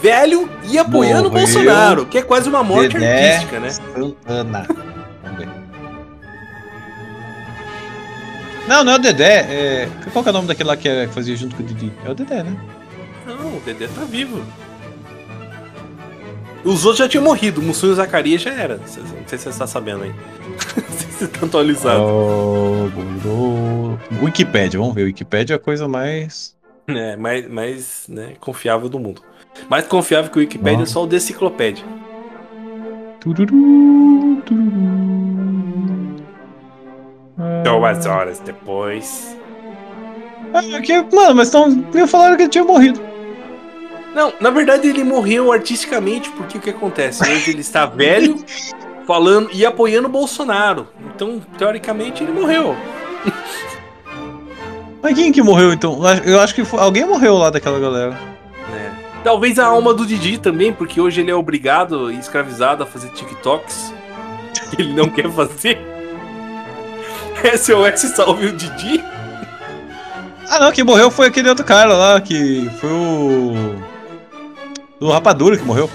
[0.00, 3.70] velho e apoiando o Bolsonaro, que é quase uma morte Dedé artística, né?
[3.70, 4.95] Santana.
[8.68, 9.38] Não, não é o Dedé.
[9.48, 9.88] É...
[10.12, 11.92] Qual que é o nome daquele lá que é- que fazia junto com o Didi?
[12.04, 12.56] É o Dedé, né?
[13.26, 14.42] Não, o Dedé tá vivo.
[16.64, 18.76] Os outros já tinham morrido, o Mussum e o Zacarias já era.
[18.78, 18.86] Não
[19.28, 20.10] sei se você tá sabendo aí.
[20.76, 22.00] Não sei se você tá atualizado.
[22.02, 22.88] Oh,
[23.22, 23.98] bom.
[24.22, 25.04] Wikipédia, vamos ver.
[25.04, 26.56] Wikipédia é a coisa mais.
[26.88, 29.22] É, mais, mais né, confiável do mundo.
[29.70, 30.92] Mais confiável que o Wikipedia é Nossa.
[30.92, 31.84] só o Deciclopédia.
[33.20, 35.15] Tururu, tururu.
[37.62, 39.36] Duas horas depois.
[40.54, 43.00] Ah, que, mano, mas tão, me falaram que ele tinha morrido.
[44.14, 47.22] Não, na verdade ele morreu artisticamente, porque o que acontece?
[47.22, 48.38] Hoje ele está velho,
[49.06, 50.88] falando e apoiando o Bolsonaro.
[51.14, 52.74] Então, teoricamente, ele morreu.
[55.02, 56.00] Mas quem que morreu então?
[56.24, 58.10] Eu acho que foi- alguém morreu lá daquela galera.
[58.70, 58.94] né?
[59.22, 63.08] Talvez a alma do Didi também, porque hoje ele é obrigado e escravizado a fazer
[63.10, 63.92] TikToks
[64.70, 65.78] que ele não quer fazer.
[67.56, 69.02] SOS salve o Didi.
[70.48, 73.76] Ah não, quem morreu foi aquele outro cara lá, que foi o.
[75.00, 75.90] O Rapadura que morreu.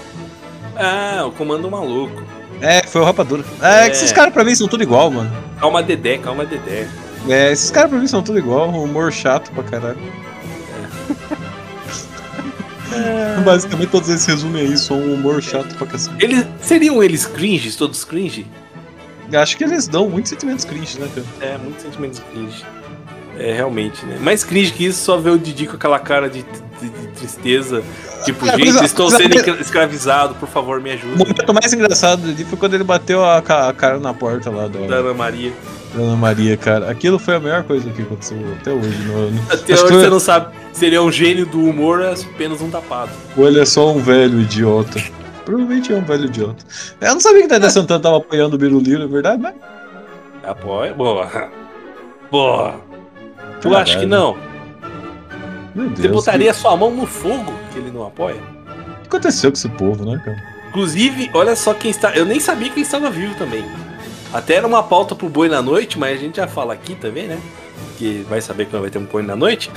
[0.76, 2.22] Ah, o comando maluco.
[2.60, 3.44] É, foi o Rapadura.
[3.60, 3.90] É, É.
[3.90, 5.30] que esses caras pra mim são tudo igual, mano.
[5.58, 6.86] Calma Dedé, calma Dedé.
[7.28, 9.98] É, esses caras pra mim são tudo igual, um humor chato pra caralho.
[13.44, 16.14] Basicamente todos eles resumem a isso, um humor chato pra cacete.
[16.22, 18.46] Eles seriam eles cringes, todos cringe?
[19.36, 21.26] Acho que eles dão muitos sentimentos cringe, né, cara?
[21.54, 22.64] É, muitos sentimentos cringe.
[23.38, 24.18] É, realmente, né?
[24.20, 27.82] Mais cringe que isso, só ver o Didi com aquela cara de, de- de tristeza.
[28.24, 31.16] Tipo, É, gente, estou sendo escra- escravizado, por favor, me O ajude.
[31.18, 34.80] momento mais engraçado dele foi quando ele bateu a, a cara na porta lá da,
[34.86, 35.50] Da Ana Maria.
[35.94, 36.90] da Ana Maria, cara.
[36.90, 39.42] Aquilo foi a melhor coisa que aconteceu até hoje no ano.
[39.50, 42.06] Até Acho hoje que você não sabe se ele é um gênio do humor ou
[42.06, 43.10] é apenas um tapado.
[43.36, 45.02] Ou ele é só um velho idiota.
[45.44, 46.64] Provavelmente é um velho idiota.
[47.00, 49.54] Eu não sabia que o Dedé Santana tava apoiando o Biruliro, é verdade, mas.
[50.44, 50.94] Apoia?
[50.94, 51.50] Boa.
[52.30, 52.74] Boa.
[53.60, 53.76] Tu Caralho.
[53.76, 54.36] acha que não?
[55.74, 56.00] Meu Deus.
[56.00, 58.36] Você botaria sua mão no fogo que ele não apoia?
[58.36, 60.42] O que aconteceu com esse povo, né, cara?
[60.68, 62.10] Inclusive, olha só quem está.
[62.12, 63.64] Eu nem sabia quem estava vivo também.
[64.32, 67.26] Até era uma pauta pro boi na noite, mas a gente já fala aqui também,
[67.26, 67.38] né?
[67.98, 69.70] Que vai saber quando vai ter um boi na noite.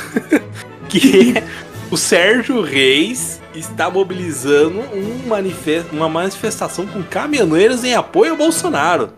[0.87, 1.43] que é
[1.91, 5.87] o Sérgio Reis está mobilizando um manifest...
[5.91, 9.11] uma manifestação com caminhoneiros em apoio ao Bolsonaro.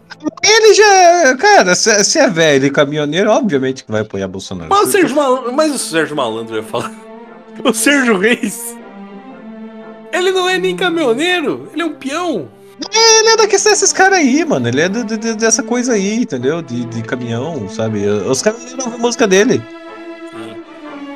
[0.44, 1.36] Ele já.
[1.38, 4.70] Cara, se, se é velho e caminhoneiro, obviamente que vai apoiar Bolsonaro.
[4.70, 6.92] Mas o Sérgio Malandro, mas o Sérgio Malandro ia falar.
[7.64, 8.76] O Sérgio Reis.
[10.12, 12.48] Ele não é nem caminhoneiro, ele é um peão.
[12.94, 14.68] Ele é daqueles desses caras aí, mano.
[14.68, 16.62] Ele é de- de- de- dessa coisa aí, entendeu?
[16.62, 18.06] De, de caminhão, sabe?
[18.06, 19.62] Os caras não ouvem música dele.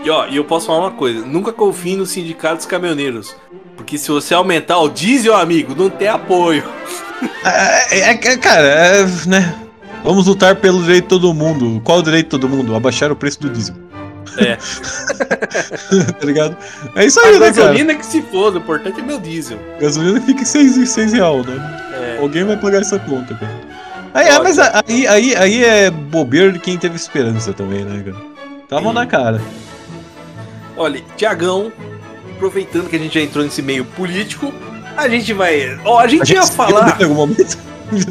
[0.03, 3.35] E ó, e eu posso falar uma coisa: nunca confie nos sindicatos caminhoneiros.
[3.75, 6.63] Porque se você aumentar o diesel, amigo, não tem apoio.
[7.45, 9.55] É, é- é- cara, é, né?
[10.03, 11.79] Vamos lutar pelo direito de todo mundo.
[11.83, 12.75] Qual o direito de todo mundo?
[12.75, 13.75] Abaixar o preço do diesel.
[14.39, 14.55] É.
[16.19, 16.57] tá ligado?
[16.95, 17.51] É isso A aí, né, cara?
[17.51, 19.59] gasolina que se foda, o importante é meu diesel.
[19.79, 21.81] Gasolina fica em 6, seis real, né?
[21.93, 22.17] É.
[22.19, 23.59] Alguém vai pagar essa conta, cara.
[24.15, 28.17] Aí, ah, mas aí, aí, aí é bobeira de quem teve esperança também, né, cara?
[28.67, 28.93] Tava Sim.
[28.93, 29.41] na cara.
[30.81, 31.71] Olha, Tiagão,
[32.31, 34.51] aproveitando que a gente já entrou nesse meio político,
[34.97, 35.79] a gente vai.
[35.85, 36.99] Ó, a gente, ia saiu falar.
[36.99, 37.55] Em algum momento.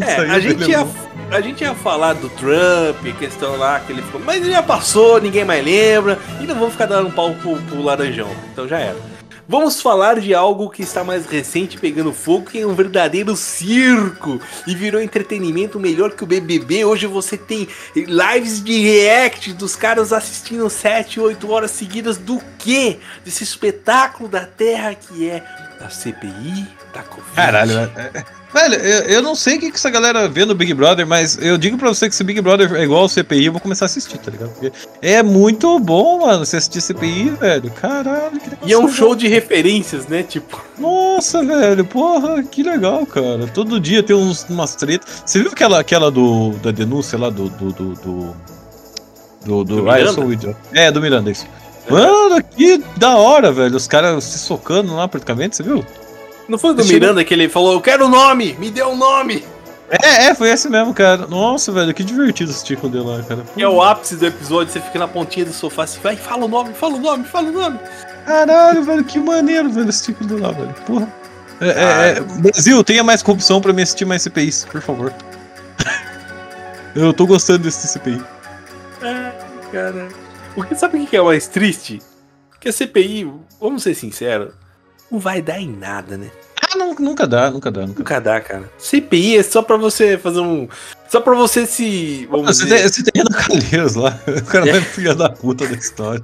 [0.00, 0.86] É, a gente em ia.
[1.32, 4.20] A gente ia falar do Trump, questão lá que ele ficou.
[4.20, 6.16] Mas já passou, ninguém mais lembra.
[6.40, 8.28] E não vamos ficar dando um pau pro, pro Laranjão.
[8.52, 9.19] Então já era.
[9.51, 14.40] Vamos falar de algo que está mais recente pegando fogo, que é um verdadeiro circo
[14.64, 16.84] e virou entretenimento melhor que o BBB.
[16.84, 23.01] Hoje você tem lives de react dos caras assistindo 7, 8 horas seguidas do que?
[23.24, 25.44] Desse espetáculo da Terra que é
[25.80, 27.34] a CPI da Covid.
[27.34, 27.92] Caralho, velho.
[27.96, 31.07] É- Velho, eu, eu não sei o que, que essa galera vê no Big Brother,
[31.07, 33.61] mas eu digo pra você que se Big Brother é igual ao CPI, eu vou
[33.61, 34.51] começar a assistir, tá ligado?
[34.51, 37.70] Porque é muito bom, mano, você assistir CPI, velho.
[37.70, 40.24] Caralho, que E é um show de referências, né?
[40.24, 43.46] Tipo, Nossa, velho, porra, que legal, cara.
[43.46, 45.22] Todo dia tem uns, umas tretas.
[45.24, 47.48] Você viu aquela, aquela do, da denúncia lá do.
[47.51, 47.72] Do.
[47.72, 47.94] Do.
[47.94, 48.36] Do.
[49.44, 50.59] do, do- Do ah, eu sou o idiota.
[50.72, 51.46] É, do Miranda, isso.
[51.88, 53.76] Mano, que da hora, velho.
[53.76, 55.84] Os caras se socando lá praticamente, você viu?
[56.51, 59.44] Não foi do Miranda que ele falou, eu quero o nome, me dê um nome.
[59.88, 61.26] É, é, foi esse mesmo, cara.
[61.26, 63.42] Nossa, velho, que divertido assistir com ele lá, cara.
[63.55, 66.44] Que é o ápice do episódio, você fica na pontinha do sofá, assim, vai, fala
[66.44, 67.78] o nome, fala o nome, fala o nome.
[68.26, 70.74] Caralho, velho, que maneiro, velho, assistir com ele lá, velho.
[70.86, 71.12] Porra.
[71.61, 75.14] É, é, é, Brasil, tenha mais corrupção pra me assistir mais CPIs, por favor.
[76.96, 78.20] Eu tô gostando desse CPI.
[79.03, 79.32] É,
[79.72, 80.09] cara.
[80.55, 82.01] Porque sabe o que é o mais triste?
[82.61, 83.30] Que a CPI,
[83.61, 84.53] vamos ser sinceros,
[85.11, 86.30] não vai dar em nada, né?
[86.72, 88.00] Ah, não, nunca dá, nunca dá, nunca dá.
[88.00, 88.70] Nunca dá, cara.
[88.78, 90.68] CPI é só pra você fazer um.
[91.08, 92.28] Só pra você se.
[92.30, 95.66] Vamos Você dizer, tem, você tem Renan Calheiros lá, o cara é filha da puta
[95.66, 96.22] da história.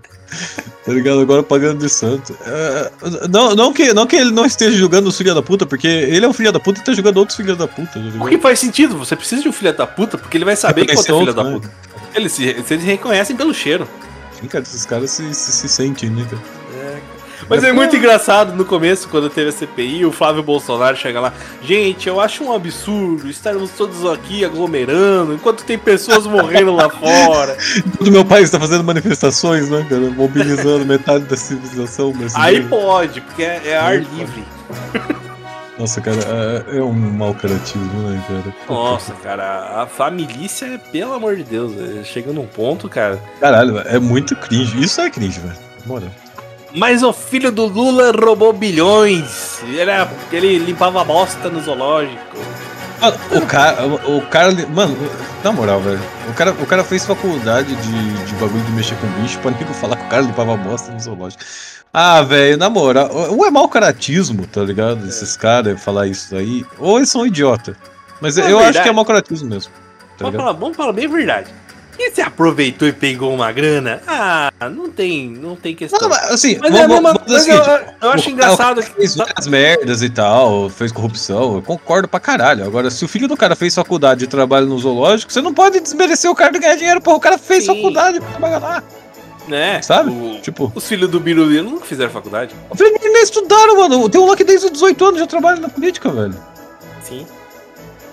[0.85, 1.21] Tá ligado?
[1.21, 2.37] Agora pagando de santo.
[2.47, 2.93] É,
[3.29, 6.25] não, não, que, não que ele não esteja julgando os filhos da puta, porque ele
[6.25, 7.95] é um filho da puta e tá jogando outros filhos da puta.
[7.95, 8.25] Tá ligado?
[8.25, 8.97] O que faz sentido?
[8.99, 11.35] Você precisa de um filho da puta, porque ele vai saber que é Reconhecer filho
[11.35, 11.75] da outro, puta.
[12.15, 13.89] Eles se, eles reconhecem pelo cheiro.
[14.41, 16.43] Sim, cara, esses caras se, se, se sentem, né, cara?
[17.49, 21.33] Mas é muito engraçado no começo, quando teve a CPI, o Flávio Bolsonaro chega lá.
[21.63, 27.57] Gente, eu acho um absurdo estarmos todos aqui aglomerando, enquanto tem pessoas morrendo lá fora.
[27.87, 30.11] Enquanto meu país tá fazendo manifestações, né, cara?
[30.11, 32.59] Mobilizando metade da civilização brasileira.
[32.59, 34.45] Aí pode, porque é, é ar livre.
[35.79, 36.17] Nossa, cara,
[36.69, 38.55] é, é um mau caratismo, né, cara?
[38.69, 43.21] Nossa, cara, a família, pelo amor de Deus, é, chega num ponto, cara.
[43.41, 44.83] Caralho, é muito cringe.
[44.83, 45.57] Isso é cringe, velho.
[45.85, 46.26] Bora.
[46.77, 49.61] Mas o filho do Lula roubou bilhões.
[49.79, 52.37] Era, ele limpava bosta no zoológico.
[53.01, 54.97] Mano, o cara, o, o cara, mano,
[55.43, 56.01] na moral, velho,
[56.31, 59.73] o cara, o cara fez faculdade de, de bagulho de mexer com bicho pra nego
[59.75, 61.43] falar que o cara limpava bosta no zoológico.
[61.93, 65.07] Ah, velho, na moral, ou é mau caratismo, tá ligado?
[65.07, 67.77] Esses caras falar isso aí, ou eles são idiota.
[68.21, 68.83] Mas É eu acho verdade.
[68.83, 69.73] que é mau caratismo mesmo.
[70.19, 71.51] Tá Vamos falar, vamos falar bem a verdade.
[71.99, 74.03] E você aproveitou e pegou uma grana?
[74.07, 75.99] Ah, não tem, não tem questão.
[76.01, 78.95] Não, mas, assim, Mas vamos, é mesma- vamos mas o eu, eu acho engraçado cara
[78.95, 79.19] fez que.
[79.19, 82.65] várias merdas e tal, fez corrupção, eu concordo pra caralho.
[82.65, 85.81] Agora, se o filho do cara fez faculdade e trabalha no zoológico, você não pode
[85.81, 87.17] desmerecer o cara de ganhar dinheiro, porra.
[87.17, 87.75] O cara fez Sim.
[87.77, 88.83] faculdade pra trabalhar lá.
[89.49, 89.81] Né?
[89.81, 90.11] Sabe?
[90.11, 92.55] o- Tipo, os filhos do Biruliro nunca fizeram faculdade.
[92.69, 94.09] o filho dele nem estudaram, mano.
[94.09, 96.35] Tem um lá que desde os 18 anos já trabalha na política, velho.
[97.01, 97.25] Sim.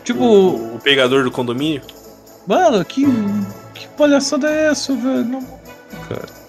[0.03, 1.81] Tipo, O, o pegador do condomínio.
[2.45, 3.05] mano, que,
[3.83, 5.23] que palhaçada é essa, velho?
[5.25, 5.41] Não,
[6.09, 6.43] cara.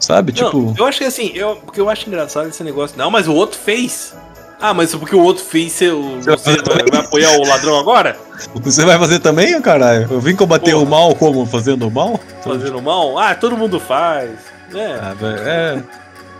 [0.00, 0.74] Sabe, Não, tipo.
[0.78, 2.96] eu acho que assim, eu, porque eu acho engraçado esse negócio.
[2.98, 4.14] Não, mas o outro fez.
[4.60, 8.16] Ah, mas porque o outro fez, você, Você vai vai, apoiar o ladrão agora?
[8.62, 10.06] Você vai fazer também, caralho?
[10.10, 10.82] Eu vim combater Porra.
[10.84, 12.18] o mal como fazendo o mal?
[12.42, 13.18] Fazendo mal?
[13.18, 14.30] Ah, todo mundo faz.
[14.70, 14.98] né?
[15.02, 15.82] Ah, é.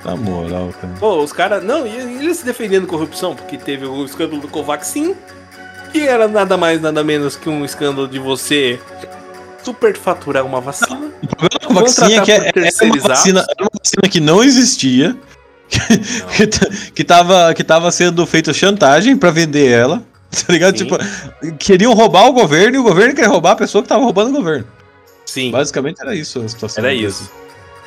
[0.05, 0.95] Na moral, cara.
[1.01, 1.63] Pô, os caras.
[1.65, 5.15] Não, e eles se defendendo corrupção, porque teve o escândalo do Covaxin,
[5.93, 8.79] que era nada mais, nada menos que um escândalo de você
[9.65, 11.11] superfaturar uma vacina.
[11.23, 14.09] O problema com a vacina é que Contratar é, é uma vacina, era uma vacina
[14.11, 15.17] que não existia,
[16.37, 20.03] que, t- que, tava, que tava sendo feita chantagem pra vender ela.
[20.35, 20.77] Tá ligado?
[20.77, 20.85] Sim.
[20.87, 20.99] Tipo,
[21.61, 24.33] queriam roubar o governo e o governo queria roubar a pessoa que tava roubando o
[24.33, 24.67] governo.
[25.25, 26.85] Sim, Basicamente era isso a situação.
[26.85, 27.31] era isso.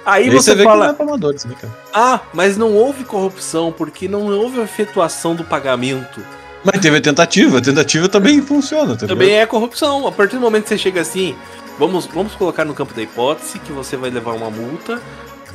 [0.06, 4.08] Aí aí você vê que não fala, é né, ah, mas não houve corrupção porque
[4.08, 6.22] não houve efetuação do pagamento.
[6.64, 10.08] Mas teve a tentativa, a tentativa também funciona, tá Também é corrupção.
[10.08, 11.36] A partir do momento que você chega assim,
[11.80, 15.00] vamos, vamos colocar no campo da hipótese que você vai levar uma multa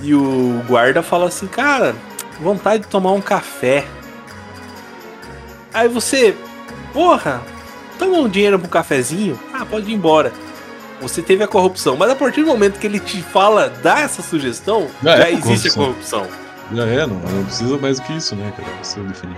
[0.01, 1.95] e o guarda fala assim, cara,
[2.41, 3.85] vontade de tomar um café.
[5.75, 6.35] Aí você,
[6.93, 7.43] porra,
[7.99, 9.39] toma um dinheiro pro cafezinho?
[9.53, 10.33] Ah, pode ir embora.
[11.01, 11.97] você teve a corrupção.
[11.97, 15.33] Mas a partir do momento que ele te fala, dá essa sugestão, Já já, é
[15.33, 16.21] existe a corrupção.
[16.21, 16.43] corrupção.
[16.75, 18.69] Já é, não, não precisa mais do que isso, né, cara?
[18.83, 19.37] Você definir.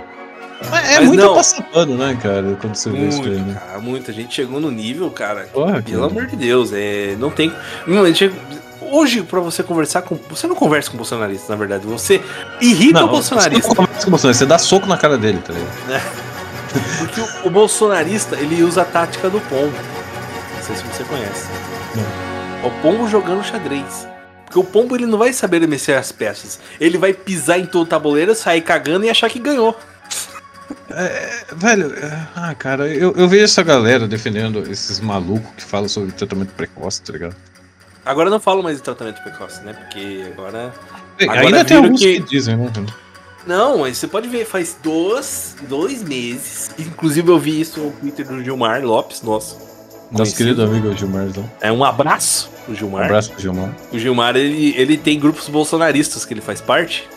[0.91, 1.35] É muito não.
[1.35, 2.57] passapano, né, cara?
[2.61, 3.61] Quando você vê isso aí, Muito, né?
[3.67, 4.11] cara, muito.
[4.11, 5.49] A gente chegou no nível, cara.
[5.53, 6.11] Porra, Pelo cara.
[6.11, 7.53] amor de Deus, é, não tem.
[7.87, 8.33] Não, a gente-
[8.81, 10.19] hoje, pra você conversar com.
[10.31, 11.87] Você não conversa com bolsonaristas, na verdade.
[11.87, 12.21] Você
[12.61, 13.63] irrita o Não, bolsonarista.
[13.63, 16.03] Você, não conversa com o Bolsonaro, você dá soco na cara dele, tá ligado?
[16.99, 19.73] Porque o, o bolsonarista, ele usa a tática do pombo.
[20.57, 21.47] Não sei se você conhece.
[22.63, 24.09] É o pombo jogando xadrez.
[24.45, 26.59] Porque o pombo ele não vai saber mexer as peças.
[26.81, 29.79] Ele vai pisar em todo o tabuleiro, sair cagando e achar que ganhou.
[31.57, 36.13] Velho, é, ah, cara, eu, eu vejo essa galera defendendo esses malucos que falam sobre
[36.13, 37.37] tratamento precoce, tá ligado?
[38.05, 39.73] Agora eu não falo mais de tratamento precoce, né?
[39.73, 40.73] Porque agora.
[41.21, 42.21] Agora Ainda tem alguns que...
[42.21, 42.71] que- dizem, né?
[43.47, 46.71] Não, mas você pode ver, faz dois, dois meses.
[46.79, 49.59] Inclusive eu vi isso no Twitter do Gilmar Lopes, nosso.
[50.11, 51.51] Nosso querido amigo Gilmarzão.
[51.61, 53.05] É um abraço pro Um Gilmar.
[53.07, 53.75] abraço pro Gilmar.
[53.91, 57.09] O Gilmar, ele, ele tem grupos bolsonaristas que ele faz parte.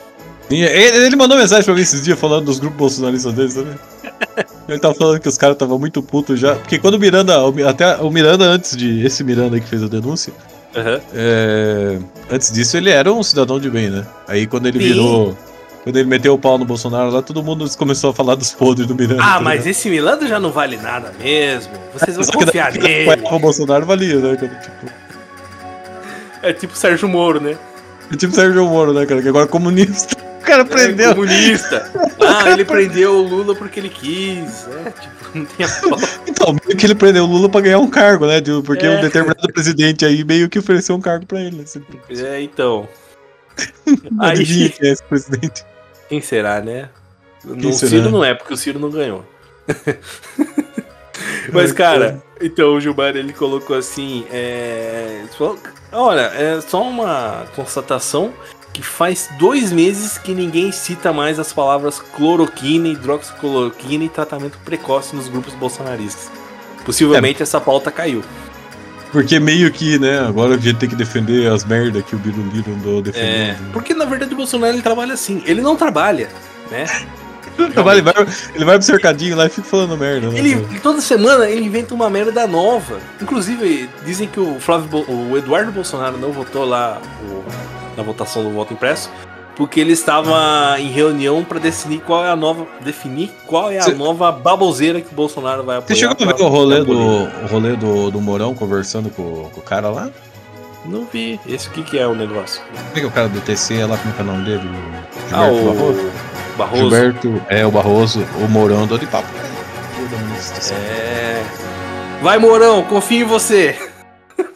[0.50, 3.76] Ele, ele mandou mensagem pra mim esses dias falando dos grupos bolsonaristas deles também.
[4.70, 6.56] Ele tava falando que os caras estavam muito putos já.
[6.56, 7.36] Porque quando o Miranda.
[7.70, 9.06] Até o Miranda, antes de.
[9.06, 10.34] Esse Miranda aí que fez a denúncia.
[10.76, 11.00] Aham.
[11.14, 11.98] é,
[12.32, 14.06] antes disso ele era um cidadão de bem, né?
[14.28, 14.88] Aí quando ele Sim.
[14.90, 15.38] virou.
[15.84, 18.86] Quando ele meteu o pau no Bolsonaro lá, todo mundo começou a falar dos podres
[18.88, 19.24] do Miranda.
[19.24, 19.68] Ah, tá mas ligado?
[19.72, 21.72] esse Milando já não vale nada mesmo.
[21.94, 23.22] Vocês vão Só que confiar daí, nele.
[23.22, 24.36] quando o Bolsonaro valia, né?
[24.36, 24.56] cara?
[24.56, 24.92] Tipo,
[26.44, 27.58] É tipo Sérgio Moro, né?
[28.12, 29.22] é tipo Sérgio Moro, né, cara?
[29.22, 30.16] Que agora é comunista.
[30.48, 31.12] O cara prendeu.
[31.12, 31.92] É comunista.
[32.26, 34.66] Ah, ele prendeu o Lula porque ele quis.
[34.68, 36.08] É, tipo, não tem a prova.
[36.26, 38.42] Então, meio que ele prendeu o Lula pra ganhar um cargo, né?
[38.66, 38.92] Porque É.
[38.92, 41.62] um determinado presidente aí meio que ofereceu um cargo pra ele.
[41.64, 41.84] Assim.
[42.10, 42.88] É, então.
[44.20, 45.66] Aí, quem é esse presidente?
[46.08, 46.90] quem será, né?
[47.60, 47.90] Quem será?
[47.90, 49.26] Ciro não é, porque o Ciro não ganhou.
[51.52, 55.24] Mas, cara, então o Gilmar ele colocou assim: é,
[55.92, 58.32] olha, é só uma constatação
[58.78, 65.16] que faz dois meses que ninguém cita mais as palavras cloroquina, hidroxicloroquina e tratamento precoce
[65.16, 66.30] nos grupos bolsonaristas.
[66.86, 68.24] Possivelmente essa pauta caiu.
[69.12, 72.72] Porque meio que, né, agora a gente tem que defender as merdas que o Biruliro
[72.72, 73.72] andou É, defendendo.
[73.74, 76.30] porque na verdade o Bolsonaro ele trabalha assim, ele não trabalha,
[76.70, 76.86] né?
[77.58, 77.98] Ele vai,
[78.54, 80.38] ele vai pro cercadinho lá e fica falando merda, né?
[80.38, 83.00] Ele, ele- toda semana ele inventa uma merda nova.
[83.20, 87.44] Inclusive, dizem que o Flávio o Eduardo Bolsonaro não votou lá o-
[87.98, 89.10] na votação do voto impresso,
[89.56, 93.82] porque ele estava em reunião para definir qual é a nova definir qual é a
[93.82, 95.88] Cê- nova baboseira que o Bolsonaro vai apoiar.
[95.88, 99.60] Você chegou a ver o rolê, do, o rolê do, do Mourão conversando com, com
[99.60, 100.10] o cara lá?
[100.86, 101.40] Não vi.
[101.46, 102.62] Esse o que que é o negócio?
[102.72, 104.46] Como é que é o cara do TC lá, como é que é o nome
[104.46, 104.70] dele?
[104.70, 106.00] O Ah, Gilberto Barroso?
[106.54, 106.82] o Barroso.
[106.82, 109.28] Gilberto, é, o Barroso, o Mourão andou de papo.
[110.72, 111.44] É.
[112.22, 113.78] Vai, Mourão, confio em você.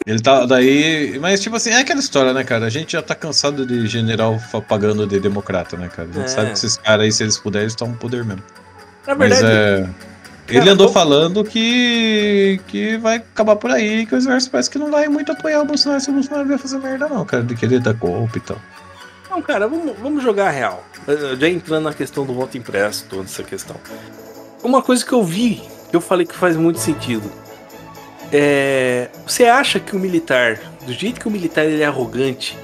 [0.06, 1.18] Ele tá daí.
[1.20, 2.66] Mas, tipo assim, é aquela história, né, cara?
[2.66, 6.10] A gente já tá cansado de general pagando de democrata, né, cara?
[6.10, 6.28] A gente É.
[6.28, 8.44] sabe que esses caras aí, se eles puderem, eles tomam poder mesmo.
[9.08, 10.12] Na Mas verdade, é.
[10.58, 14.92] Ele andou falando que, que vai acabar por aí, que o exército parece que não
[14.92, 17.80] vai muito apoiar o Bolsonaro se o Bolsonaro vier fazer merda, não, cara, de querer
[17.80, 18.58] dar golpe e tal.
[19.30, 20.84] Não, cara, vamos, vamos jogar a real.
[21.08, 23.78] Eh, Já entrando na questão do voto impresso, toda essa questão.
[24.62, 27.32] Uma coisa que eu vi, que eu falei que faz muito sentido.
[28.32, 29.10] É.
[29.26, 32.58] Você acha que o militar, do jeito que o militar ele é arrogante,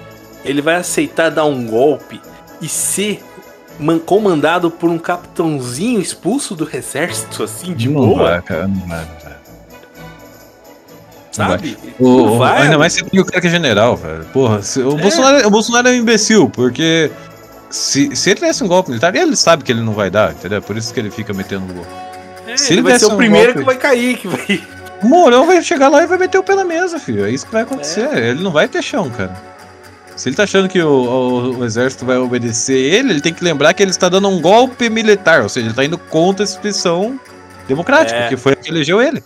[0.45, 2.19] ele vai aceitar dar um golpe
[2.61, 3.21] e ser
[3.79, 8.23] man- comandado por um capitãozinho expulso do exército, assim, de não boa?
[8.31, 9.37] vai, cara, não vai, não vai.
[11.31, 11.77] sabe?
[11.99, 12.63] O- Não vai.
[12.63, 14.25] ainda mais se o cara que é general, velho.
[14.33, 15.01] Porra, se- o, É.
[15.01, 17.11] Bolsonaro, o Bolsonaro é um imbecil, porque
[17.69, 20.61] se, se ele desse um golpe militar, ele sabe que ele não vai dar, entendeu?
[20.61, 21.91] Por isso que ele fica metendo o golpe.
[22.47, 24.61] É, se ele ele vai ser o um primeiro golpe- que vai cair, que vai.
[25.03, 27.25] O Mourão vai chegar lá e vai meter o pé na mesa, filho.
[27.25, 28.07] É isso que vai acontecer.
[28.17, 29.35] Ele não vai ter chão, cara.
[30.15, 33.43] Se ele tá achando que o, o- o exército vai obedecer ele, ele tem que
[33.43, 36.45] lembrar que ele está dando um golpe militar, ou seja, ele tá indo contra a
[36.45, 37.19] instituição
[37.67, 38.27] democrática, É.
[38.29, 39.23] que foi a que elegeu ele.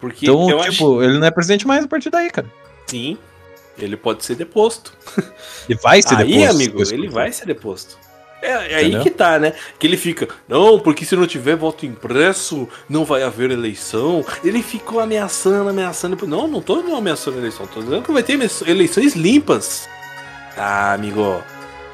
[0.00, 2.46] Porque Então, tipo, ele não é presidente mais a partir daí, cara.
[2.46, 3.18] acho sim,
[3.78, 4.94] ele pode ser deposto.
[5.68, 6.92] Ele vai ser aí, deposto, amigo, depois.
[6.92, 7.98] ele vai ser deposto.
[8.46, 9.52] É, é aí que tá, né?
[9.78, 14.24] Que ele fica, não, porque se não tiver voto impresso, não vai haver eleição.
[14.44, 16.26] Ele ficou ameaçando, ameaçando.
[16.26, 19.88] Não, não tô ameaçando a eleição, tô dizendo que vai ter eleições limpas.
[20.56, 21.42] Ah, amigo.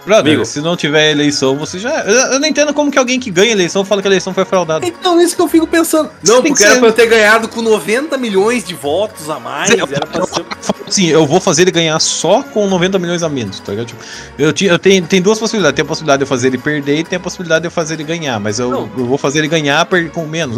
[0.05, 0.45] Brother, Amigo.
[0.45, 2.01] se não tiver eleição, você já.
[2.01, 4.45] Eu, eu não entendo como que alguém que ganha eleição fala que a eleição foi
[4.45, 4.85] fraudada.
[4.85, 6.11] Então, isso que eu fico pensando.
[6.27, 9.39] Não, porque que era ser- pra eu ter ganhado com 90 milhões de votos a
[9.39, 9.71] mais.
[9.71, 10.45] Eu- Era pra ser.
[10.89, 13.87] Assim, eu vou fazer ele ganhar só com 90 milhões a menos, tá ligado?
[13.87, 14.03] Tipo,
[14.39, 15.77] eu, eu tenho, tem duas possibilidades.
[15.77, 17.95] Tem a possibilidade de eu fazer ele perder e tem a possibilidade de eu fazer
[17.95, 18.41] ele ganhar.
[18.41, 20.57] Mas eu, eu vou fazer ele ganhar com menos.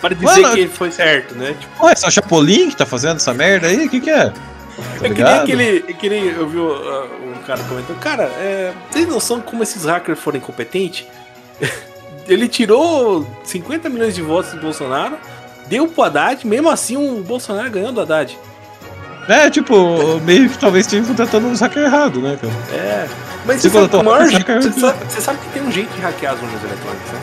[0.00, 1.54] Para dizer Mano, que foi certo, né?
[1.58, 3.86] Tipo, Ué, é só o Chapolin que tá fazendo essa merda aí?
[3.86, 4.32] O que que é?
[4.76, 5.42] Tá é que nem ligado?
[5.42, 5.84] aquele.
[5.88, 7.98] é que nem eu vi uh, um cara comentando.
[7.98, 11.06] Cara, é, tem noção como esses hackers foram incompetentes?
[12.28, 15.16] Ele tirou 50 milhões de votos do Bolsonaro,
[15.68, 18.36] deu pro Haddad, mesmo assim o Bolsonaro ganhou do Haddad.
[19.28, 22.52] É, tipo, meio que talvez esteja contratando um hacker errado, né, cara?
[22.72, 23.08] É.
[23.44, 25.92] Mas Você você, sabe, o maior hacker, você sabe, você sabe que tem um jeito
[25.94, 27.20] de hackear as urnas eletrônicas, né?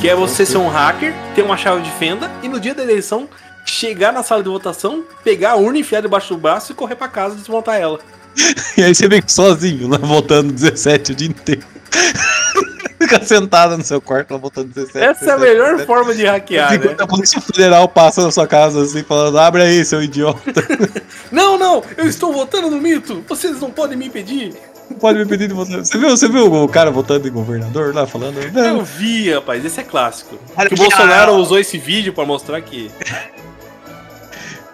[0.00, 2.82] Que é você ser um hacker, ter uma chave de fenda e no dia da
[2.82, 3.28] eleição
[3.76, 7.08] chegar na sala de votação, pegar a urna, enfiar debaixo do braço e correr pra
[7.08, 7.98] casa e desmontar ela.
[8.76, 11.62] E aí você vem sozinho, lá votando 17 o dia inteiro.
[13.00, 14.98] Fica sentado no seu quarto lá votando 17.
[14.98, 15.86] Essa é a 17, melhor 17.
[15.86, 16.96] forma de hackear, né?
[16.98, 20.62] A Polícia Federal passa na sua casa assim, falando: abre aí, seu idiota.
[21.32, 24.54] Não, não, eu estou votando no mito, vocês não podem me impedir.
[24.88, 25.78] Não pode me pedir de votar.
[25.78, 28.38] Você viu, você viu o cara votando em governador lá falando?
[28.40, 30.38] Eu Não, vi, rapaz, esse é clássico.
[30.68, 32.90] Que o Bolsonaro usou esse vídeo pra mostrar que.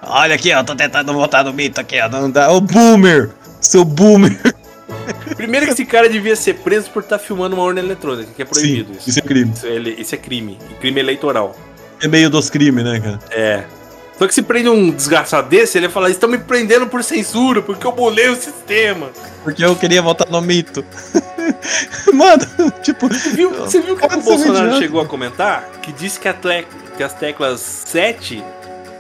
[0.03, 2.09] Olha aqui, ó, tô tentando votar no mito aqui, ó.
[2.09, 2.51] Não dá.
[2.51, 3.31] Ô, boomer!
[3.61, 4.39] Seu boomer!
[5.37, 8.45] Primeiro que esse cara devia ser preso por estar filmando uma urna eletrônica, que é
[8.45, 9.11] proibido Sim, isso.
[9.11, 9.53] isso é crime.
[9.55, 10.59] Isso, ele- isso é crime.
[10.81, 11.57] Crime eleitoral.
[12.01, 13.19] É meio dos crimes, né, cara?
[13.31, 13.65] É.
[14.19, 17.62] Só que se prende um desgraçado desse, ele ia falar: estão me prendendo por censura,
[17.62, 19.11] porque eu bolei o sistema.
[19.43, 20.85] Porque eu queria votar no mito.
[22.12, 22.45] Mano,
[22.83, 23.09] tipo.
[23.09, 25.69] Você viu, você viu o que, Pode o Bolsonaro chegou a comentar?
[25.83, 28.45] Que disse que, a que as teclas 7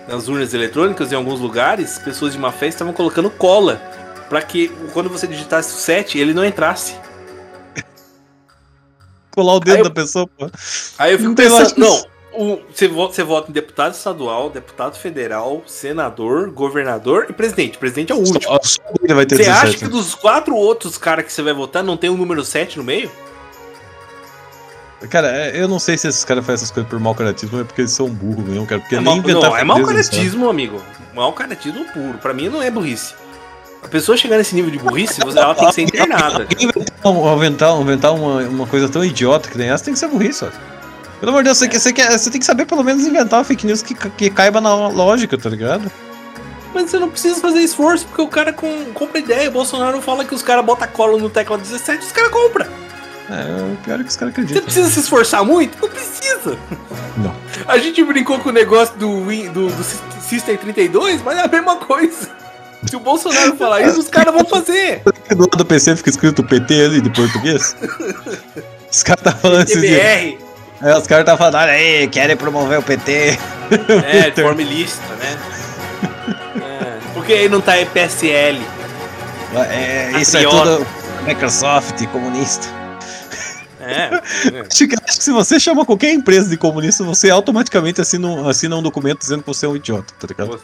[0.08, 3.80] nas urnas eletrônicas, em alguns lugares, pessoas de má fé estavam colocando cola.
[4.28, 6.94] Pra que quando você digitasse o 7, ele não entrasse.
[9.34, 10.50] Colar o dedo eu- da pessoa, pô.
[10.98, 12.04] Aí eu fico Não pensando, não,
[12.34, 17.78] o- você, vota, você vota em deputado estadual, deputado federal, senador, governador e presidente.
[17.78, 18.42] Presidente é o último.
[18.42, 19.66] Só, só ele vai ter Você 17.
[19.68, 22.76] acha que dos quatro outros caras que você vai votar não tem o número 7
[22.76, 23.10] no meio?
[25.10, 27.62] Cara, é, eu não sei se esses caras fazem essas coisas por mau caratismo ou
[27.62, 28.80] é porque eles são burros mesmo, cara.
[28.80, 29.88] Porque É nem inventar não, é mau sabe?
[29.88, 30.80] caratismo, amigo.
[31.14, 32.18] Mau caratismo puro.
[32.18, 33.14] Pra mim não é burrice.
[33.82, 36.46] A pessoa chegar nesse nível de burrice, você- ela tem que ser internada.
[36.58, 40.44] Inventar, inventar, inventar uma, uma coisa tão idiota que nem essa tem que ser burrice,
[40.44, 40.48] ó.
[41.18, 43.40] Pelo amor de Deus, você, quer- você, quer- você tem que saber pelo menos inventar
[43.40, 45.90] uma fake news que, que caiba na lógica, tá ligado?
[46.72, 49.48] Mas você não precisa fazer esforço, porque o cara com, compra ideia.
[49.48, 52.66] O Bolsonaro fala que os caras botam cola no teclado 17 os caras compram.
[53.30, 54.62] É, o pior é que os caras Você acreditam.
[54.64, 55.78] precisa se esforçar muito?
[55.80, 56.58] Não precisa.
[57.16, 57.34] Não.
[57.66, 59.20] A gente brincou com o negócio do,
[59.52, 62.28] do, do Sys- System 32, mas é a mesma coisa.
[62.86, 65.02] Se o Bolsonaro falar isso, os caras vão fazer.
[65.30, 67.76] Do lado do PC fica escrito PT ali de português.
[68.90, 69.66] Os caras tá falando.
[69.66, 70.38] TBR,
[70.82, 73.38] É, os caras tá falando, olha aí, querem promover o PT.
[74.04, 75.38] é, de forma ilícita, né?
[76.60, 78.60] É, porque aí não tá PSL.
[79.70, 80.84] É, isso é tudo
[81.24, 82.66] Microsoft, comunista.
[83.82, 84.10] É,
[84.70, 88.48] Acho que, acho que se você chama qualquer empresa de comunista, você automaticamente assina um,
[88.48, 90.60] assina um documento dizendo que você é um idiota, tá ligado?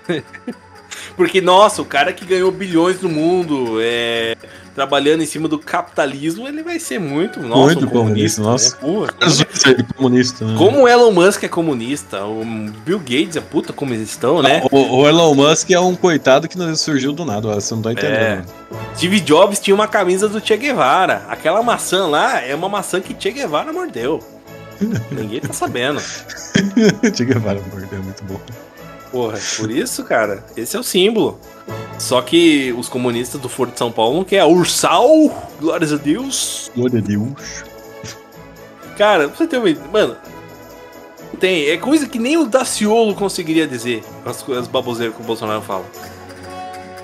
[1.16, 4.36] Porque, nossa, o cara que ganhou bilhões no mundo, é,
[4.74, 8.40] trabalhando em cima do capitalismo, ele vai ser muito, nossa, Muito comunista.
[8.40, 9.16] comunista, nossa.
[9.20, 9.28] Né?
[9.28, 10.54] Zucker de comunista, né?
[10.56, 12.44] como o Elon Musk é comunista, o
[12.86, 14.62] Bill Gates é puta como eles estão, né?
[14.70, 17.92] O, o Elon Musk é um coitado que não surgiu do nada, você não tá
[17.92, 18.46] entendendo.
[18.96, 21.24] Steve Jobs tinha uma camisa do Che Guevara.
[21.28, 24.20] Aquela maçã lá é uma maçã que Che Guevara mordeu.
[25.10, 26.00] Ninguém tá sabendo.
[26.00, 28.40] Che Guevara mordeu, é muito bom.
[29.10, 31.40] Porra, por isso, cara, esse é o símbolo.
[31.98, 35.08] Só que os comunistas do Foro de São Paulo não querem a Ursal,
[35.60, 36.70] glórias a Deus.
[36.76, 37.64] Glória a Deus.
[38.96, 40.16] Cara, pra você ter uma ideia, mano,
[41.40, 45.62] tem, é coisa que nem o Daciolo conseguiria dizer, as, as baboseiras que o Bolsonaro
[45.62, 45.84] fala.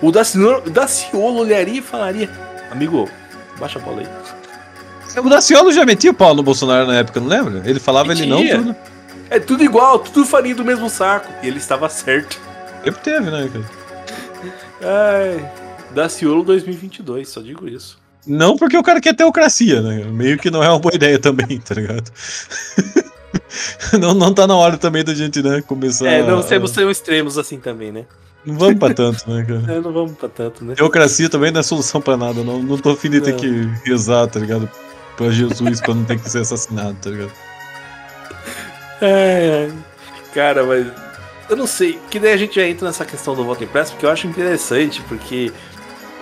[0.02, 2.30] O Daciolo, Daciolo olharia e falaria,
[2.70, 3.08] amigo,
[3.58, 5.20] baixa a bola aí.
[5.20, 7.62] O Daciolo já metia o pau no Bolsonaro na época, não lembra?
[7.64, 8.58] Ele falava ele não Metia.
[8.58, 8.76] tudo.
[9.30, 11.28] É tudo igual, tudo farinha do mesmo saco.
[11.42, 12.38] E ele estava certo.
[12.84, 13.64] Sempre teve, né, cara?
[14.82, 15.50] Ai,
[15.94, 17.98] Daciolo 2022, só digo isso.
[18.26, 20.04] Não porque o cara quer teocracia, né?
[20.04, 22.10] Meio que não é uma boa ideia também, tá ligado?
[24.00, 26.06] não, não tá na hora também da gente, né, começar...
[26.06, 28.04] É, não a- temos tão extremos assim também, né?
[28.44, 29.62] Não vamos pra tanto, né, cara?
[29.76, 30.74] É, não vamos pra tanto, né?
[30.74, 32.62] Teocracia também não é solução pra nada, não.
[32.62, 33.38] Não tô afim de ter Não.
[33.38, 34.68] que rezar, tá ligado?
[35.16, 37.32] Pra Jesus, pra não ter que ser assassinado, tá ligado?
[39.00, 39.68] É,
[40.32, 40.86] cara, mas
[41.48, 41.98] eu não sei.
[42.10, 45.00] Que daí a gente já entra nessa questão do voto impresso, porque eu acho interessante,
[45.02, 45.52] porque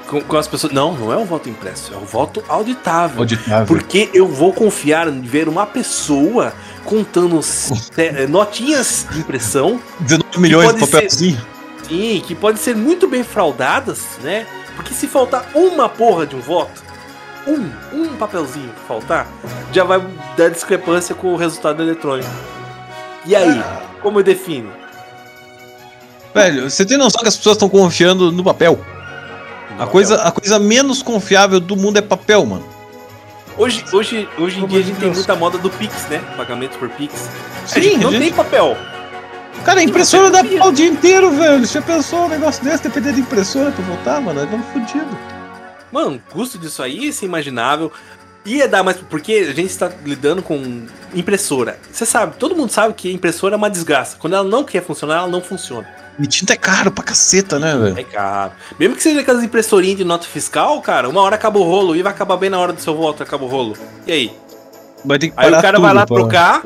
[0.07, 0.73] com, com as pessoas.
[0.73, 3.21] Não, não é um voto impresso, é um voto auditável.
[3.21, 3.67] Auditável.
[3.67, 6.53] Porque eu vou confiar em ver uma pessoa
[6.85, 7.41] contando
[7.97, 11.47] eh, notinhas de impressão 19 milhões de pode ser- papelzinho.
[11.89, 14.47] Sim, que podem ser muito bem fraudadas, né?
[14.77, 16.83] Porque se faltar uma porra de um voto,
[17.47, 19.27] um, um papelzinho que faltar,
[19.73, 20.01] já vai
[20.37, 22.31] dar discrepância com o resultado eletrônico.
[23.25, 23.63] E aí,
[24.01, 24.71] como eu defino?
[26.35, 28.81] Velho, você tem noção que as pessoas estão confiando no papel?
[29.79, 32.67] A coisa, a coisa menos confiável do mundo é papel, mano.
[33.57, 35.19] Hoje, hoje, hoje em dia a de gente tem Deus.
[35.19, 36.19] muita moda do Pix, né?
[36.37, 37.29] Pagamento por Pix.
[37.65, 38.77] a Sim, gente não a gente- tem papel.
[39.65, 41.65] Cara, a impressora dá pau o dia inteiro, velho.
[41.67, 44.41] Você já pensou um negócio desse, depender de impressora pra voltar, mano?
[44.41, 45.19] Nós estamos fodidos.
[45.93, 47.93] Mano, o custo disso aí é imaginável.
[48.45, 48.97] Ia dar mais.
[48.97, 51.79] Porque a gente está lidando com impressora.
[51.93, 54.17] Você sabe, todo mundo sabe que impressora é uma desgraça.
[54.19, 55.87] Quando ela não quer funcionar, ela não funciona.
[56.19, 57.99] E tinta é caro pra caceta, né, velho?
[57.99, 58.53] É caro.
[58.79, 62.03] Mesmo que seja aquelas impressorinhas de nota fiscal, cara, uma hora acaba o rolo e
[62.03, 63.77] vai acabar bem na hora do seu voto, acaba o rolo.
[64.07, 64.33] E aí?
[65.05, 66.63] Vai ter que Aí o cara vai lá pra- trocar,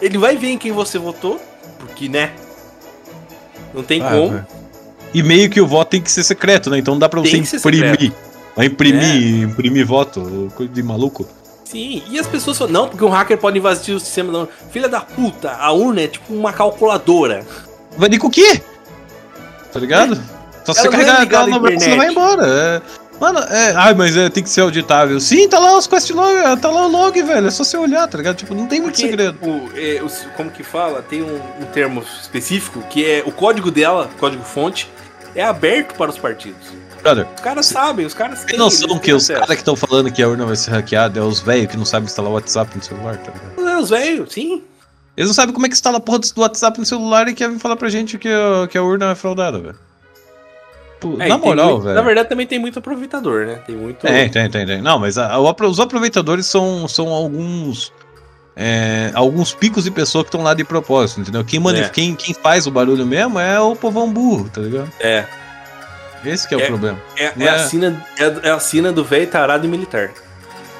[0.00, 1.40] ele vai ver em quem você votou,
[1.78, 2.32] porque, né?
[3.74, 4.30] Não tem Ah, como.
[4.30, 4.46] velho.
[5.14, 6.78] E meio que o voto tem que ser secreto, né?
[6.78, 7.46] Então não dá pra você imprimir.
[7.60, 8.14] secreto.
[8.56, 11.26] Vai imprimir, imprimir voto, coisa de maluco.
[11.64, 14.30] Sim, e as pessoas falam, não, porque um hacker pode invadir o sistema.
[14.30, 14.48] Não.
[14.70, 17.46] Filha da puta, a urna é tipo uma calculadora.
[17.96, 18.60] Vai de com o quê?
[19.72, 20.16] Tá ligado?
[20.64, 22.46] Só você Ela não é carregar ela no braço ela vai embora.
[22.46, 22.82] É.
[23.18, 23.72] Mano, é.
[23.76, 25.18] Ai, mas é, tem que ser auditável.
[25.20, 27.46] Sim, tá lá os quest log, tá lá o log, velho.
[27.46, 28.36] É só você olhar, tá ligado?
[28.36, 29.38] Tipo, não tem muito Porque, segredo.
[29.42, 31.00] o, é, os- como que fala?
[31.02, 34.90] Tem um, um termo específico que é o código dela, código fonte,
[35.34, 36.66] é aberto para os partidos.
[37.02, 40.10] Brother, Os caras sabem, os caras tem noção que têm os caras que estão falando
[40.12, 42.76] que a urna vai ser hackeada é os velhos que não sabem instalar o WhatsApp
[42.76, 43.68] no celular, tá ligado?
[43.68, 44.62] É, Os velhos, sim.
[45.16, 47.58] Eles não sabem como é que instala a porra do WhatsApp no celular e querem
[47.58, 49.76] falar pra gente que, a- que a urna é fraudada, velho.
[51.18, 51.96] É, Na moral, velho.
[51.96, 53.56] Na verdade, também tem muito aproveitador, né?
[53.66, 53.98] Tem muito.
[54.06, 54.80] Tem, tem, tem, tem.
[54.80, 57.92] Não, mas a- apro- os aproveitadores são, são alguns.
[58.54, 61.42] é, alguns picos de pessoa que estão lá de propósito, entendeu?
[61.44, 61.88] Quem, É.
[61.88, 64.92] quem, quem faz o barulho mesmo é o povão burro, tá ligado?
[65.00, 65.24] É.
[66.24, 66.64] Esse que é, É.
[66.64, 66.98] o problema.
[67.16, 70.10] É, é é- a sina, é, é a sina do velho tarado e militar.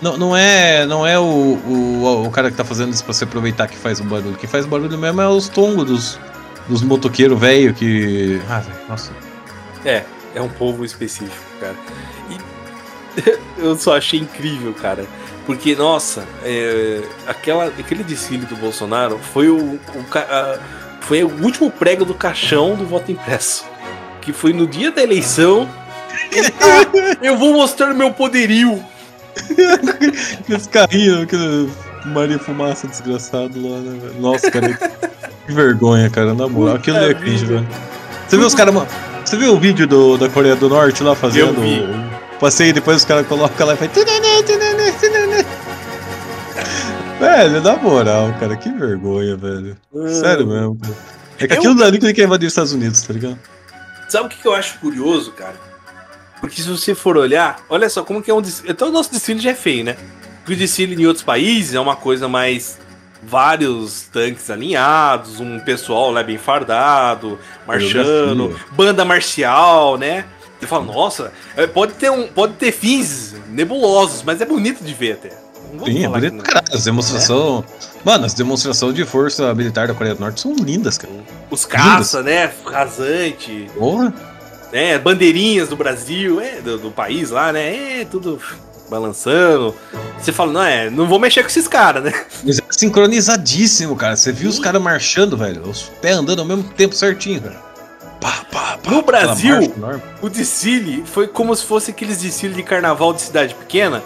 [0.00, 3.22] Não, não é, não é o, o, o cara que tá fazendo isso pra se
[3.24, 4.34] aproveitar que faz o barulho.
[4.36, 6.20] Quem faz o barulho mesmo é os tongos dos,
[6.68, 8.40] dos motoqueiros velho que.
[8.50, 9.12] Ah, velho, nossa.
[9.84, 10.02] É,
[10.34, 11.76] é um povo específico, cara.
[12.30, 12.38] E
[13.58, 15.04] eu só achei incrível, cara.
[15.46, 20.58] Porque, nossa, é, aquela, aquele desfile do Bolsonaro foi o, o a-
[21.00, 23.64] foi o último prego do caixão do voto impresso.
[24.22, 25.68] Que foi no dia da eleição.
[26.30, 28.82] Ele, "Ah, eu vou mostrar meu poderio.
[30.40, 31.68] Aqueles carrinhos, aquele
[32.06, 34.20] Maria Fumaça desgraçado lá, né, velho?
[34.20, 34.68] Nossa, cara,
[35.46, 36.76] que vergonha, cara, na moral.
[36.76, 37.66] Aquilo é cringe, velho.
[38.28, 38.74] Você viu os caras?
[39.24, 41.84] Você viu o vídeo do, da Coreia do Norte lá fazendo Eu
[42.34, 44.04] o passeio e depois os caras colocam lá e fazem.
[47.18, 49.76] Velho, na moral, cara, que vergonha, velho.
[50.20, 50.94] Sério mesmo, cara.
[51.38, 53.38] É que Eu- aquilo dali que quer invadir os Estados Unidos, tá ligado?
[54.12, 55.54] Sabe o que eu acho curioso, cara?
[56.38, 58.70] Porque se você for olhar, olha só como que é um desfile.
[58.70, 59.96] Então o nosso desfile já é feio, né?
[60.40, 62.78] Porque o desfile em outros países é uma coisa mais.
[63.22, 70.26] Vários tanques alinhados, um pessoal lá bem fardado, marchando, banda marcial, né?
[70.60, 74.92] Você fala, nossa, é, pode ter, um, pode ter fins nebulosos, mas é bonito de
[74.92, 75.41] ver até.
[75.72, 76.44] Vamos Sim, é bonito não.
[76.44, 76.66] caralho.
[76.72, 77.64] As demonstrações.
[78.04, 81.12] Mano, as demonstrações de força militar da Coreia do Norte são lindas, cara.
[81.50, 82.52] Os caça, né?
[82.64, 84.12] Rasante, Porra.
[84.72, 84.98] né?
[84.98, 88.00] Bandeirinhas do Brasil, é, do, do país lá, né?
[88.00, 88.38] É, tudo
[88.90, 89.74] balançando.
[90.18, 92.12] Você fala, não, é, não vou mexer com esses caras, né?
[92.44, 94.14] Mas é sincronizadíssimo, cara.
[94.14, 95.62] Você viu os caras marchando, velho?
[95.62, 97.56] Os pés andando ao mesmo tempo certinho, velho.
[98.20, 98.90] Pá, pá, pá.
[98.90, 99.72] No Brasil,
[100.20, 104.02] o desfile foi como se fosse aqueles desfiles de carnaval de cidade pequena.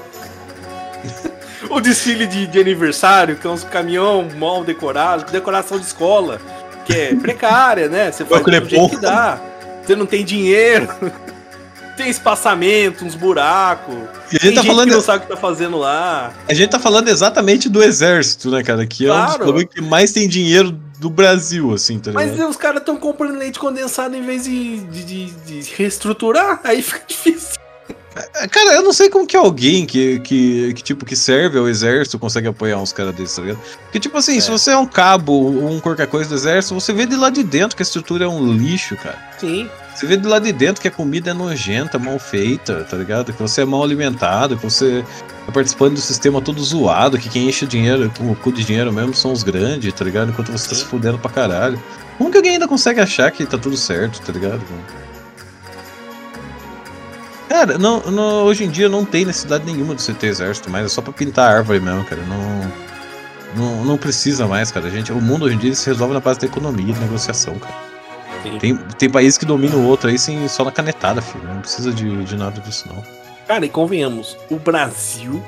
[1.70, 6.41] o desfile de, de aniversário, que é uns caminhão mal decorados, decoração de escola,
[6.85, 8.11] que é precária, né?
[8.12, 8.69] Você faz do Crepom.
[8.69, 9.41] jeito que dá.
[9.85, 10.89] Você não tem dinheiro.
[11.97, 13.95] Tem espaçamento, uns buracos.
[14.31, 16.31] E a gente, tá falando, que não sabe o que tá fazendo lá.
[16.47, 18.87] a gente tá falando exatamente do exército, né, cara?
[18.87, 19.66] Que é um dos Claro.
[19.66, 22.37] que mais tem dinheiro do Brasil, assim, tá ligado?
[22.37, 26.83] Mas os caras estão comprando leite condensado em vez de, de, de- de reestruturar, aí
[26.83, 27.55] fica difícil.
[28.35, 31.69] É, Cara, eu não sei como que alguém que, que, que, tipo, que serve ao
[31.69, 33.61] exército consegue apoiar uns caras desses, tá ligado?
[33.83, 36.93] Porque, tipo assim, se você é um cabo ou um qualquer coisa do exército, você
[36.93, 39.19] vê de lá de dentro que a estrutura é um lixo, cara.
[39.39, 39.69] Sim.
[39.95, 43.33] Você vê de lá de dentro que a comida é nojenta, mal feita, tá ligado?
[43.33, 45.03] Que você é mal alimentado, que você
[45.47, 48.93] tá participando do sistema todo zoado, que quem enche o dinheiro, o cu de dinheiro
[48.93, 50.31] mesmo são os grandes, tá ligado?
[50.31, 51.83] Enquanto você tá se fudendo pra caralho.
[52.19, 54.61] Como que alguém ainda consegue achar que tá tudo certo, tá ligado?
[57.48, 60.85] Cara, não, não- hoje em dia não tem necessidade nenhuma de você ter exército, mas
[60.86, 62.23] é só pra pintar árvore mesmo, cara.
[62.23, 62.73] Não,
[63.56, 64.86] não, não precisa mais, cara.
[64.86, 67.55] A gente, o mundo hoje em dia se resolve na base da economia e negociação,
[67.59, 67.74] cara.
[68.43, 68.59] Sim.
[68.59, 71.44] Tem, tem país que domina o outro aí sem, só na canetada, filho.
[71.44, 73.02] Não precisa de, de nada disso, não.
[73.47, 75.43] Cara, e convenhamos, o Brasil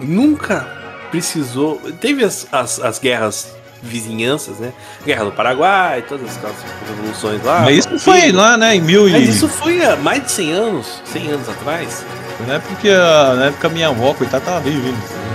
[0.00, 0.66] nunca
[1.10, 1.76] precisou.
[2.00, 4.72] Teve as, as, as guerras vizinhanças, né?
[5.04, 6.56] Guerra do Paraguai, todas aquelas
[6.88, 7.60] revoluções lá.
[7.60, 9.12] Mas isso foi lá, né, em mil e...
[9.12, 12.04] Mas isso foi há mais de 100 anos, 100 anos atrás.
[12.46, 15.34] Na época que a, na época minha avó, coitada, tava viva ainda.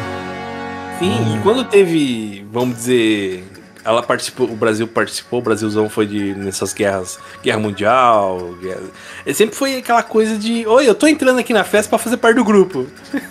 [1.00, 3.46] Sim, e quando teve, vamos dizer,
[3.86, 8.82] ela participou, o Brasil participou, o Brasilzão foi de nessas guerras, guerra mundial, guerra,
[9.34, 12.36] sempre foi aquela coisa de, oi, eu tô entrando aqui na festa pra fazer parte
[12.36, 12.86] do grupo.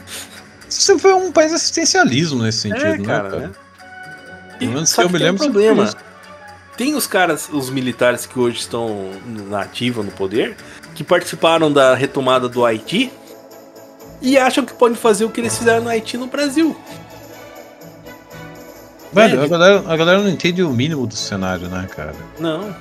[0.69, 3.47] Você foi um país assistencialismo nesse sentido, é, né, cara, cara?
[3.49, 3.51] né?
[4.59, 5.95] Pelo menos só que eu me tem um lembro, problema.
[6.77, 9.11] Tem os caras, os militares que hoje estão
[9.49, 10.57] na ativa, no poder,
[10.95, 13.13] que participaram da retomada do Haiti
[14.23, 16.77] e acham que podem fazer o que eles fizeram no Haiti no Brasil.
[19.13, 22.15] Velho, É, a galera, a galera não entende o mínimo do cenário, né, cara?
[22.39, 22.75] Não.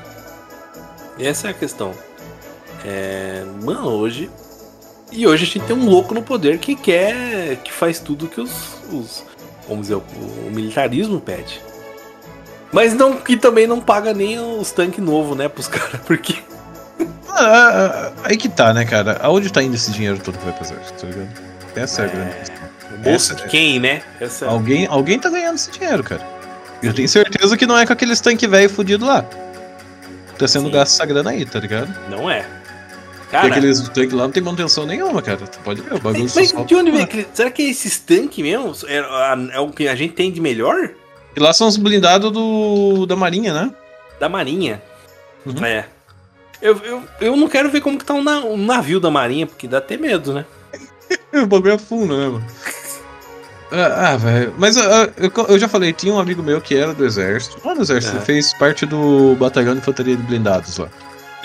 [1.19, 1.93] Essa é a questão.
[2.85, 4.29] É, mano, hoje.
[5.11, 7.57] E hoje a gente tem um louco no poder que quer.
[7.63, 8.51] que faz tudo que os.
[8.91, 9.23] os
[9.67, 10.03] vamos dizer, o,
[10.47, 11.61] o militarismo pede.
[12.71, 16.35] Mas não que também não paga nem os tanques novos, né, pros caras, porque.
[17.29, 19.19] Ah, ah, ah, aí que tá, né, cara?
[19.21, 21.29] Aonde tá indo esse dinheiro todo que vai pro exército, tá ligado?
[21.75, 23.35] Essa é a grande questão.
[23.35, 24.01] De quem, né?
[24.19, 26.25] Essa é- Alguém, alguém tá ganhando esse dinheiro, cara.
[26.81, 29.23] Eu tenho certeza que não é com aqueles tanques velho fudido lá.
[30.37, 30.71] Tá sendo Sim.
[30.71, 31.93] gasto essa grana aí, tá ligado?
[32.09, 32.45] Não é.
[33.29, 35.37] Porque Cara, aqueles tanques lá não tem manutenção nenhuma, cara.
[35.39, 37.01] Tu pode ver, o bagulho mas, só mas de onde vem?
[37.01, 38.97] aquele- Será que esses tanques mesmo é,
[39.53, 40.91] é o que a gente tem de melhor?
[41.35, 43.71] E lá são os blindados do, da Marinha, né?
[44.19, 44.81] Da Marinha.
[45.45, 45.63] Uhum.
[45.65, 45.85] É.
[46.61, 49.45] Eu, eu, eu não quero ver como que tá um, na- um navio da Marinha,
[49.45, 50.45] porque dá até medo, né?
[51.33, 52.45] O bagulho é fundo, né, mano?
[53.71, 54.53] Ah, ah, velho.
[54.57, 57.59] Mas ah, eu, eu já falei, tinha um amigo meu que era do exército.
[57.63, 60.87] Não do exército, ele fez parte do batalhão de infantaria de blindados lá.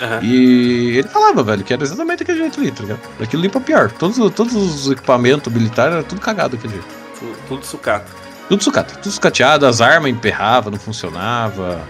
[0.03, 0.19] Aham.
[0.21, 2.99] E ele falava, velho, que era exatamente aquele jeito ali, tá ligado?
[3.21, 3.89] Aquilo ali pra pior.
[3.91, 6.87] Todos, todos os equipamentos militares eram tudo cagado daquele jeito.
[7.17, 8.05] Tudo, tudo sucata.
[8.49, 11.81] Tudo sucata, tudo sucateado, as armas emperravam, não funcionava.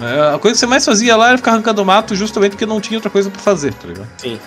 [0.00, 2.80] É, a coisa que você mais fazia lá era ficar arrancando mato justamente porque não
[2.80, 4.08] tinha outra coisa pra fazer, tá ligado?
[4.18, 4.38] Sim.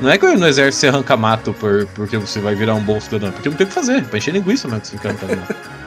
[0.00, 2.98] Não é que no exército você arranca mato por, porque você vai virar um bom
[2.98, 4.80] cidadão, porque não tem o que fazer, pra encher linguiça, né?
[4.80, 5.54] que Você fica arrancando mato.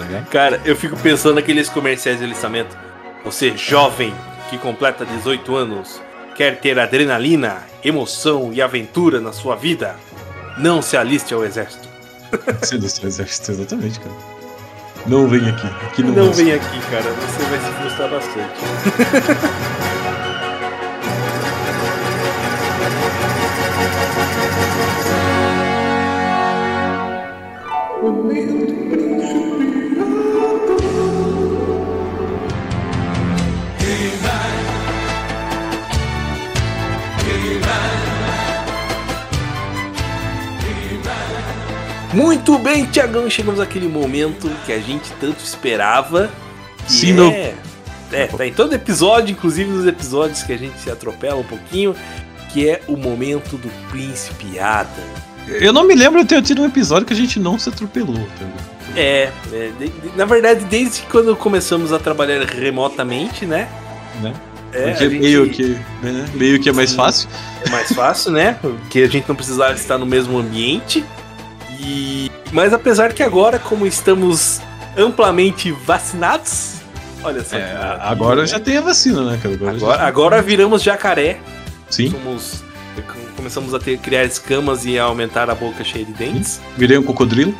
[0.00, 0.22] Tá?
[0.30, 2.74] Cara, eu fico pensando naqueles comerciais de alistamento.
[3.22, 4.14] Você, jovem,
[4.50, 6.02] que completa 18 anos,
[6.34, 9.94] quer ter adrenalina, emoção e aventura na sua vida?
[10.58, 11.88] Não se aliste ao exército.
[12.60, 14.14] Você do seu exército, exatamente, cara.
[15.06, 15.66] Não vem aqui.
[15.86, 17.10] Aqui não, Não vem aqui, cara.
[17.10, 19.80] Você vai se frustrar bastante.
[42.12, 46.28] Muito bem, Tiagão, chegamos àquele momento que a gente tanto esperava.
[46.86, 47.14] Sim, é...
[47.14, 47.32] não.
[48.12, 51.94] é, tá em todo episódio, inclusive nos episódios que a gente se atropela um pouquinho,
[52.52, 54.90] que é o momento do príncipe Adam.
[55.46, 58.16] Eu não me lembro de ter tido um episódio que a gente não se atropelou,
[58.38, 58.46] tá?
[58.96, 63.68] É, é, de- de- na verdade, desde quando começamos a trabalhar remotamente, né?
[64.20, 64.32] Né?
[64.72, 65.76] É, gente- meio que.
[66.02, 66.28] né?
[66.34, 67.28] Meio que é mais fácil.
[67.64, 68.56] é mais fácil, né?
[68.60, 71.04] Porque a gente não precisava estar no mesmo ambiente.
[71.82, 74.60] E mas apesar que agora, como estamos
[74.96, 76.76] amplamente vacinados,
[77.22, 77.56] olha só.
[77.56, 78.46] É, agora né?
[78.46, 79.54] já tem a vacina, né, cara?
[79.54, 80.06] Agora, Agora, já...
[80.06, 81.38] agora viramos jacaré.
[81.88, 82.62] Sim, Somos
[83.36, 86.60] começamos a ter criar escamas e a aumentar a boca cheia de dentes.
[86.76, 87.54] virei um cocodrilo.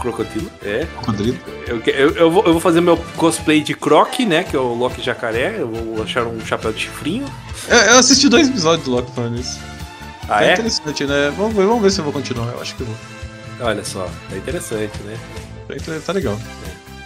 [0.00, 0.86] Crocodilo, é.
[0.96, 1.38] Cocodrilo.
[1.66, 4.42] Eu, eu, eu, vou, eu vou fazer meu cosplay de Croc, né?
[4.42, 5.56] Que é o Loki jacaré.
[5.58, 7.26] Eu vou achar um chapéu de chifrinho.
[7.68, 9.60] Eu, eu assisti dois episódios do Loki falando isso.
[10.26, 10.52] Ah, é é?
[10.54, 11.30] interessante, né?
[11.36, 12.50] Vamos ver, vamos ver se eu vou continuar.
[12.50, 12.96] Eu acho que eu vou.
[13.60, 15.18] Olha só, tá interessante, né?
[15.68, 16.38] Tá, tá legal.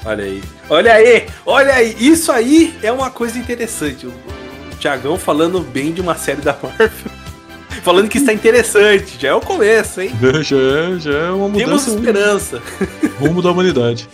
[0.05, 0.43] Olha aí.
[0.69, 1.27] Olha aí!
[1.47, 1.97] Olha aí!
[1.99, 4.07] Isso aí é uma coisa interessante.
[4.07, 6.91] O, o Tiagão falando bem de uma série da Marvel.
[7.83, 9.17] falando que está interessante.
[9.19, 10.11] Já é o começo, hein?
[10.43, 12.63] Já é, já é uma Temos mudança no esperança.
[13.19, 14.09] rumo da humanidade.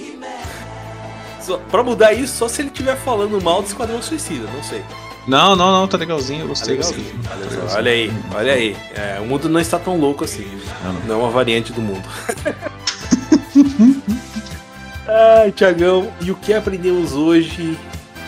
[1.41, 4.83] Só, pra mudar isso, só se ele estiver falando mal do Esquadrão Suicida, não sei.
[5.27, 6.41] Não, não, não, tá legalzinho.
[6.41, 6.77] Eu Tá gostei.
[6.77, 7.05] legalzinho.
[7.05, 7.31] gostei.
[7.31, 7.79] Olha, Tá legalzinho.
[7.79, 8.77] olha aí, olha aí.
[8.95, 10.47] É, o mundo não está tão louco assim.
[10.83, 11.01] Não, não.
[11.07, 12.03] Não é uma variante do mundo.
[15.09, 17.77] Ai, Tiagão, e o que aprendemos hoje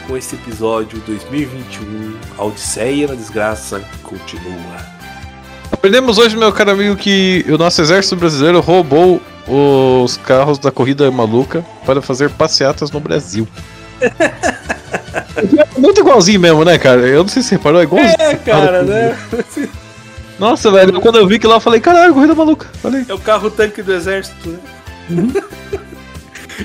[0.06, 2.16] com esse episódio 2021?
[2.38, 4.92] A Odisseia na Desgraça continua.
[5.70, 11.10] Aprendemos hoje, meu caro amigo, que o nosso exército brasileiro roubou os carros da corrida
[11.10, 13.46] maluca para fazer passeatas no Brasil.
[14.02, 17.00] É Muito igualzinho mesmo, né, cara?
[17.02, 18.16] Eu não sei se você reparou, é igualzinho.
[18.18, 19.16] É, cara, né?
[20.38, 22.66] Nossa, velho, quando eu vi que lá, eu falei, caralho, corrida maluca.
[22.82, 23.04] Falei.
[23.08, 24.58] É o carro tanque do exército, né?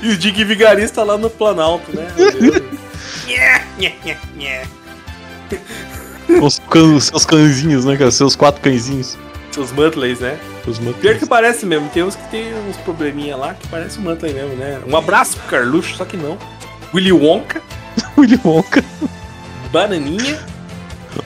[0.02, 2.06] E o Dick Vigarista lá no Planalto, né?
[6.40, 8.10] Os can- seus cãezinhos, né, cara?
[8.10, 9.16] Seus quatro cãezinhos.
[9.50, 10.38] Seus Mutleys, né?
[10.66, 14.02] Os Pior que parece mesmo, tem uns que tem uns probleminha lá que parece o
[14.02, 14.78] Muttley mesmo, né?
[14.86, 16.36] Um abraço pro Carluxo, só que não.
[16.94, 17.60] Willy Wonka,
[18.16, 18.82] Willy Wonka.
[19.72, 20.38] Bananinha.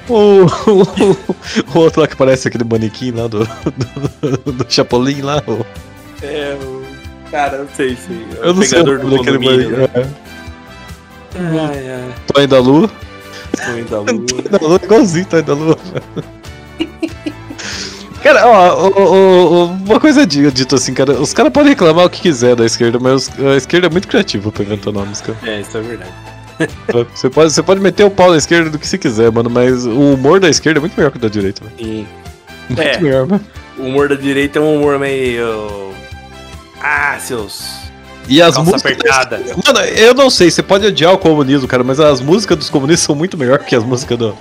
[0.09, 3.45] O, o, o outro lá que parece aquele manequim lá do,
[4.45, 5.43] do, do Chapolin lá.
[5.47, 5.65] O,
[6.25, 6.83] É, o.
[7.31, 8.27] Cara, eu sei, sei.
[8.43, 9.89] É eu não sei do daquele condomínio, né?
[9.95, 10.15] manequim.
[11.37, 11.87] Ai, ai.
[11.87, 12.09] É.
[12.33, 12.91] Toy da Lua.
[13.65, 14.27] Sonho da lua.
[14.27, 15.79] Toy da Lua, igualzinho Toy da Lua.
[18.23, 22.11] Cara, ó, ó, ó, uma coisa di- dito assim, cara, os caras podem reclamar o
[22.11, 25.37] que quiser da esquerda, mas a esquerda é muito criativa pra inventar nomes, cara.
[25.43, 26.11] É, isso é verdade.
[27.15, 29.85] Você pode, você pode meter o pau na esquerda do que você quiser, mano, mas
[29.85, 31.75] o humor da esquerda é muito melhor que o da direita, velho.
[31.79, 32.07] E
[32.69, 32.99] Muito É.
[33.01, 33.45] melhor, mano.
[33.77, 35.91] o humor da direita é um humor meio.
[36.81, 37.65] Ah, seus.
[38.29, 38.93] E as Calça músicas.
[38.93, 39.41] apertada.
[39.67, 43.05] Mano, eu não sei, você pode odiar o comunismo, cara, mas as músicas dos comunistas
[43.07, 44.37] são muito melhores que as músicas do-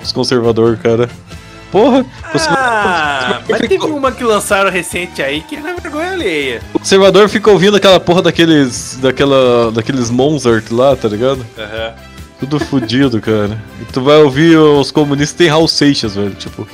[0.00, 1.10] dos conservadores, cara.
[1.76, 6.62] Porra, você- Ah, mas Ficou- teve uma que lançaram recente aí que era vergonha alheia.
[6.72, 8.98] o conservador fica ouvindo aquela porra daqueles.
[9.02, 9.70] daquela.
[9.70, 11.44] daqueles Mozart lá, tá ligado?
[11.58, 11.92] Aham.
[12.40, 13.58] Tudo fudido, cara.
[13.78, 16.66] E tu vai ouvir os comunistas tem Raul Seixas, velho, tipo.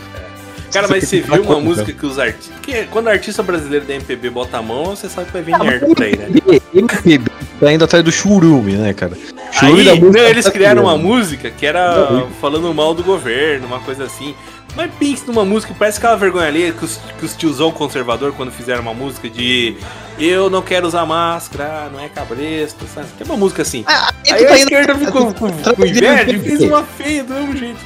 [0.72, 2.54] Cara, mas você viu uma música que os artistas.
[2.54, 5.84] Porque quando artista brasileiro da MPB bota a mão, você sabe que vai vir merda
[5.86, 6.28] por aí, né?
[6.72, 7.30] MPB
[7.60, 9.12] tá indo atrás do churume, né, cara?
[9.60, 13.66] Aí, da não, música eles tá criaram uma música que era falando mal do governo,
[13.66, 14.34] uma coisa assim.
[14.74, 18.50] Mas pense numa música, parece aquela vergonha alheia que os, que os tiozão conservador, quando
[18.50, 19.76] fizeram uma música de
[20.18, 23.06] Eu não quero usar máscara, não é cabresto, sabe?
[23.18, 23.84] Tem uma música assim.
[24.24, 26.82] E Aí tu a tá indo esquerda ficou com, com de inveja e fez uma
[26.84, 27.78] feia do mesmo jeito.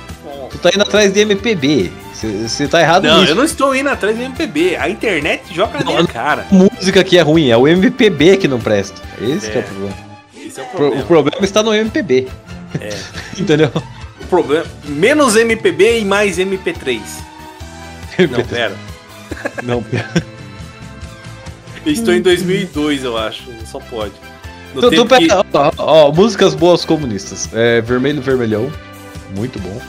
[0.50, 1.90] Tu tá indo atrás de MPB.
[2.14, 3.32] Você tá errado Não, nisso.
[3.32, 4.76] eu não estou indo atrás do MPB.
[4.76, 6.46] A internet joga na minha cara.
[6.50, 9.00] música que é ruim, é o MPB que não presta.
[9.20, 9.64] Esse que é É.
[9.64, 9.96] o problema.
[10.36, 11.02] Esse é o Pro- problema.
[11.02, 12.28] O problema está no MPB.
[12.80, 12.90] É.
[13.38, 13.70] Entendeu?
[14.28, 14.66] Problema.
[14.84, 17.00] Menos MPB e mais MP3.
[18.30, 18.74] Não, pera.
[19.62, 19.84] Não,
[21.84, 23.44] Eu estou em 2002, eu acho.
[23.64, 24.12] Só pode.
[24.74, 27.48] No tu, tu tempo que- pega, ó, ó, músicas boas comunistas.
[27.52, 28.70] É, Vermelho Vermelhão,
[29.36, 29.80] muito bom.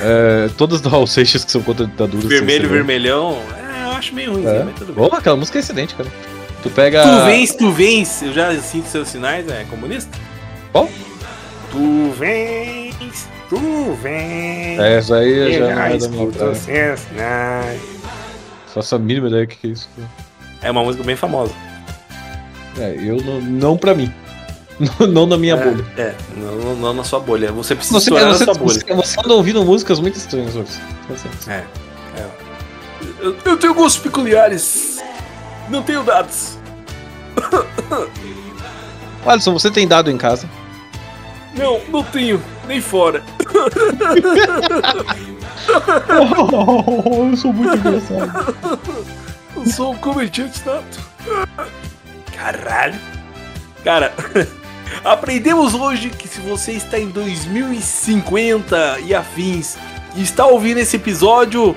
[0.00, 2.26] É, todas do Raul Seixas que são contra a ditadura.
[2.28, 3.36] Vermelho, vermelhão.
[3.58, 4.62] É, eu acho meio ruim, É.
[4.64, 5.08] mas tudo bem.
[5.08, 6.08] Bom, aquela música é excelente, cara.
[6.62, 7.02] Tu pega.
[7.02, 8.22] Tu vens, tu vens.
[8.22, 10.16] Eu já sinto seus sinais, é comunista?
[10.72, 10.88] Qual?
[11.72, 13.98] Tu vens, tu.
[14.04, 17.80] É, essa aí eu já é da escuto seus sinais.
[18.72, 19.88] Faço a mínima ideia do que que é isso.
[20.62, 21.52] É uma música bem famosa.
[22.78, 24.12] É, eu não, não pra mim.
[24.78, 25.84] Não, não na minha é, bolha.
[25.98, 27.50] É, não, não- não na sua bolha.
[27.52, 28.80] Você precisa Você, estourar você, na sua bolha.
[28.80, 30.80] você, você anda ouvindo músicas muito estranhas hoje.
[31.48, 31.64] É.
[32.20, 32.26] é.
[33.20, 35.02] Eu, eu tenho gostos peculiares.
[35.68, 36.56] Não tenho dados.
[39.26, 40.48] Alisson, você tem dado em casa?
[41.54, 42.42] Não, não tenho.
[42.70, 43.20] Nem fora.
[47.28, 48.54] eu sou muito engraçado.
[49.56, 51.00] Eu sou um comediante nato.
[52.32, 52.94] Caralho.
[53.82, 54.14] Cara,
[55.04, 59.76] aprendemos hoje que se você está em 2050 e afins
[60.14, 61.74] e está ouvindo esse episódio,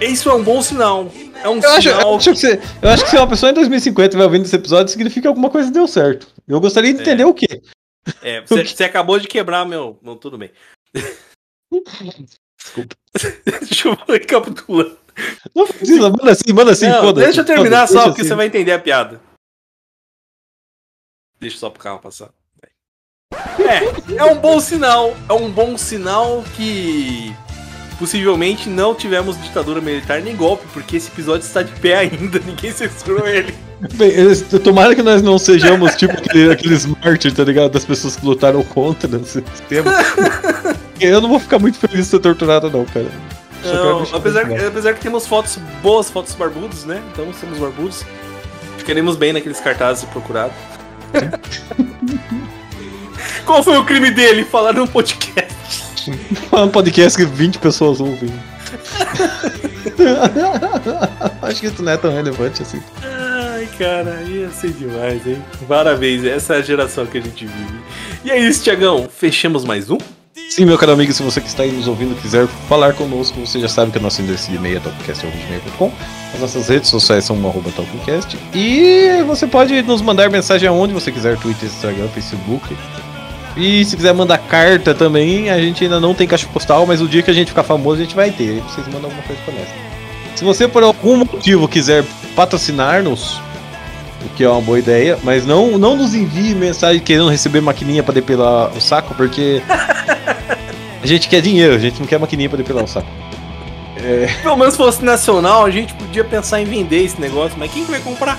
[0.00, 1.12] isso é um bom sinal.
[1.44, 2.00] É um Eu acho, sinal.
[2.10, 4.56] eu, acho que você, eu acho que se uma pessoa em 2050 vai ouvindo esse
[4.56, 6.26] episódio, significa que alguma coisa deu certo.
[6.48, 7.02] Eu gostaria de É.
[7.02, 7.62] entender o quê.
[8.22, 9.98] É, você, você acabou de quebrar meu.
[10.02, 10.50] Não, tudo bem.
[10.92, 11.90] Desculpa.
[13.44, 14.96] Deixa eu recapitular.
[15.54, 17.26] Não precisa, manda assim, manda assim, foda-se.
[17.26, 18.30] deixa eu terminar só, porque assim.
[18.30, 19.20] você vai entender a piada.
[21.38, 22.32] Deixa só pro carro passar.
[23.58, 25.10] É, é um bom sinal.
[25.28, 27.34] É um bom sinal que
[28.02, 32.72] possivelmente não tivemos ditadura militar nem golpe, porque esse episódio está de pé ainda, ninguém
[32.72, 33.54] censurou ele.
[33.94, 34.10] Bem,
[34.64, 37.70] tomara que nós não sejamos tipo aquele- aqueles mártires, tá ligado?
[37.70, 39.92] Das pessoas que lutaram contra o sistema.
[41.00, 43.06] eu não vou ficar muito feliz de ser torturado, não, cara.
[43.64, 44.66] Não, apesar, claro.
[44.66, 47.00] apesar que temos fotos, boas fotos barbudos, né?
[47.12, 48.04] Então somos barbudos.
[48.78, 50.56] Ficaremos bem naqueles cartazes procurados.
[53.46, 54.44] Qual foi o crime dele?
[54.44, 55.41] Falar num podcast.
[56.52, 58.28] Falar um podcast que 20 pessoas ouvem.
[61.40, 62.78] Acho que isso não é tão relevante assim.
[63.02, 65.42] Ai, cara, ia ser demais, hein?
[65.66, 67.80] Parabéns, essa é a geração que a gente vive.
[68.22, 69.08] E é isso, Tiagão.
[69.10, 69.96] Fechamos mais um?
[70.50, 73.58] Sim, meu caro amigo, se você que está aí nos ouvindo quiser falar conosco, você
[73.58, 75.90] já sabe que o nosso endereço de e-mail é talkcast.com.
[76.34, 78.36] As nossas redes sociais são arroba talkcast.
[78.54, 82.76] E você pode nos mandar mensagem aonde você quiser, Twitter, Instagram, Facebook.
[83.56, 87.08] E se quiser mandar carta também, a gente ainda não tem caixa postal, mas o
[87.08, 88.50] dia que a gente ficar famoso a gente vai ter.
[88.50, 89.68] Aí vocês mandam alguma coisa pra nós.
[90.34, 92.04] Se você por algum motivo quiser
[92.34, 93.40] patrocinar-nos,
[94.24, 98.02] o que é uma boa ideia, mas não, não nos envie mensagem querendo receber maquininha
[98.02, 99.62] pra depilar o saco, porque
[101.02, 103.08] a gente quer dinheiro, a gente não quer maquininha pra depilar o saco.
[104.42, 107.84] Pelo menos se fosse nacional, a gente podia pensar em vender esse negócio, mas quem
[107.84, 108.38] que vai comprar?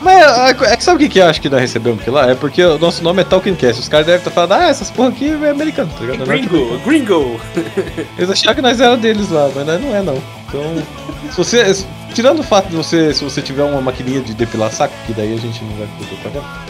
[0.00, 2.30] Mas é que sabe o que, que eu acho que nós recebemos aqui lá?
[2.30, 3.80] É porque o nosso nome é Talking Cast.
[3.82, 6.26] Os caras devem estar falando, ah, essas porra aqui é americano, tá ligado?
[6.26, 7.40] Gringo, gringo.
[8.16, 10.22] Eles acharam que nós era deles lá, mas nós não é não.
[10.48, 10.82] Então,
[11.30, 11.84] se você.
[12.14, 15.32] Tirando o fato de você, se você tiver uma maquininha de depilar saco, que daí
[15.32, 16.66] a gente não vai poder pagar.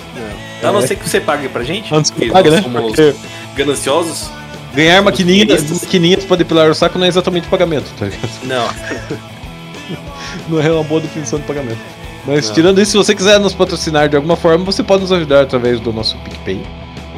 [0.62, 2.62] A não ser que você pague pra gente, Antes que pague, nós né?
[2.62, 3.14] somos Porque
[3.56, 4.28] gananciosos.
[4.74, 8.28] ganhar maquininhas, maquininhas pra depilar o saco não é exatamente pagamento, tá ligado?
[8.42, 8.68] Não,
[10.48, 11.78] Não é uma boa definição de pagamento.
[12.26, 12.54] Mas Não.
[12.54, 15.80] tirando isso, se você quiser nos patrocinar de alguma forma, você pode nos ajudar através
[15.80, 16.62] do nosso PicPay,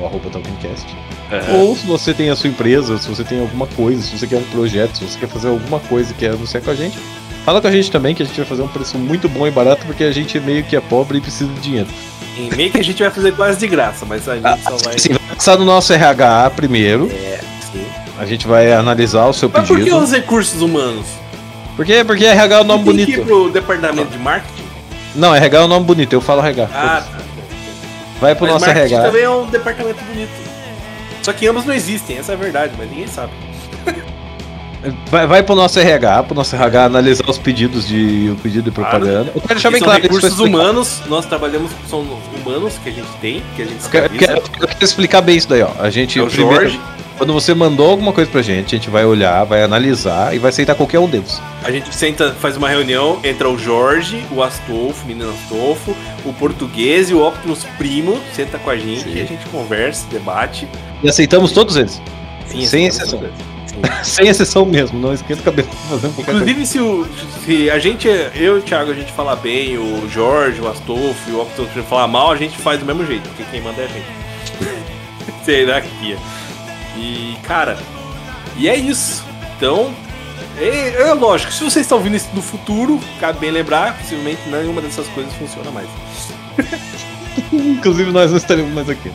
[0.00, 0.86] o arroba Talkincast.
[1.54, 4.36] Ou se você tem a sua empresa, se você tem alguma coisa, se você quer
[4.36, 6.96] um projeto, se você quer fazer alguma coisa e quer anunciar com a gente,
[7.44, 9.50] fala com a gente também que a gente vai fazer um preço muito bom e
[9.50, 11.88] barato porque a gente meio que é pobre e precisa de dinheiro.
[12.38, 14.76] em meio que a gente vai fazer quase de graça, mas a gente Ah, só
[14.76, 14.98] vai.
[14.98, 17.40] Sim, vai passar no nosso RH primeiro, É,
[17.72, 17.84] sim.
[18.18, 20.02] a gente vai analisar o seu Mas por que pedido.
[20.02, 21.06] os recursos humanos?
[21.76, 22.04] Por quê?
[22.04, 23.26] Porque RH é o nome Tem que ir bonito.
[23.26, 24.61] pro departamento de marketing?
[25.14, 26.68] Não, RH é o nome bonito, eu falo RH.
[26.72, 27.18] Ah, tá.
[28.20, 29.06] vai pro Mas nosso marketing RH.
[29.08, 30.30] também é um departamento bonito.
[31.22, 33.32] Só que ambos não existem, essa é a verdade, mas ninguém sabe.
[35.12, 38.70] Vai, vai pro nosso RH, pro nosso RH analisar os pedidos de o pedido de
[38.72, 39.30] propaganda.
[39.32, 42.00] Eu quero deixar bem claro recursos humanos, nós trabalhamos com são
[42.44, 45.48] humanos que a gente tem, que a gente Eu quero- eu quero explicar bem isso
[45.48, 45.70] daí, ó.
[45.78, 46.80] A gente É o primeiro, Jorge.
[47.18, 50.50] Quando você mandou alguma coisa pra gente, a gente vai olhar, vai analisar e vai
[50.50, 51.40] aceitar qualquer um deles.
[51.62, 55.94] A gente senta, faz uma reunião, entra o Jorge, o Astolfo, o menino Astolfo,
[56.24, 59.14] o português e o Optimus Primo, senta com a gente Sim.
[59.14, 60.66] e a gente conversa, debate.
[61.02, 62.00] E aceitamos todos eles.
[62.46, 63.22] Sim, Sem exceção.
[64.02, 66.08] Sem exceção mesmo, não esquenta qualquer coisa.
[66.18, 67.06] Inclusive, se, o,
[67.44, 71.30] se a gente, eu e o Thiago, a gente falar bem, o Jorge, o Astolfo
[71.30, 73.80] e o Optimus Primo falar mal, a gente faz do mesmo jeito, porque quem manda
[73.80, 74.06] é a gente.
[75.44, 76.18] Será que ia?
[76.96, 77.78] E, cara,
[78.56, 79.24] e é isso.
[79.56, 79.94] Então,
[80.58, 84.80] é, é lógico, se vocês estão ouvindo isso no futuro, cabe bem lembrar, possivelmente nenhuma
[84.80, 85.88] dessas coisas funciona mais.
[87.52, 89.10] Inclusive nós não estaremos mais aqui.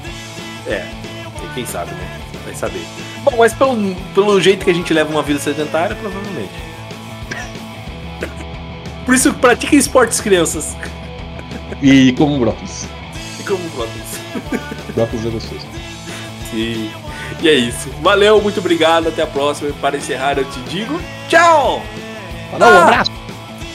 [0.65, 0.85] É,
[1.43, 2.19] e quem sabe, né?
[2.43, 2.81] Vai saber.
[3.23, 6.53] Bom, mas pelo, pelo jeito que a gente leva uma vida sedentária, provavelmente.
[9.05, 10.75] Por isso, pratiquem esportes, crianças.
[11.81, 12.87] E como brócolis.
[13.39, 14.17] E como brócolis.
[14.95, 15.67] Brócolis é gostoso.
[16.49, 16.89] Sim.
[17.41, 17.89] E é isso.
[18.01, 19.07] Valeu, muito obrigado.
[19.09, 19.69] Até a próxima.
[19.69, 20.99] E para encerrar, eu te digo
[21.29, 21.81] tchau!
[22.51, 22.71] Falou, Ah!
[22.79, 23.11] um abraço!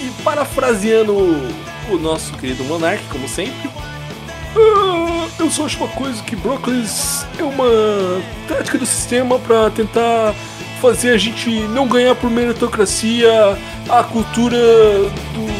[0.00, 3.70] E parafraseando o nosso querido Monark, como sempre.
[4.56, 10.34] "Ah, eu só acho uma coisa que brócolis é uma tática do sistema pra tentar
[10.80, 13.30] fazer a gente não ganhar por meritocracia
[13.88, 15.52] a cultura do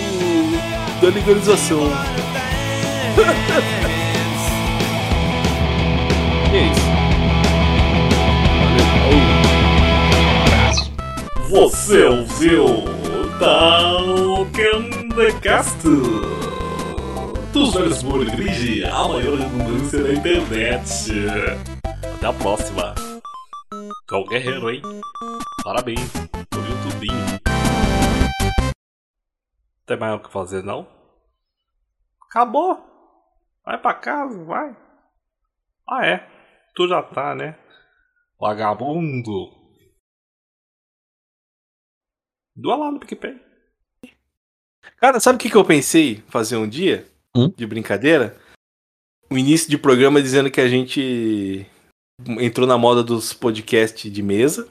[1.01, 1.91] da legalização.
[6.53, 6.91] é isso.
[11.53, 12.65] Você ouviu
[13.39, 15.87] Talkandcast
[17.53, 21.12] dos velhos Burgrid, a maior redundância da internet.
[22.16, 22.95] Até a próxima.
[23.70, 23.91] Um
[24.24, 24.81] guerreiro, hein?
[25.62, 26.11] Parabéns,
[26.57, 27.39] ouviu tudinho.
[29.85, 30.89] Tem mais o que fazer, não?
[32.31, 32.83] Acabou.
[33.62, 34.74] Vai pra casa, vai.
[35.87, 36.27] Ah, é.
[36.74, 37.59] Tu já tá, né?
[38.41, 39.61] Vagabundo.
[42.62, 43.40] Doa lá no PicPay.
[44.97, 47.05] Cara, sabe o que, que eu pensei fazer um dia?
[47.36, 47.52] Hum?
[47.56, 48.39] De brincadeira?
[49.28, 51.66] O início de programa dizendo que a gente
[52.39, 54.68] entrou na moda dos podcasts de mesa.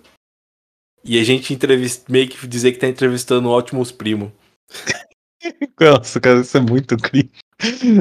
[1.03, 2.05] E a gente entrevist...
[2.07, 4.31] meio que dizer que tá entrevistando o Optimus Primo.
[5.77, 7.29] Nossa, cara, isso é muito cringe.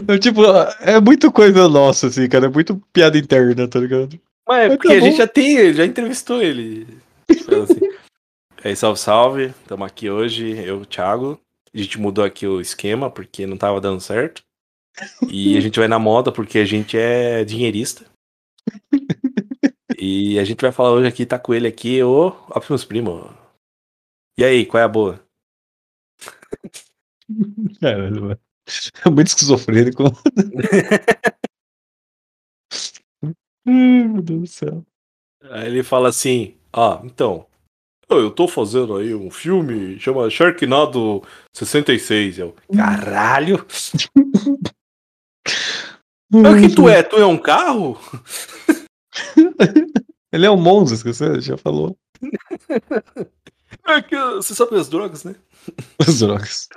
[0.06, 0.42] É, tipo,
[0.82, 2.46] é muito coisa nossa, assim, cara.
[2.46, 4.20] É muito piada interna, tá ligado?
[4.46, 6.86] Mas é porque tá a gente já tem, já entrevistou ele.
[7.28, 7.80] Assim.
[8.62, 9.46] Aí, salve, salve.
[9.46, 11.40] Estamos aqui hoje, eu Thiago.
[11.72, 14.42] A gente mudou aqui o esquema porque não tava dando certo.
[15.30, 18.04] E a gente vai na moda porque a gente é dinheirista.
[20.02, 23.28] E a gente vai falar hoje aqui, tá com ele aqui, o Optimus Primo.
[24.38, 25.22] E aí, qual é a boa?
[27.82, 28.40] Caralho, velho.
[29.04, 30.04] É muito esquizofrênico.
[33.66, 34.86] Ai, meu Deus do céu.
[35.50, 37.46] Aí ele fala assim, ah, então,
[38.18, 41.22] eu tô fazendo aí um filme, chama Sharknado
[41.54, 42.38] 66.
[42.38, 43.64] Eu, caralho!
[46.32, 47.02] O que tu é?
[47.02, 47.98] Tu é um carro?
[50.32, 51.96] Ele é um monstro, você já falou.
[53.86, 55.36] É que você sabe das drogas, né?
[55.98, 56.68] As drogas.